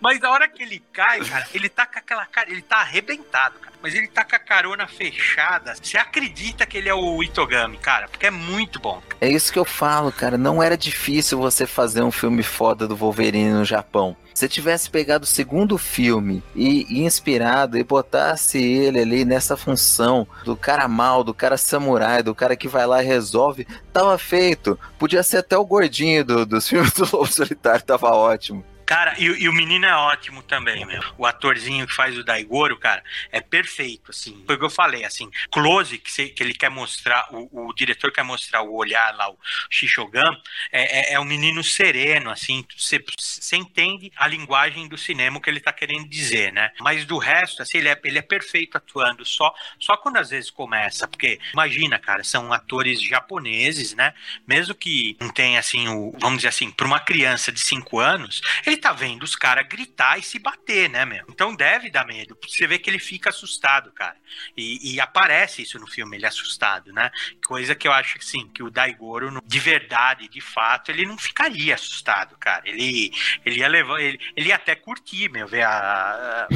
[0.00, 3.58] Mas a hora que ele cai, cara, ele tá com aquela cara, ele tá arrebentado,
[3.60, 3.73] cara.
[3.84, 5.74] Mas ele tá com a carona fechada.
[5.74, 8.08] Você acredita que ele é o Itogami, cara?
[8.08, 9.02] Porque é muito bom.
[9.20, 10.38] É isso que eu falo, cara.
[10.38, 14.16] Não era difícil você fazer um filme foda do Wolverine no Japão.
[14.32, 20.26] Se tivesse pegado o segundo filme e, e, inspirado e botasse ele ali nessa função
[20.46, 24.80] do cara mal, do cara samurai, do cara que vai lá e resolve, tava feito.
[24.98, 28.64] Podia ser até o gordinho do, dos filmes do Lobo Solitário, tava ótimo.
[28.86, 31.02] Cara, e, e, o menino é ótimo também, meu.
[31.16, 33.02] O atorzinho que faz o Daigoro, cara,
[33.32, 34.42] é perfeito, assim.
[34.46, 35.30] Foi o que eu falei, assim.
[35.50, 39.38] Close, que, que ele quer mostrar, o, o, diretor quer mostrar o olhar lá, o
[39.70, 40.36] Shishogan,
[40.70, 42.64] é, é, é um menino sereno, assim.
[42.76, 46.70] Você, você entende a linguagem do cinema, que ele tá querendo dizer, né?
[46.80, 50.50] Mas do resto, assim, ele é, ele é perfeito atuando, só, só quando às vezes
[50.50, 51.08] começa.
[51.08, 54.12] Porque, imagina, cara, são atores japoneses, né?
[54.46, 58.40] Mesmo que não tenha, assim, o, vamos dizer assim, para uma criança de 5 anos,
[58.66, 61.24] ele ele tá vendo os caras gritar e se bater, né, meu?
[61.28, 62.36] Então deve dar medo.
[62.46, 64.16] Você vê que ele fica assustado, cara.
[64.56, 67.10] E, e aparece isso no filme, ele é assustado, né?
[67.46, 71.16] Coisa que eu acho que sim, que o Daigoro, de verdade, de fato, ele não
[71.16, 72.62] ficaria assustado, cara.
[72.64, 73.12] Ele,
[73.44, 76.48] ele ia levar, ele, ele ia até curtir, meu, ver a.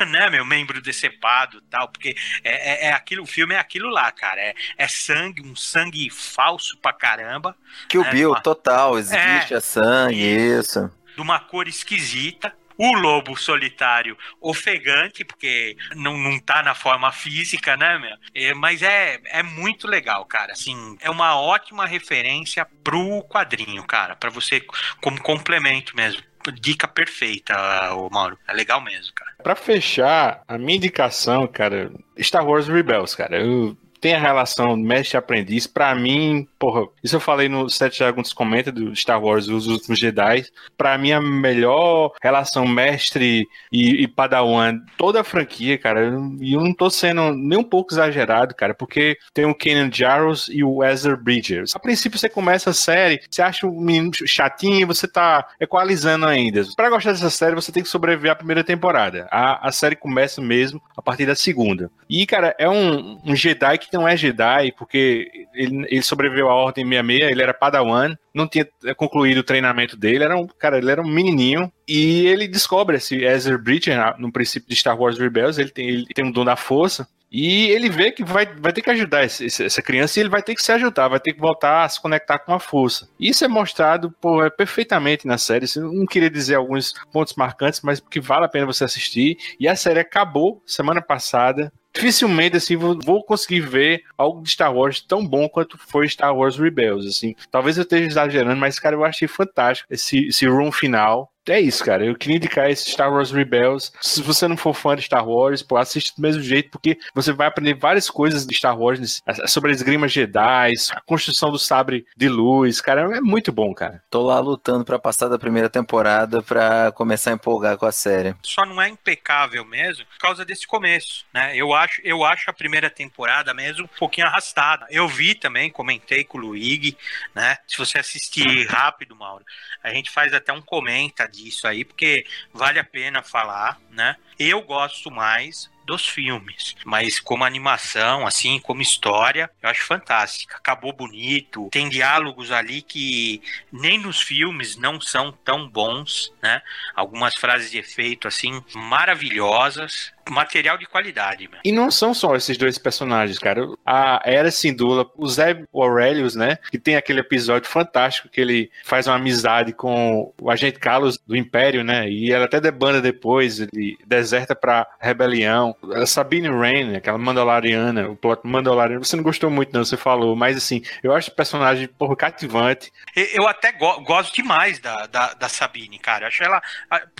[0.00, 3.58] a né, meu, membro decepado e tal, porque é, é, é, aquilo, o filme é
[3.58, 4.40] aquilo lá, cara.
[4.40, 7.56] É, é sangue, um sangue falso pra caramba.
[7.88, 12.54] Que o né, Bill, total, existe é, a sangue, isso de uma cor esquisita.
[12.78, 18.14] O lobo solitário ofegante, porque não, não tá na forma física, né, meu?
[18.34, 20.52] É, mas é, é muito legal, cara.
[20.52, 24.14] Assim, é uma ótima referência pro quadrinho, cara.
[24.14, 24.60] para você,
[25.00, 26.22] como complemento mesmo
[26.52, 27.54] dica perfeita,
[27.94, 28.38] o Mauro.
[28.46, 29.32] É legal mesmo, cara.
[29.42, 31.90] Pra fechar, a minha indicação, cara,
[32.20, 33.40] Star Wars Rebels, cara.
[33.40, 38.70] Eu tem a relação mestre-aprendiz, para mim, porra, isso eu falei no Sete Dragões Comenta
[38.70, 40.44] do Star Wars Os Últimos Jedi,
[40.76, 46.60] para mim a melhor relação mestre e, e, padawan toda a franquia, cara, e eu
[46.60, 50.84] não tô sendo nem um pouco exagerado, cara, porque tem o Kenan Jarrus e o
[50.84, 51.74] Ezra Bridgers.
[51.74, 56.62] A princípio você começa a série, você acha o menino chatinho, você tá equalizando ainda.
[56.76, 59.28] Para gostar dessa série, você tem que sobreviver à primeira temporada.
[59.30, 61.90] A, a série começa mesmo a partir da segunda.
[62.08, 66.48] E, cara, é um, um Jedi que que não é Jedi, porque ele, ele sobreviveu
[66.48, 70.78] à Ordem 66, ele era Padawan, não tinha concluído o treinamento dele, era um, cara,
[70.78, 75.18] ele era um menininho, e ele descobre esse Ezra Bridger no princípio de Star Wars
[75.18, 78.72] Rebels, ele tem, ele tem um dom da força, e ele vê que vai, vai
[78.72, 81.32] ter que ajudar esse, essa criança e ele vai ter que se ajudar, vai ter
[81.32, 83.08] que voltar a se conectar com a força.
[83.18, 85.66] Isso é mostrado pô, é perfeitamente na série.
[85.76, 89.36] Eu não queria dizer alguns pontos marcantes, mas porque vale a pena você assistir.
[89.58, 95.00] E a série acabou semana passada dificilmente assim vou conseguir ver algo de Star Wars
[95.00, 97.34] tão bom quanto foi Star Wars Rebels assim.
[97.50, 101.84] Talvez eu esteja exagerando mas cara eu achei fantástico esse esse room final é isso,
[101.84, 102.04] cara.
[102.04, 103.92] Eu queria indicar esse Star Wars Rebels.
[104.00, 107.32] Se você não for fã de Star Wars, pô, assiste do mesmo jeito, porque você
[107.32, 112.06] vai aprender várias coisas de Star Wars sobre a esgrima Jedi, a construção do sabre
[112.16, 112.80] de luz.
[112.80, 114.02] Cara, é muito bom, cara.
[114.10, 118.34] Tô lá lutando para passar da primeira temporada para começar a empolgar com a série.
[118.42, 121.56] Só não é impecável mesmo por causa desse começo, né?
[121.56, 124.86] Eu acho, eu acho a primeira temporada mesmo um pouquinho arrastada.
[124.90, 126.96] Eu vi também, comentei com o Luigi,
[127.34, 127.56] né?
[127.66, 129.44] Se você assistir rápido, Mauro,
[129.82, 134.16] a gente faz até um comenta disso aí, porque vale a pena falar, né?
[134.38, 136.74] Eu gosto mais dos filmes.
[136.84, 140.56] Mas como animação, assim, como história, eu acho fantástica.
[140.56, 141.68] Acabou bonito.
[141.70, 143.40] Tem diálogos ali que
[143.72, 146.60] nem nos filmes não são tão bons, né?
[146.94, 151.48] Algumas frases de efeito, assim, maravilhosas material de qualidade.
[151.64, 153.66] E não são só esses dois personagens, cara.
[153.84, 156.58] A Era Sindula, o Zé Aurelius, né?
[156.70, 161.36] Que tem aquele episódio fantástico que ele faz uma amizade com o agente Carlos do
[161.36, 162.08] Império, né?
[162.08, 165.76] E ela até debanda depois, ele deserta pra rebelião.
[165.94, 170.34] A Sabine Wren, aquela Mandaloriana, o plot Mandaloriano, você não gostou muito, não, você falou,
[170.36, 172.92] mas assim, eu acho o personagem, porra, cativante.
[173.14, 176.24] Eu até go gosto demais da, da, da Sabine, cara.
[176.24, 176.62] Eu acho ela.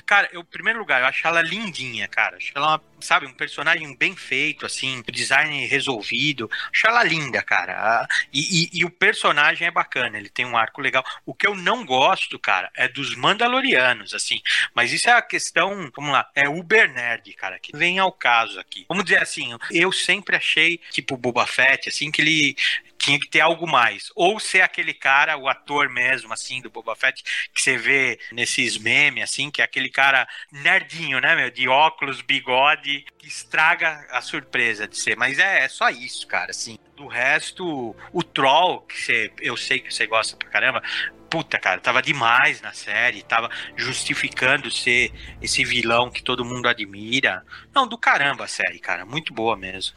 [0.05, 2.35] Cara, eu, em primeiro lugar, eu acho ela lindinha, cara.
[2.35, 6.51] Eu acho ela uma sabe, um personagem bem feito, assim, design resolvido.
[6.73, 8.07] Acho ela linda, cara.
[8.33, 11.05] E, e, e, o personagem é bacana, ele tem um arco legal.
[11.25, 14.41] O que eu não gosto, cara, é dos Mandalorianos, assim.
[14.75, 18.59] Mas isso é a questão, vamos lá, é Uber Nerd, cara, que vem ao caso
[18.59, 18.87] aqui.
[18.89, 22.57] Vamos dizer assim, eu sempre achei, tipo, Boba Fett, assim, que ele
[22.99, 24.11] tinha que ter algo mais.
[24.15, 28.79] Ou ser aquele cara, o ator mesmo, assim, do Boba Fett, que você vê nesses
[28.79, 31.51] memes, assim, que é aquele cara nerdinho, né, meu?
[31.51, 35.17] De óculos, bigode, que estraga a surpresa de ser.
[35.17, 36.79] Mas é, é só isso, cara, assim.
[36.97, 40.83] Do resto, o Troll, que você, eu sei que você gosta pra caramba,
[41.29, 45.13] puta, cara, tava demais na série, tava justificando ser
[45.43, 47.45] esse vilão que todo mundo admira.
[47.75, 49.97] Não, do caramba a série, cara, muito boa mesmo.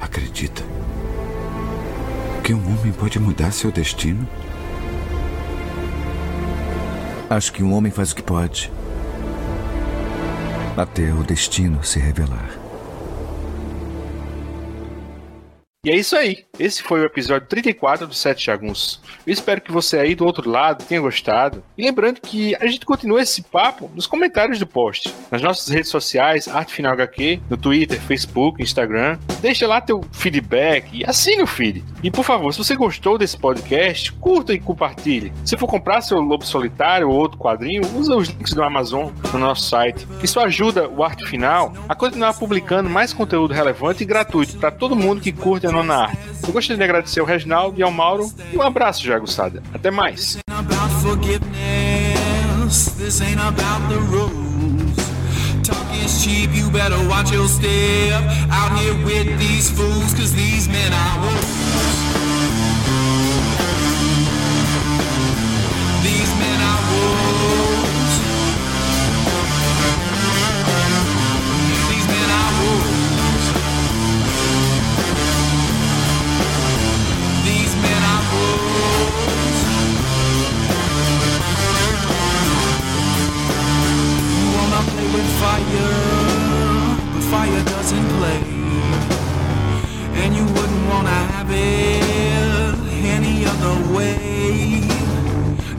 [0.00, 0.62] Acredita
[2.98, 4.28] pode mudar seu destino?
[7.30, 8.72] Acho que um homem faz o que pode
[10.76, 12.67] até o destino se revelar.
[15.88, 16.44] E é isso aí.
[16.58, 19.00] Esse foi o episódio 34 do Sete Jagunços.
[19.26, 21.64] Eu espero que você aí do outro lado tenha gostado.
[21.78, 25.14] E lembrando que a gente continua esse papo nos comentários do post.
[25.30, 29.18] Nas nossas redes sociais, Arte Final HQ, no Twitter, Facebook, Instagram.
[29.40, 31.82] Deixa lá teu feedback e assine o feed.
[32.02, 35.32] E por favor, se você gostou desse podcast, curta e compartilhe.
[35.42, 39.38] Se for comprar seu Lobo Solitário ou outro quadrinho, usa os links do Amazon no
[39.38, 40.06] nosso site.
[40.22, 44.94] Isso ajuda o Arte Final a continuar publicando mais conteúdo relevante e gratuito para todo
[44.94, 45.77] mundo que curte a
[46.46, 49.62] Eu gostaria de agradecer ao Reginaldo e ao Mauro e um abraço, já Aguçada.
[49.74, 50.38] Até mais.
[55.68, 58.22] Talk is cheap, you better watch your step.
[58.50, 62.17] Out here with these fools, cause these men are wolves.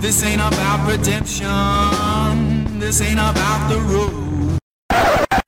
[0.02, 4.58] This ain't about redemption, this ain't about the road.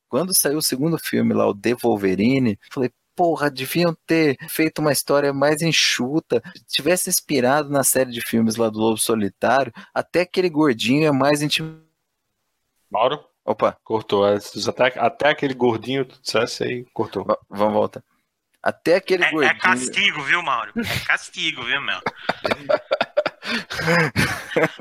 [0.09, 4.91] Quando saiu o segundo filme lá, o The Wolverine, falei, porra, deviam ter feito uma
[4.91, 10.49] história mais enxuta, tivesse inspirado na série de filmes lá do Lobo Solitário, até aquele
[10.49, 11.87] gordinho é mais intimidante.
[12.89, 13.23] Mauro?
[13.45, 13.77] Opa.
[13.85, 14.25] Cortou.
[14.25, 17.23] Até, até aquele gordinho, tu dissesse aí, cortou.
[17.23, 18.03] V vamos voltar.
[18.61, 19.55] Até aquele é, é gordinho.
[19.55, 20.73] É castigo, viu, Mauro?
[20.75, 21.99] É castigo, viu, meu?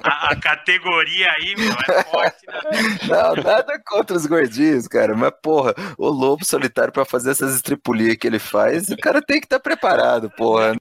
[0.03, 2.99] a, a, categoria aí, meu, é forte, né?
[3.09, 5.15] Não, nada contra os gordinhos, cara.
[5.15, 9.41] Mas, porra, o lobo solitário para fazer essas estripulias que ele faz, o cara tem
[9.41, 10.77] que estar tá preparado, porra.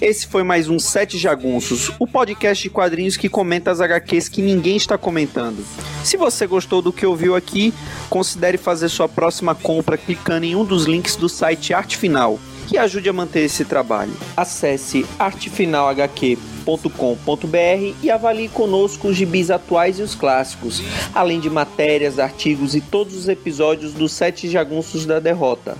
[0.00, 4.42] Esse foi mais um Sete Jagunços, o podcast de quadrinhos que comenta as HQs que
[4.42, 5.64] ninguém está comentando.
[6.02, 7.72] Se você gostou do que ouviu aqui,
[8.10, 12.40] considere fazer sua próxima compra clicando em um dos links do site Arte Final,
[12.72, 14.14] que ajude a manter esse trabalho.
[14.34, 20.82] Acesse artefinalhq.com.br e avalie conosco os gibis atuais e os clássicos,
[21.14, 25.76] além de matérias, artigos e todos os episódios dos Sete Jagunços da Derrota.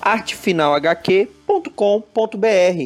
[0.00, 2.78] artefinalhq.com.br